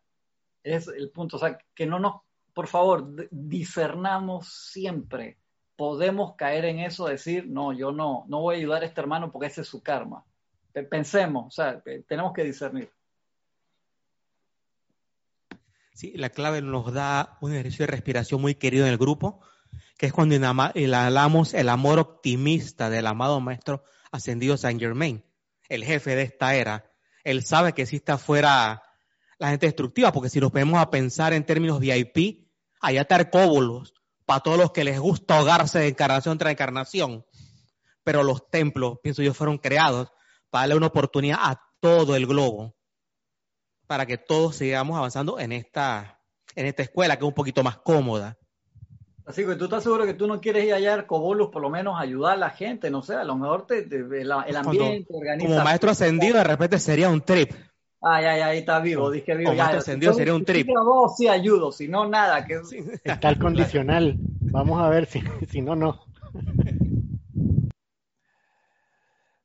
[0.63, 2.21] Es el punto, o sea, que no nos,
[2.55, 5.39] por favor, discernamos siempre
[5.79, 9.31] podemos caer en eso, decir, no, yo no, no voy a ayudar a este hermano
[9.31, 10.25] porque ese es su karma.
[10.91, 12.91] Pensemos, o sea, tenemos que discernir.
[15.93, 19.41] Sí, la clave nos da un ejercicio de respiración muy querido en el grupo,
[19.97, 25.25] que es cuando hablamos el amor optimista del amado maestro ascendido Saint Germain,
[25.69, 26.91] el jefe de esta era.
[27.23, 28.83] Él sabe que existe afuera
[29.39, 32.49] la gente destructiva, porque si nos ponemos a pensar en términos VIP,
[32.81, 33.95] allá está Arcóbolos,
[34.29, 37.25] para todos los que les gusta ahogarse de encarnación tras encarnación.
[38.05, 40.13] Pero los templos, pienso yo, fueron creados
[40.51, 42.77] para darle una oportunidad a todo el globo,
[43.87, 46.21] para que todos sigamos avanzando en esta,
[46.55, 48.37] en esta escuela que es un poquito más cómoda.
[49.25, 51.71] Así que tú estás seguro que tú no quieres ir allá a Arcobolus, por lo
[51.71, 55.07] menos ayudar a la gente, no sé, a lo mejor te, el, ambiente,
[55.41, 57.53] Como maestro ascendido, de repente sería un trip.
[58.01, 59.53] Ay, ay, ahí está vivo, dije vivo.
[59.55, 60.69] Ya, encendido sería un trip.
[60.69, 62.45] vos sí ayudo, si no, nada.
[62.45, 62.61] Que...
[63.03, 64.17] Está el condicional.
[64.41, 66.01] Vamos a ver si, si no, no.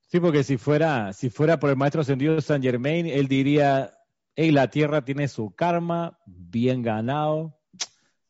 [0.07, 3.97] Sí, porque si fuera, si fuera por el maestro ascendido de San Germain, él diría,
[4.35, 7.57] hey, la tierra tiene su karma, bien ganado.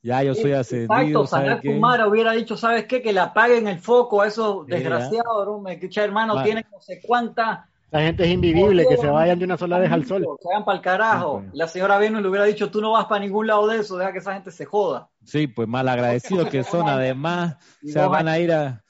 [0.02, 1.24] Ya yo soy ascendido.
[1.24, 3.02] Exacto, Kumara hubiera dicho, ¿sabes qué?
[3.02, 5.64] Que le apaguen el foco a esos desgraciados, ¿no?
[5.96, 7.60] Hermano, tiene no sé cuántas
[7.94, 10.26] la gente es invivible, que se vayan de una sola vez al sol.
[10.42, 11.44] Se vayan para el carajo.
[11.54, 14.12] La señora Venus le hubiera dicho, tú no vas para ningún lado de eso, deja
[14.12, 15.12] que esa gente se joda.
[15.24, 17.56] Sí, pues mal agradecidos que son, además,
[17.86, 18.84] se van a ir a,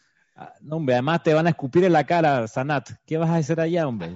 [0.62, 2.92] No, hombre, además te van a escupir en la cara, Sanat.
[3.06, 4.16] ¿Qué vas a hacer allá, hombre?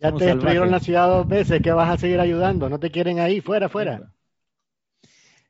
[0.00, 2.68] ya te destruyeron la ciudad dos veces, ¿qué vas a seguir ayudando?
[2.68, 4.12] No te quieren ahí, fuera, fuera.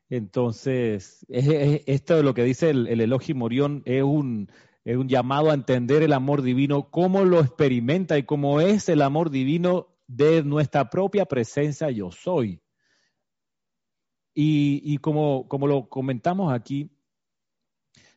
[0.08, 4.48] Entonces, esto de lo que dice el, el Elogi Morión es un,
[4.86, 9.02] es un llamado a entender el amor divino, cómo lo experimenta y cómo es el
[9.02, 12.62] amor divino de nuestra propia presencia yo soy.
[14.32, 16.92] Y, como, como lo comentamos aquí,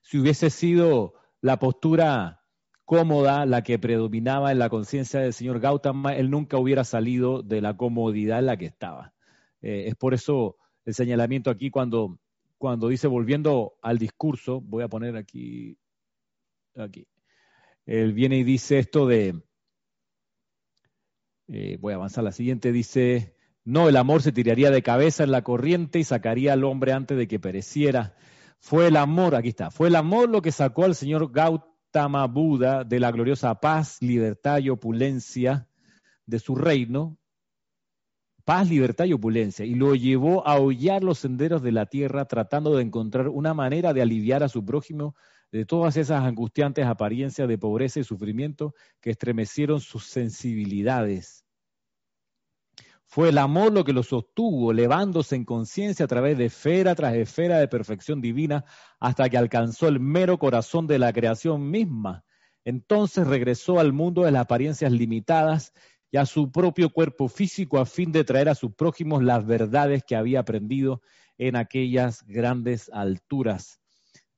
[0.03, 2.43] si hubiese sido la postura
[2.85, 7.61] cómoda la que predominaba en la conciencia del señor Gautama, él nunca hubiera salido de
[7.61, 9.15] la comodidad en la que estaba.
[9.63, 12.19] Eh, es por eso el señalamiento aquí cuando,
[12.59, 15.75] cuando dice, volviendo al discurso, voy a poner aquí
[16.75, 17.07] aquí.
[17.85, 19.41] Él viene y dice esto de,
[21.47, 23.35] eh, voy a avanzar la siguiente, dice,
[23.65, 27.17] no, el amor se tiraría de cabeza en la corriente y sacaría al hombre antes
[27.17, 28.15] de que pereciera.
[28.59, 32.83] Fue el amor, aquí está, fue el amor lo que sacó al señor Gautama Buda
[32.83, 35.67] de la gloriosa paz, libertad y opulencia
[36.25, 37.17] de su reino,
[38.43, 42.75] paz, libertad y opulencia, y lo llevó a hollar los senderos de la tierra tratando
[42.75, 45.15] de encontrar una manera de aliviar a su prójimo
[45.51, 51.45] de todas esas angustiantes apariencias de pobreza y sufrimiento que estremecieron sus sensibilidades.
[53.11, 57.15] Fue el amor lo que lo sostuvo, elevándose en conciencia a través de esfera tras
[57.15, 58.65] esfera de perfección divina
[58.99, 62.23] hasta que alcanzó el mero corazón de la creación misma.
[62.63, 65.73] Entonces regresó al mundo de las apariencias limitadas
[66.11, 70.03] y a su propio cuerpo físico a fin de traer a sus prójimos las verdades
[70.03, 71.01] que había aprendido
[71.39, 73.79] en aquellas grandes alturas.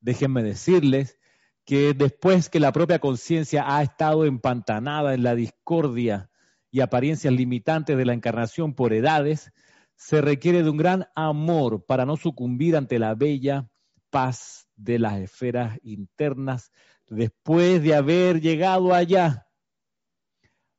[0.02, 1.18] Déjenme decirles
[1.64, 6.28] que después que la propia conciencia ha estado empantanada en la discordia
[6.72, 9.52] y apariencias limitantes de la encarnación por edades,
[9.94, 13.68] se requiere de un gran amor para no sucumbir ante la bella
[14.10, 16.72] paz de las esferas internas
[17.08, 19.46] después de haber llegado allá.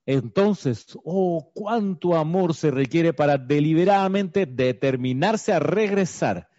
[0.06, 6.50] Entonces, oh, cuánto amor se requiere para deliberadamente determinarse a regresar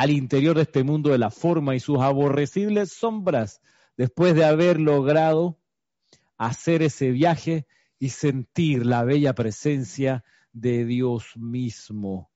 [0.00, 3.60] al interior de este mundo de la forma y sus aborrecibles sombras,
[3.98, 5.58] después de haber logrado
[6.38, 7.66] hacer ese viaje
[7.98, 10.24] y sentir la bella presencia
[10.54, 12.30] de Dios mismo.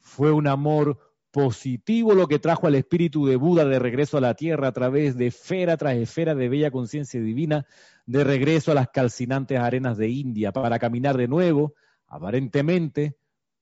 [0.00, 0.98] Fue un amor
[1.30, 5.16] positivo lo que trajo al espíritu de Buda de regreso a la tierra a través
[5.16, 7.66] de esfera tras esfera de bella conciencia divina,
[8.04, 11.72] de regreso a las calcinantes arenas de India para caminar de nuevo,
[12.08, 13.16] aparentemente,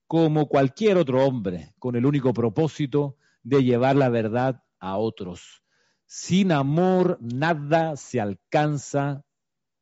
[0.09, 5.63] como cualquier otro hombre, con el único propósito de llevar la verdad a otros.
[6.07, 9.23] Sin amor nada se alcanza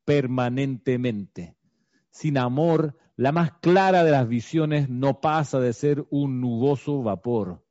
[0.04, 1.56] permanentemente.
[2.10, 7.64] Sin amor, la más clara de las visiones no pasa de ser un nuboso vapor.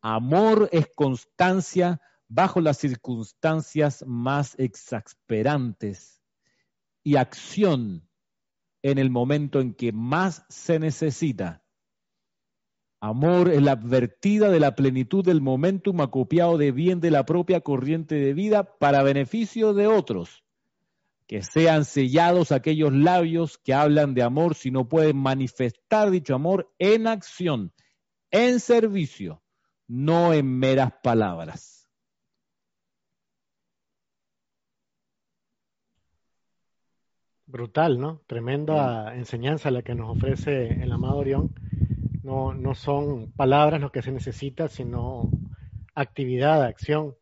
[0.00, 6.20] Amor es constancia bajo las circunstancias más exasperantes
[7.04, 8.08] y acción
[8.82, 11.62] en el momento en que más se necesita.
[13.00, 17.60] Amor es la advertida de la plenitud del momentum acopiado de bien de la propia
[17.60, 20.44] corriente de vida para beneficio de otros.
[21.26, 26.72] Que sean sellados aquellos labios que hablan de amor si no pueden manifestar dicho amor
[26.78, 27.72] en acción,
[28.30, 29.42] en servicio,
[29.88, 31.81] no en meras palabras.
[37.52, 38.22] Brutal, ¿no?
[38.26, 41.52] Tremenda enseñanza la que nos ofrece el amado Orión.
[42.22, 45.30] No, no son palabras lo que se necesita, sino
[45.94, 47.14] actividad, acción.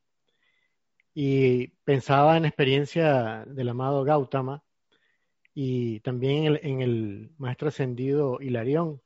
[1.13, 4.63] Y pensaba en la experiencia del amado Gautama
[5.53, 9.03] y también en el, maestro ascendido Hilarión.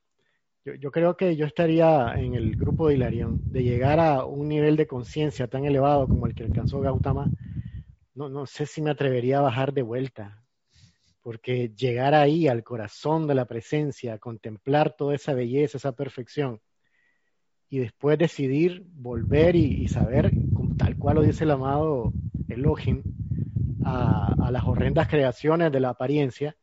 [0.66, 4.46] Yo, yo, creo que yo estaría en el grupo de Hilarión, de llegar a un
[4.46, 7.30] nivel de conciencia tan elevado como el que alcanzó Gautama.
[8.14, 10.43] No, no sé si me atrevería a bajar de vuelta
[11.24, 16.60] porque llegar ahí al corazón de la presencia, contemplar toda esa belleza, esa perfección,
[17.70, 20.30] y después decidir volver y, saber,
[20.76, 22.12] tal cual lo dice el amado
[22.46, 23.02] Elohim,
[23.86, 26.56] a, a, las horrendas creaciones de la apariencia,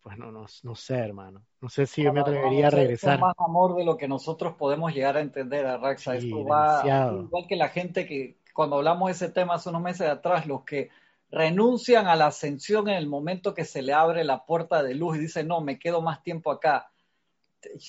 [0.00, 1.42] pues no, no, no sé, hermano.
[1.60, 3.14] No sé si yo me atrevería a regresar.
[3.16, 6.14] Es más amor de lo que nosotros podemos llegar a entender, a Raxa.
[6.14, 6.84] Esto va
[7.20, 10.62] igual que la gente que cuando hablamos de ese tema hace unos meses atrás, los
[10.62, 10.88] que
[11.30, 15.16] renuncian a la ascensión en el momento que se le abre la puerta de luz
[15.16, 16.90] y dicen, no, me quedo más tiempo acá.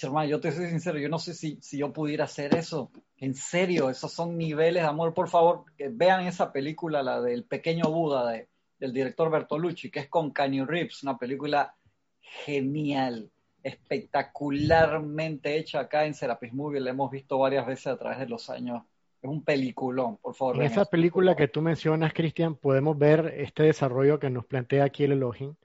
[0.01, 2.91] Hermano, yo te soy sincero, yo no sé si, si yo pudiera hacer eso.
[3.17, 5.13] En serio, esos son niveles de amor.
[5.13, 8.49] Por favor, vean esa película, la del pequeño Buda de,
[8.79, 11.75] del director Bertolucci, que es con Kanye Reeves, una película
[12.19, 16.79] genial, espectacularmente hecha acá en Serapis Movie.
[16.79, 18.83] La hemos visto varias veces a través de los años
[19.21, 20.55] es un peliculón, por favor.
[20.57, 25.03] En esa película que tú mencionas, Cristian, podemos ver este desarrollo que nos plantea aquí
[25.03, 25.55] el Elohim,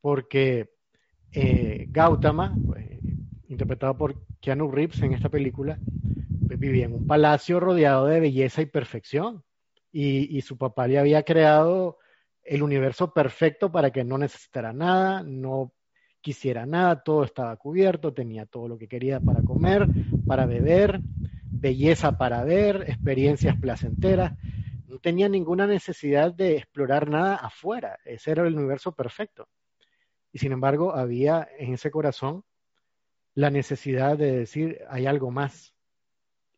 [0.00, 0.70] porque
[1.32, 2.86] eh, Gautama, pues,
[3.48, 5.78] interpretado por Keanu Reeves en esta película,
[6.46, 9.44] pues, vivía en un palacio rodeado de belleza y perfección.
[9.92, 11.98] Y, y, su papá le había creado
[12.42, 15.72] el universo perfecto para que no necesitara nada, no
[16.20, 19.86] quisiera nada, todo estaba cubierto, tenía todo lo que quería para comer,
[20.26, 21.00] para beber,
[21.60, 24.32] belleza para ver, experiencias placenteras.
[24.86, 27.98] No tenía ninguna necesidad de explorar nada afuera.
[28.04, 29.48] Ese era el universo perfecto.
[30.32, 32.44] Y sin embargo, había en ese corazón
[33.34, 35.74] la necesidad de decir, hay algo más.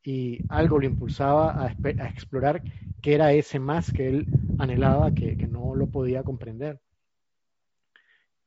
[0.03, 1.73] Y algo lo impulsaba a,
[2.09, 2.63] explorar
[3.03, 4.27] qué era ese más que él
[4.59, 6.81] anhelaba, que, no lo podía comprender.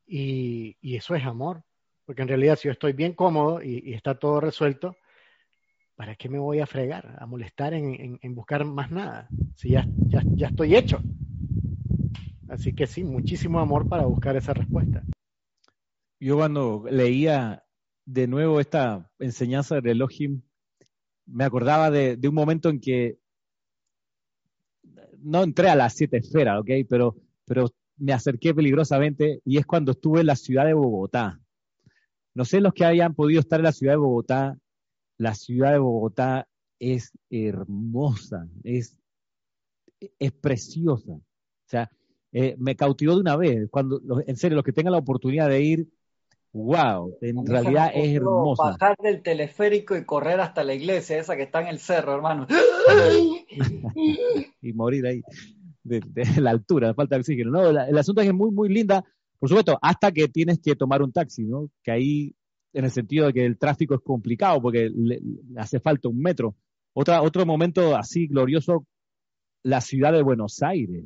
[0.06, 1.64] Y, eso es amor.
[2.06, 4.96] Porque en realidad si yo estoy bien cómodo y está todo resuelto,
[6.02, 9.30] ¿para qué me voy a fregar, a molestar en, buscar más nada?
[9.56, 11.00] Si ya, ya, ya estoy hecho.
[12.50, 15.04] Así que sí, muchísimo amor para buscar esa respuesta.
[16.20, 17.64] Yo cuando leía
[18.04, 20.42] de nuevo esta enseñanza del Elohim,
[21.28, 23.20] me acordaba de, un momento en que
[25.20, 26.70] no entré a las siete esferas, ¿ok?
[26.90, 27.16] Pero,
[27.46, 31.40] pero me acerqué peligrosamente y es cuando estuve en la ciudad de Bogotá.
[32.34, 34.58] No sé los que hayan podido estar en la ciudad de Bogotá,
[35.22, 36.48] la ciudad de Bogotá
[36.80, 38.98] es hermosa, es,
[40.00, 41.12] es preciosa.
[41.12, 41.22] O
[41.68, 41.92] sea,
[42.32, 43.70] eh, me cautivó de una vez.
[43.70, 45.88] Cuando, en serio, los que tengan la oportunidad de ir,
[46.54, 48.72] wow, en realidad es hermosa.
[48.72, 52.48] Bajar del teleférico y correr hasta la iglesia, esa que está en el cerro, hermano.
[54.62, 55.22] y morir ahí
[55.84, 56.02] de,
[56.38, 57.52] la altura, falta de oxígeno.
[57.52, 59.06] No, el asunto es que es muy, muy linda,
[59.38, 61.70] por supuesto, hasta que tienes que tomar un taxi, ¿no?
[61.84, 62.36] Que ahí,
[62.74, 65.20] en el sentido de que el tráfico es complicado porque le,
[65.58, 66.56] hace falta un metro.
[66.94, 68.86] Otra, otro momento así glorioso,
[69.64, 71.06] la ciudad de Buenos Aires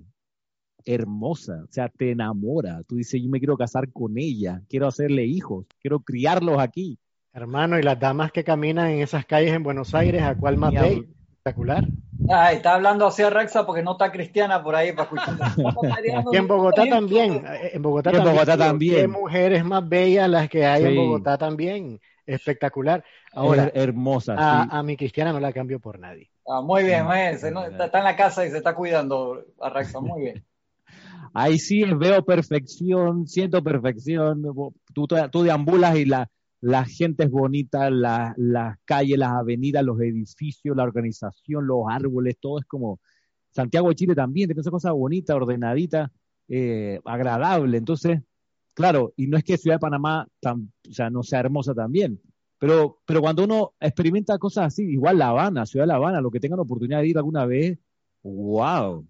[0.86, 2.84] hermosa, o sea, te enamora.
[2.88, 7.00] Tú dices, yo me quiero casar con ella, quiero hacerle hijos, quiero criarlos aquí.
[7.34, 10.74] Hermano, y las damas que caminan en esas calles en Buenos Aires, ¿a cuál más?
[10.74, 11.86] Espectacular.
[12.30, 15.36] Ay, está hablando así a Rexa porque no está cristiana por ahí para escuchar.
[16.32, 19.12] y en Bogotá también, en Bogotá, también, Bogotá también.
[19.12, 22.00] mujeres más bellas las que hay en Bogotá también.
[22.26, 23.04] Espectacular.
[23.34, 24.36] Ahora, hermosa.
[24.38, 26.32] A, mi cristiana no la cambio por nadie.
[26.48, 30.46] Ah, muy bien, está, en la casa y se está cuidando a Rexa, muy bien.
[31.34, 34.42] Ahí sí veo perfección, siento perfección.
[34.94, 36.30] Tú, tú deambulas y la,
[36.66, 42.58] la gente es bonita, las calles, las avenidas, los edificios, la organización, los árboles, todo
[42.58, 43.00] es como
[43.52, 46.12] Santiago de Chile también, tiene esa cosa bonita, ordenadita,
[46.48, 47.78] eh, agradable.
[47.78, 48.20] Entonces,
[48.74, 52.20] claro, y no es que Ciudad de Panamá tan, o sea, no sea hermosa también,
[52.58, 56.32] pero, pero cuando uno experimenta cosas así, igual La Habana, Ciudad de La Habana, lo
[56.32, 57.78] que tengan oportunidad de ir alguna vez,
[58.24, 59.08] wow.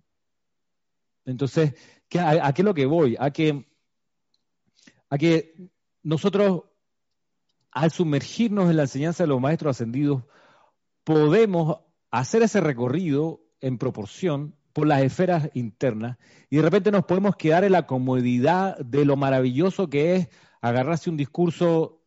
[1.23, 1.73] Entonces,
[2.19, 3.15] a, qué es lo que voy?
[3.17, 3.65] A que,
[5.09, 5.69] a que
[6.03, 6.63] nosotros,
[7.75, 10.23] al sumergirnos en la enseñanza de los maestros ascendidos,
[11.03, 11.79] podemos
[12.09, 16.17] hacer ese recorrido en proporción por las esferas internas
[16.49, 20.29] y de repente nos podemos quedar en la comodidad de lo maravilloso que es
[20.61, 22.01] agarrarse un discurso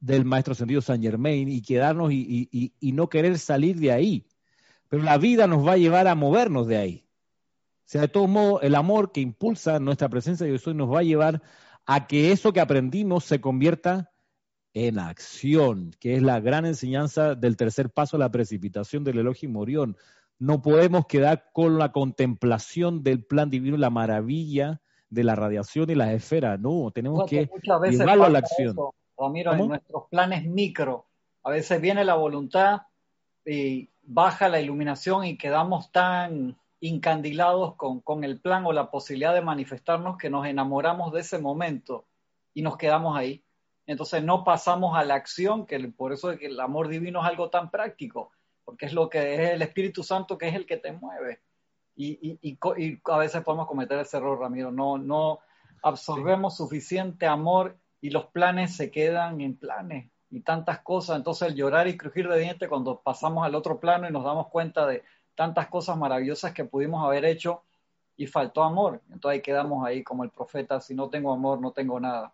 [0.00, 4.26] del maestro ascendido Saint Germain y quedarnos y, no querer salir de ahí.
[4.88, 7.06] Pero la vida nos va a llevar a movernos de ahí.
[7.86, 11.00] O sea, de todos modos, el amor que impulsa nuestra presencia de Dios nos va
[11.00, 11.42] a llevar
[11.86, 14.10] a que eso que aprendimos se convierta
[14.76, 19.52] en acción, que es la gran enseñanza del tercer paso, la precipitación del elogio y
[19.52, 19.96] morión.
[20.38, 25.94] No podemos quedar con la contemplación del plan divino, la maravilla de la radiación y
[25.94, 26.60] las esferas.
[26.60, 27.48] No, tenemos que
[27.90, 28.76] llevarlo a la acción.
[29.16, 31.06] Ramiro, en nuestros planes micro,
[31.42, 32.82] a veces viene la voluntad
[33.46, 39.32] y baja la iluminación y quedamos tan incandilados con, con, el plan o la posibilidad
[39.32, 42.04] de manifestarnos que nos enamoramos de ese momento
[42.52, 43.42] y nos quedamos ahí.
[43.86, 47.26] Entonces no pasamos a la acción, que por eso es que el amor divino es
[47.26, 48.32] algo tan práctico,
[48.64, 51.40] porque es lo que es el Espíritu Santo que es el que te mueve.
[51.94, 55.38] Y, y, y, a veces podemos cometer ese error, Ramiro, no, no
[55.82, 61.16] absorbemos suficiente amor y los planes se quedan en planes y tantas cosas.
[61.16, 64.48] Entonces el llorar y crujir de dientes cuando pasamos al otro plano y nos damos
[64.48, 65.04] cuenta de,
[65.36, 67.62] tantas cosas maravillosas que pudimos haber hecho
[68.16, 69.02] y faltó amor.
[69.12, 72.32] Entonces ahí quedamos ahí como el profeta, si no tengo amor, no tengo nada.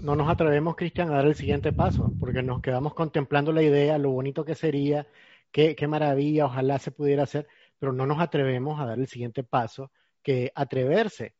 [0.00, 3.98] No nos atrevemos, Cristian, a dar el siguiente paso, porque nos quedamos contemplando la idea,
[3.98, 5.06] lo bonito que sería,
[5.50, 7.46] qué, qué maravilla, ojalá se pudiera hacer,
[7.78, 9.90] pero no nos atrevemos a dar el siguiente paso,
[10.22, 11.34] que atreverse,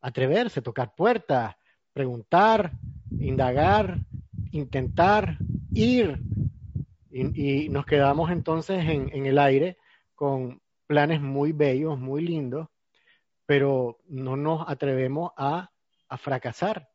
[0.00, 1.56] atreverse, tocar puertas,
[1.92, 2.72] preguntar,
[3.10, 3.98] indagar,
[4.52, 5.38] intentar,
[5.72, 6.20] ir.
[7.10, 9.78] Y, nos quedamos entonces en, en el aire
[10.14, 12.68] con planes muy bellos, muy lindos,
[13.46, 15.70] pero no nos atrevemos a,
[16.18, 16.87] fracasar.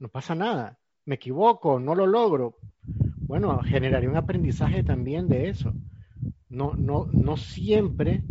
[0.00, 0.80] No pasa nada.
[1.04, 2.58] Me equivoco, no lo logro.
[2.82, 5.72] Bueno, generaría un aprendizaje también de eso.
[6.48, 8.22] No, no, no siempre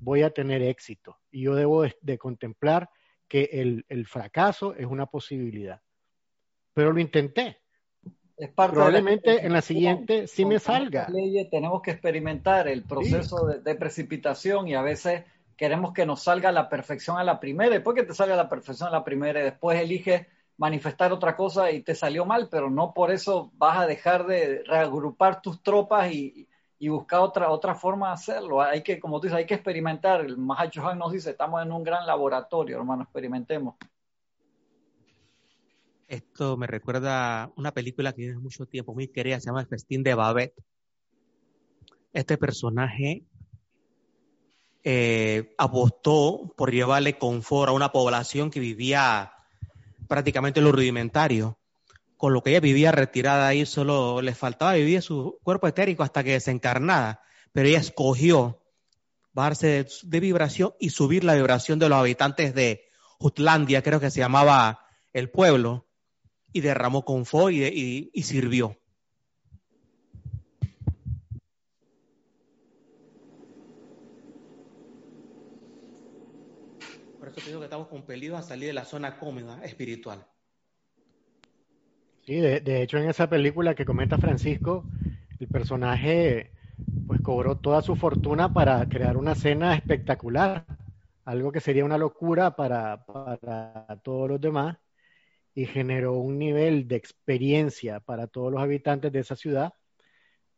[0.00, 2.88] voy a tener éxito y yo debo de, contemplar
[3.28, 5.82] que el, el, fracaso es una posibilidad.
[6.72, 7.58] Pero lo intenté,
[8.54, 11.08] Probablemente en la siguiente sí me salga.
[11.50, 15.24] tenemos que experimentar el proceso de, precipitación y a veces
[15.56, 17.70] queremos que nos salga la perfección a la primera.
[17.70, 20.26] Después que te salga la perfección a la primera y después eliges
[20.58, 24.62] manifestar otra cosa y te salió mal, pero no por eso vas a dejar de
[24.64, 26.48] reagrupar tus tropas y,
[26.88, 28.60] buscar otra, otra forma de hacerlo.
[28.60, 30.20] Hay que, como tú dices, hay que experimentar.
[30.20, 33.74] El Mahacho Han nos dice, estamos en un gran laboratorio, hermano, experimentemos.
[36.08, 40.02] Esto me recuerda una película que tiene mucho tiempo, muy querida, se llama El Festín
[40.02, 40.62] de Babette.
[42.12, 43.24] este personaje
[44.84, 49.35] eh, apostó por llevarle confort a una población que vivía
[50.08, 51.58] prácticamente lo rudimentario.
[52.16, 56.24] Con lo que ella vivía retirada ahí, solo le faltaba vivir su cuerpo etérico hasta
[56.24, 57.20] que desencarnada.
[57.52, 58.62] Pero ella escogió
[59.32, 62.88] bajarse de, vibración y subir la vibración de los habitantes de
[63.18, 64.80] Jutlandia, creo que se llamaba
[65.12, 65.86] el pueblo,
[66.52, 68.78] y derramó confort y, y sirvió.
[77.36, 80.26] Eso creo que estamos compelidos a salir de la zona cómoda espiritual.
[82.24, 84.84] Sí, de, hecho en esa película que comenta Francisco,
[85.38, 86.50] el personaje
[87.06, 90.64] pues cobró toda su fortuna para crear una cena espectacular,
[91.26, 94.78] algo que sería una locura para, para todos los demás,
[95.54, 99.74] y generó un nivel de experiencia para todos los habitantes de esa ciudad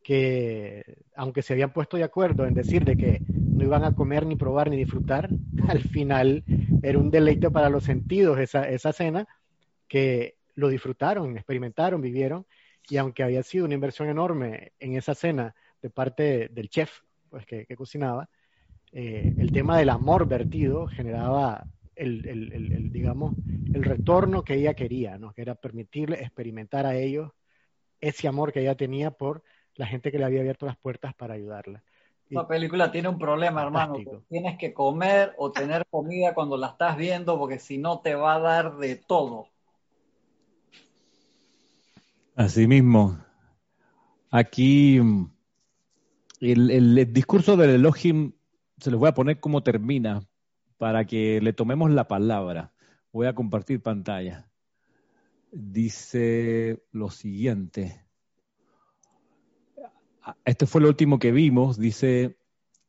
[0.01, 3.21] que, aunque se habían puesto de acuerdo en decir de que
[3.59, 5.29] no iban a comer, ni probar, ni disfrutar,
[5.67, 6.43] al final
[6.81, 9.27] era un deleite para los sentidos esa, esa cena,
[9.87, 12.45] que lo disfrutaron, experimentaron, vivieron,
[12.89, 17.45] y aunque había sido una inversión enorme en esa cena de parte del chef pues,
[17.45, 18.29] que, cocinaba,
[18.91, 23.35] eh, el tema del amor vertido generaba el, el, el, digamos,
[23.73, 25.33] el retorno que ella quería, ¿no?
[25.33, 27.31] que era permitirle experimentar a ellos
[27.99, 29.43] ese amor que ella tenía por
[29.75, 31.83] la gente que le había abierto las puertas para ayudarla.
[32.29, 33.95] La película tiene un problema, hermano.
[34.29, 38.35] Tienes que comer o tener comida cuando la estás viendo, porque si no te va
[38.35, 39.47] a dar de todo.
[42.35, 43.17] Así mismo.
[44.29, 44.97] Aquí
[46.39, 48.33] el, el, discurso del Elohim
[48.77, 50.21] se los voy a poner como termina
[50.77, 52.73] para que le tomemos la palabra.
[53.11, 54.49] Voy a compartir pantalla.
[55.51, 58.08] Dice lo siguiente
[60.45, 62.37] este fue lo último que vimos, dice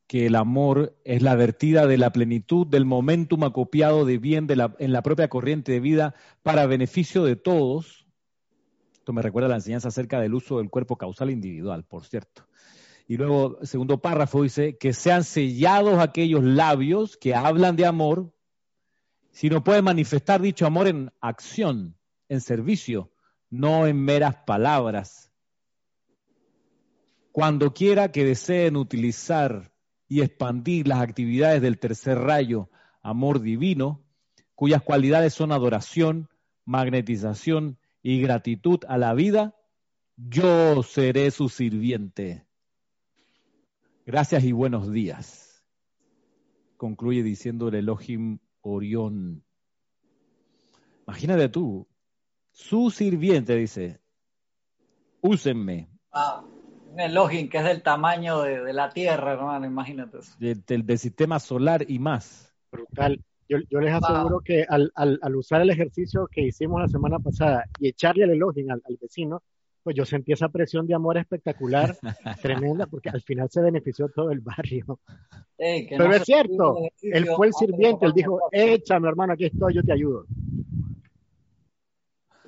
[0.07, 4.93] que el amor es la vertida de la plenitud del momentum acopiado de bien en
[4.93, 8.09] la propia corriente de vida para beneficio de todos.
[8.93, 12.49] Esto me recuerda a la enseñanza acerca del uso del cuerpo causal individual, por cierto.
[13.07, 18.33] Y luego, segundo párrafo dice, que sean sellados aquellos labios que hablan de amor,
[19.31, 21.97] si no pueden manifestar dicho amor en acción,
[22.29, 23.13] en servicio,
[23.49, 25.30] no en meras palabras
[27.33, 29.73] cuando quiera que deseen utilizar
[30.09, 32.69] y expandir las actividades del tercer rayo,
[33.03, 34.03] amor divino,
[34.55, 36.29] cuyas cualidades son adoración,
[36.65, 39.55] magnetización y gratitud a la vida,
[40.17, 42.47] yo seré su sirviente.
[44.05, 45.65] Gracias y buenos días.
[46.77, 49.45] Concluye diciendo el Elohim Orión.
[51.07, 51.87] Imagínate tú,
[52.51, 54.01] su sirviente dice,
[55.21, 55.89] úsenme,
[56.91, 60.35] un Elohim que es del tamaño de, la Tierra, hermano, imagínate eso.
[60.39, 62.53] Del, sistema solar y más.
[62.71, 63.21] Brutal.
[63.49, 64.93] Yo, les aseguro que al,
[65.35, 69.43] usar el ejercicio que hicimos la semana pasada y echarle el Elohim al, vecino,
[69.83, 71.97] pues yo sentí esa presión de amor espectacular,
[72.43, 75.01] tremenda, porque al final se benefició todo el barrio.
[75.57, 79.93] Pero es cierto, él fue el sirviente, él dijo, échame hermano, aquí estoy, yo te
[79.93, 80.27] ayudo.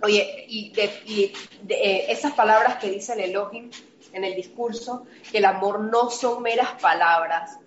[0.05, 3.71] Oye, y, eh, esas palabras que dice el Elohim
[4.13, 7.59] en el discurso, que el amor no son meras palabras,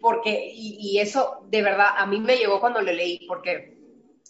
[0.00, 3.78] porque, y, eso de verdad a mí me llegó cuando lo leí, porque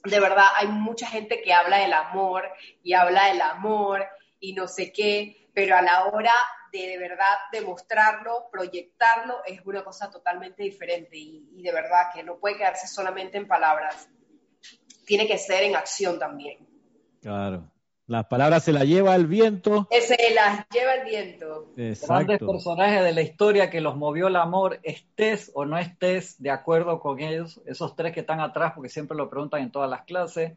[0.05, 2.45] de verdad hay mucha gente que habla del amor
[2.83, 4.07] y habla del amor
[4.39, 6.33] y no sé qué, pero a la hora
[6.71, 12.23] de de verdad demostrarlo, proyectarlo, es una cosa totalmente diferente y, y de verdad que
[12.23, 14.09] no puede quedarse solamente en palabras
[15.05, 16.67] tiene que ser en acción también.
[17.21, 17.71] Claro.
[18.07, 19.89] Las palabras se las lleva el viento.
[19.91, 21.73] Se las lleva el viento.
[21.75, 26.51] Grandes personajes de la historia que los movió el amor, estés o no estés de
[26.51, 30.03] acuerdo con ellos, esos tres que están atrás, porque siempre lo preguntan en todas las
[30.03, 30.53] clases.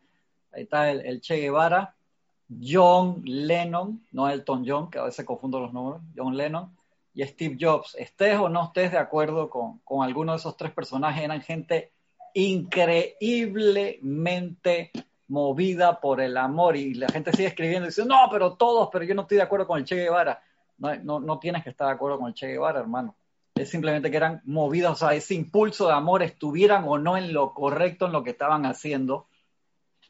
[0.51, 1.95] Ahí está el, Che Guevara,
[2.49, 6.75] John Lennon, no Elton John, que a veces confundo los nombres, John Lennon,
[7.13, 7.95] y Steve Jobs.
[7.95, 11.93] Estés o no estés de acuerdo con, con alguno de esos tres personajes, eran gente
[12.33, 14.91] increíblemente
[15.27, 19.05] movida por el amor y la gente sigue escribiendo y dice, no, pero todos, pero
[19.05, 20.41] yo no estoy de acuerdo con el Che Guevara.
[20.77, 23.15] No, no, no tienes que estar de acuerdo con el Che Guevara, hermano.
[23.55, 27.33] Es simplemente que eran movidos, o sea, ese impulso de amor estuvieran o no en
[27.33, 29.27] lo correcto en lo que estaban haciendo,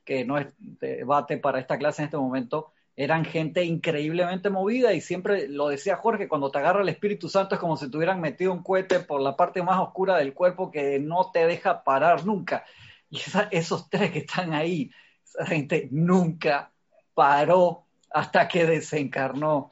[0.04, 5.02] que no es debate para esta clase en este momento, eran gente increíblemente movida y
[5.02, 8.20] siempre lo decía Jorge, cuando te agarra el Espíritu Santo es como si te hubieran
[8.20, 12.26] metido un cohete por la parte más oscura del cuerpo que no te deja parar
[12.26, 12.66] nunca.
[13.10, 13.22] Y
[13.52, 14.92] esos tres que están ahí,
[15.38, 16.72] esa gente nunca
[17.14, 19.72] paró hasta que desencarnó.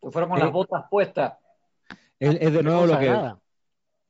[0.00, 1.34] Fueron con las botas puestas.
[2.18, 3.34] Es, de nuevo lo que...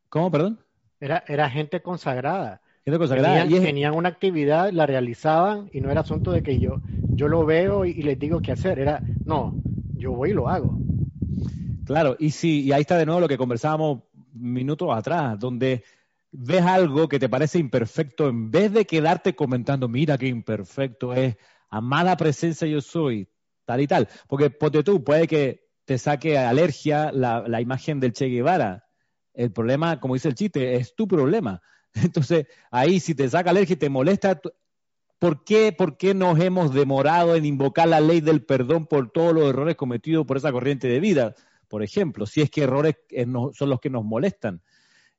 [0.08, 0.60] ¿Cómo, perdón?
[1.00, 2.60] Era, era gente consagrada.
[2.84, 3.46] Gente consagrada.
[3.46, 6.80] Tenían, una actividad, la realizaban y no era asunto de que yo,
[7.14, 8.78] yo lo veo y, les digo qué hacer.
[8.78, 9.54] Era, no,
[9.94, 10.78] yo voy y lo hago.
[11.86, 14.02] Claro, y sí, y ahí está de nuevo lo que conversábamos
[14.34, 15.82] minutos atrás, donde
[16.32, 21.36] ves algo que te parece imperfecto, en vez de quedarte comentando, mira qué imperfecto es,
[21.68, 23.28] amada presencia yo soy,
[23.64, 24.08] tal y tal.
[24.26, 28.84] Porque ponte tú, puede que te saque alergia la, imagen del Che Guevara.
[29.34, 31.62] El problema, como dice el chiste, es tu problema.
[31.94, 34.40] Entonces, ahí si te saca alergia y te molesta,
[35.18, 39.34] ¿por qué, ¿por qué nos hemos demorado en invocar la ley del perdón por todos
[39.34, 41.34] los errores cometidos por esa corriente de vida?
[41.68, 42.96] Por ejemplo, si es que errores
[43.54, 44.62] son los que nos molestan.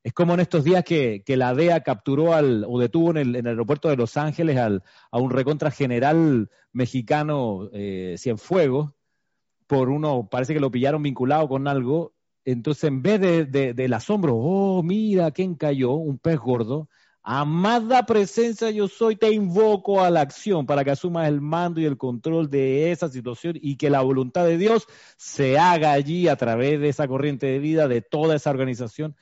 [0.03, 3.87] Es como en estos días que, la DEA capturó al, o detuvo en el, aeropuerto
[3.87, 8.91] de Los Ángeles al, a un recontra general mexicano eh, Cienfuegos
[9.65, 12.13] por uno, parece que lo pillaron vinculado con algo.
[12.45, 15.93] Entonces, en vez de, del asombro, oh, mira, ¿quién cayó?
[15.93, 16.89] Un pez gordo.
[17.25, 21.85] Amada presencia yo soy, te invoco a la acción para que asumas el mando y
[21.85, 24.85] el control de esa situación y que la voluntad de Dios
[25.15, 29.15] se haga allí a través de esa corriente de vida, de toda esa organización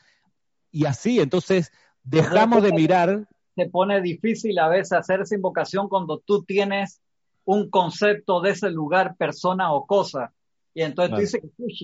[0.72, 1.72] y así, entonces
[2.04, 3.28] dejamos de mirar.
[3.56, 7.02] Se pone difícil a veces hacer esa invocación cuando tú tienes
[7.44, 10.34] un concepto de ese lugar, persona o cosa.
[10.74, 11.42] Y entonces tú dices,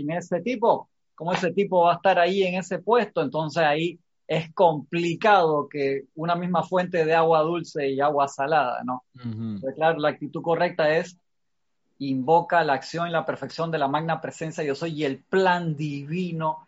[0.09, 4.53] ese tipo, como ese tipo va a estar ahí en ese puesto, entonces ahí es
[4.53, 9.03] complicado que una misma fuente de agua dulce y agua salada, ¿no?
[9.75, 11.17] claro, la actitud correcta es
[11.99, 15.75] invoca la acción y la perfección de la magna presencia yo soy y el plan
[15.75, 16.66] divino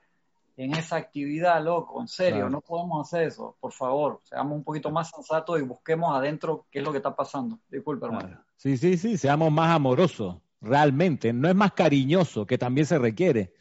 [0.59, 4.91] en esa actividad, loco, en serio, no podemos hacer eso, por favor, seamos un poquito
[4.91, 7.59] más sensatos y busquemos adentro qué es lo que está pasando.
[7.69, 8.43] Disculpe, hermano.
[8.57, 13.53] Sí, sí, sí, seamos más amorosos, realmente, no es más cariñoso, que también se requiere,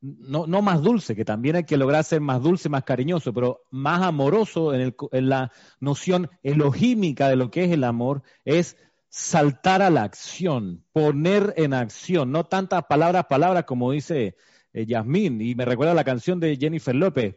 [0.00, 3.62] no, no más dulce, que también hay que lograr ser más dulce, más cariñoso, pero
[3.70, 8.76] más amoroso en, el, en la noción elogímica de lo que es el amor, es
[9.08, 14.34] saltar a la acción, poner en acción, no tantas palabras, palabras como dice
[14.72, 17.36] eh, Yasmín, y me recuerda la canción de Jennifer López.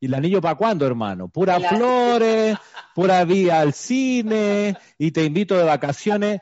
[0.00, 1.28] ¿Y el anillo para cuándo, hermano?
[1.28, 2.56] Pura flores,
[2.94, 6.40] pura vía al cine, y te invito de vacaciones.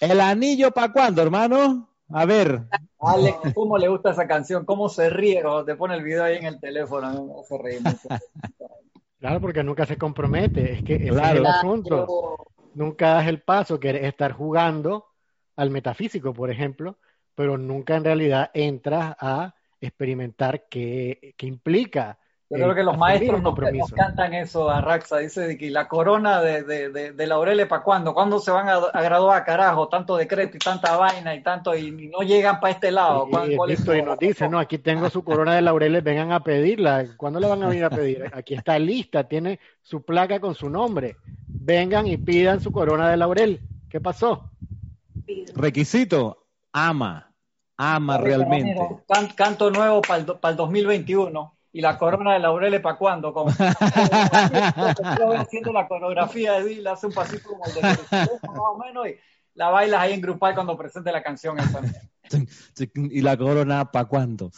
[0.00, 1.88] ¿El anillo para cuándo, hermano?
[2.10, 2.62] A ver.
[3.00, 4.64] Alex, ¿cómo le gusta esa canción?
[4.64, 7.42] ¿Cómo se ríe cuando te pone el video ahí en el teléfono?
[7.48, 7.80] Se ríe
[9.18, 10.74] Claro, porque nunca se compromete.
[10.74, 12.36] Es que ese es el asunto.
[12.74, 15.06] Nunca das el paso, que estar jugando
[15.56, 16.98] al metafísico, por ejemplo,
[17.34, 19.54] pero nunca en realidad entras a
[19.86, 22.18] experimentar qué, implica.
[22.50, 26.62] Yo creo que los maestros nos, cantan eso a Raxa, dice que la corona de,
[26.62, 30.96] de, de, Laureles para cuándo, cuándo se van a, graduar, carajo, tanto decreto y tanta
[30.96, 33.26] vaina y tanto, y, no llegan para este lado.
[33.48, 37.06] Y, y, nos dice, no, aquí tengo su corona de Laureles, vengan a pedirla.
[37.16, 38.24] ¿Cuándo la van a venir a pedir?
[38.34, 41.16] Aquí está lista, tiene su placa con su nombre.
[41.48, 43.60] Vengan y pidan su corona de Laurel.
[43.88, 44.50] ¿Qué pasó?
[45.54, 47.33] Requisito, ama
[47.76, 48.76] ama realmente.
[49.34, 53.32] canto nuevo para el, para el 2021 y la corona de laureles para cuándo.
[53.32, 53.50] Como,
[55.36, 59.16] haciendo la coreografía de Dila, hace un pasito como el de más o menos y
[59.54, 61.56] la bailas ahí en grupal cuando presente la canción.
[62.94, 64.52] y la corona para cuándo.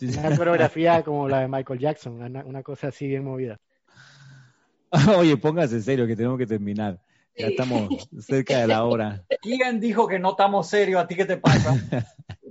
[0.00, 3.58] Una coreografía como la de Michael Jackson, una, una cosa así bien movida.
[5.18, 6.98] Oye, póngase en serio que tenemos que terminar.
[7.38, 9.22] Ya estamos cerca de la hora.
[9.42, 11.02] ¿Quién dijo que no estamos serios?
[11.02, 11.76] ¿A ti qué te pasa?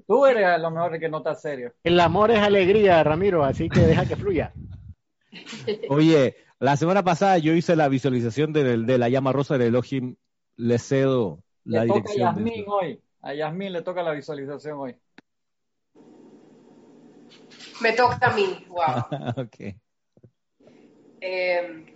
[0.08, 1.74] Tú eres a lo mejor el que no está serio.
[1.84, 4.54] El amor es alegría, Ramiro, así que deja que fluya.
[5.90, 10.16] Oye, la semana pasada yo hice la visualización de, la llama rosa del Elohim.
[10.58, 12.18] Le cedo la le dirección.
[12.18, 13.02] Toca a Yasmín hoy.
[13.22, 14.96] A Yasmín le toca la visualización hoy.
[17.82, 18.66] Me toca a mí.
[18.70, 19.44] Wow.
[19.46, 19.76] ok.
[21.20, 21.96] Eh,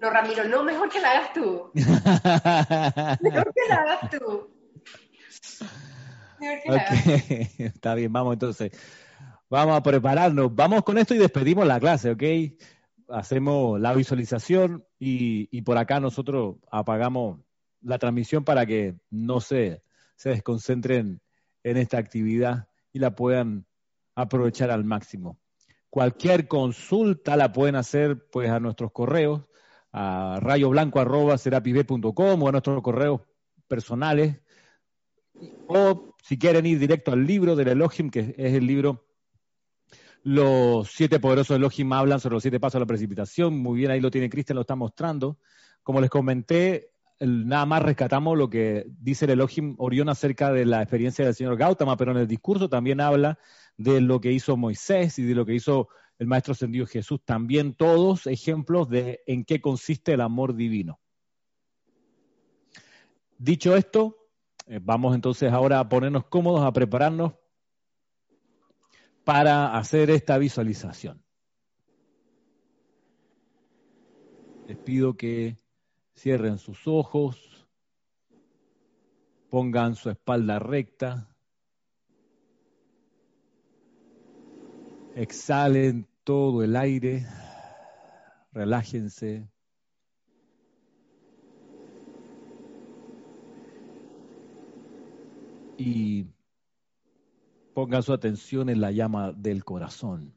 [0.00, 1.70] no, Ramiro, no, mejor que la hagas tú.
[1.74, 4.50] mejor que la hagas tú.
[7.58, 8.72] Está bien, vamos entonces.
[9.48, 10.54] Vamos a prepararnos.
[10.54, 12.22] Vamos con esto y despedimos la clase, ¿ok?
[13.08, 17.40] Hacemos la visualización y, por acá nosotros apagamos
[17.82, 19.82] la transmisión para que no se,
[20.16, 21.20] se desconcentren
[21.62, 23.66] en esta actividad y la puedan
[24.14, 25.38] aprovechar al máximo.
[25.90, 29.42] Cualquier consulta la pueden hacer pues a nuestros correos,
[29.92, 33.20] a rayoblanco.com o a nuestros correos
[33.68, 34.40] personales
[35.68, 39.06] o si quieren ir directo al libro del Elohim, que es el libro
[40.22, 43.58] Los siete poderosos Elohim hablan sobre los siete pasos de la precipitación.
[43.58, 45.38] Muy bien, ahí lo tiene Cristian, lo está mostrando.
[45.82, 50.82] Como les comenté, nada más rescatamos lo que dice el Elohim Orión acerca de la
[50.82, 53.38] experiencia del señor Gautama, pero en el discurso también habla
[53.76, 55.88] de lo que hizo Moisés y de lo que hizo
[56.18, 61.00] el Maestro Ascendido Jesús, también todos ejemplos de en qué consiste el amor divino.
[63.38, 64.21] Dicho esto,
[64.82, 67.32] vamos entonces ahora a ponernos cómodos, a prepararnos
[69.24, 71.22] para hacer esta visualización.
[74.66, 75.58] Les pido que
[76.14, 77.68] cierren sus ojos,
[79.50, 81.36] pongan su espalda recta,
[85.14, 87.26] exhalen todo el aire,
[88.52, 89.51] relájense.
[95.84, 96.28] Y
[97.72, 100.32] pongan su atención en la llama del corazón.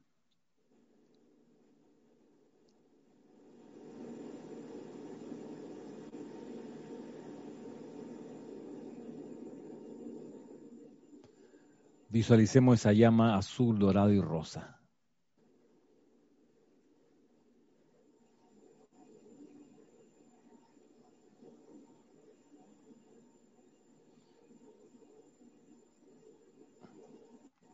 [12.07, 14.74] Visualicemos esa llama azul, dorado y rosa.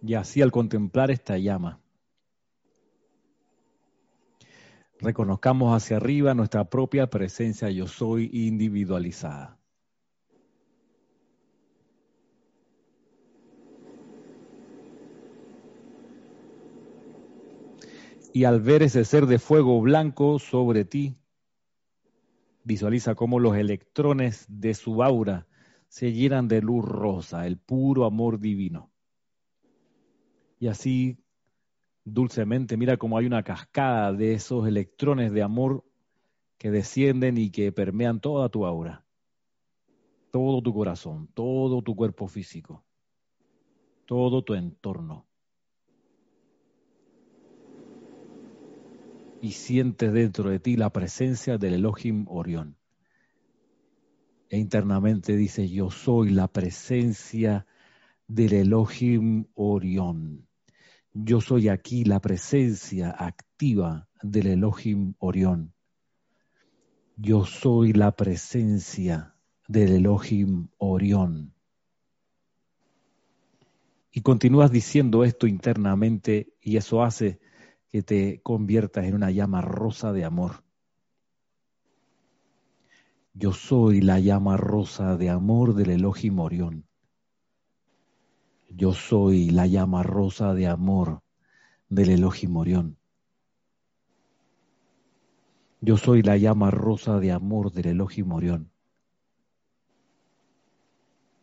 [0.01, 1.79] Y así al contemplar esta llama,
[4.99, 9.59] reconozcamos hacia arriba nuestra propia presencia yo soy individualizada.
[18.33, 21.17] Y al ver ese ser de fuego blanco sobre ti,
[22.63, 25.47] visualiza cómo los electrones de su aura
[25.89, 28.90] se llenan de luz rosa, el puro amor divino.
[30.61, 31.17] Y así,
[32.05, 35.83] dulcemente, mira cómo hay una cascada de esos electrones de amor
[36.59, 39.03] que descienden y que permean toda tu aura,
[40.29, 42.85] todo tu corazón, todo tu cuerpo físico,
[44.05, 45.27] todo tu entorno.
[49.41, 52.77] Y sientes dentro de ti la presencia del Elohim Orión.
[54.47, 57.65] E internamente dices, yo soy la presencia
[58.27, 60.50] del Elohim Orión.
[61.13, 65.73] Yo soy aquí la presencia activa del Elohim Orión.
[67.17, 69.35] Yo soy la presencia
[69.67, 71.53] del Elohim Orión.
[74.13, 77.41] Y continúas diciendo esto internamente y eso hace
[77.89, 80.63] que te conviertas en una llama rosa de amor.
[83.33, 86.85] Yo soy la llama rosa de amor del Elohim Orión.
[88.73, 91.21] Yo soy la llama rosa de amor
[91.89, 92.97] del Elohim Orión.
[95.81, 98.71] Yo soy la llama rosa de amor del Elohim Orión.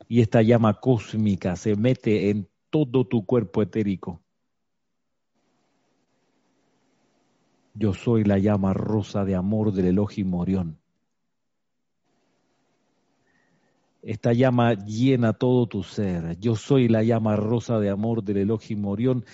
[0.08, 4.22] Y esta llama cósmica se mete en todo tu cuerpo etérico.
[7.74, 10.77] Yo soy la llama rosa de amor del Elohim Orión.
[14.02, 16.38] Esta llama llena todo tu ser.
[16.38, 19.24] Yo soy la llama rosa de amor del Elohim Orión.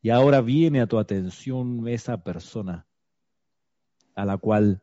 [0.00, 2.86] Y ahora viene a tu atención esa persona
[4.14, 4.82] a la cual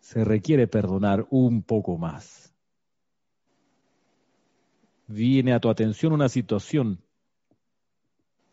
[0.00, 2.54] se requiere perdonar un poco más.
[5.06, 7.02] Viene a tu atención una situación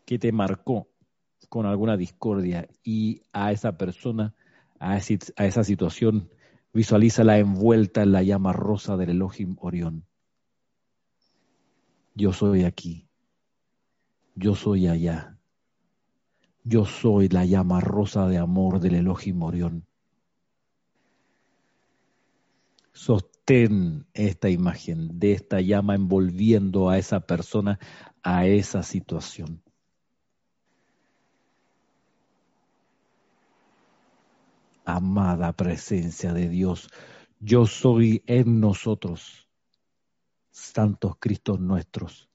[0.04, 0.88] que te marcó
[1.48, 4.34] con alguna discordia y a esa persona,
[4.78, 6.30] a, esa situación,
[6.76, 10.04] Visualízala envuelta en la llama rosa del Elohim Orión.
[12.14, 13.08] Yo soy aquí.
[14.34, 15.38] Yo soy allá.
[16.64, 19.86] Yo soy la llama rosa de amor del Elohim Orión.
[22.92, 27.78] Sostén esta imagen de esta llama envolviendo a esa persona,
[28.22, 29.62] a esa situación.
[34.86, 36.88] Amada presencia de Dios,
[37.40, 39.48] yo soy en nosotros,
[40.50, 42.30] santos Cristos nuestros.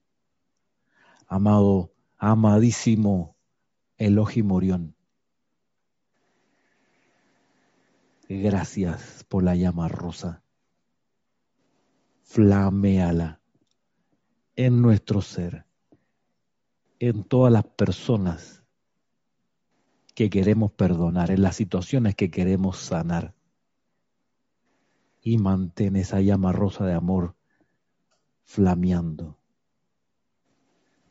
[1.26, 3.36] Amado, amadísimo
[3.96, 4.94] Elohim Orión.
[8.28, 10.42] Gracias por la llama rosa.
[12.22, 13.40] Flameala
[14.56, 15.66] en nuestro ser,
[16.98, 18.61] en todas las personas
[20.14, 23.34] que queremos perdonar, en las situaciones que queremos sanar.
[25.22, 27.36] Y mantén esa llama rosa de amor
[28.44, 29.38] flameando,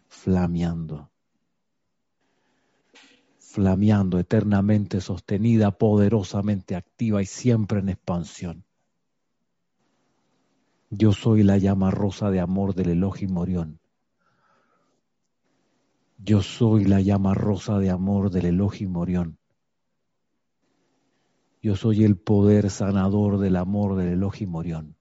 [0.07, 1.09] flameando,
[3.39, 8.65] flameando, eternamente sostenida, poderosamente activa y siempre en expansión.
[10.91, 13.80] Yo soy la llama rosa de amor del Elohim Morión.
[16.23, 19.39] Yo soy la llama rosa de amor del Elohim Morión.
[21.63, 24.97] Yo soy el poder sanador del amor del Elohim Morión.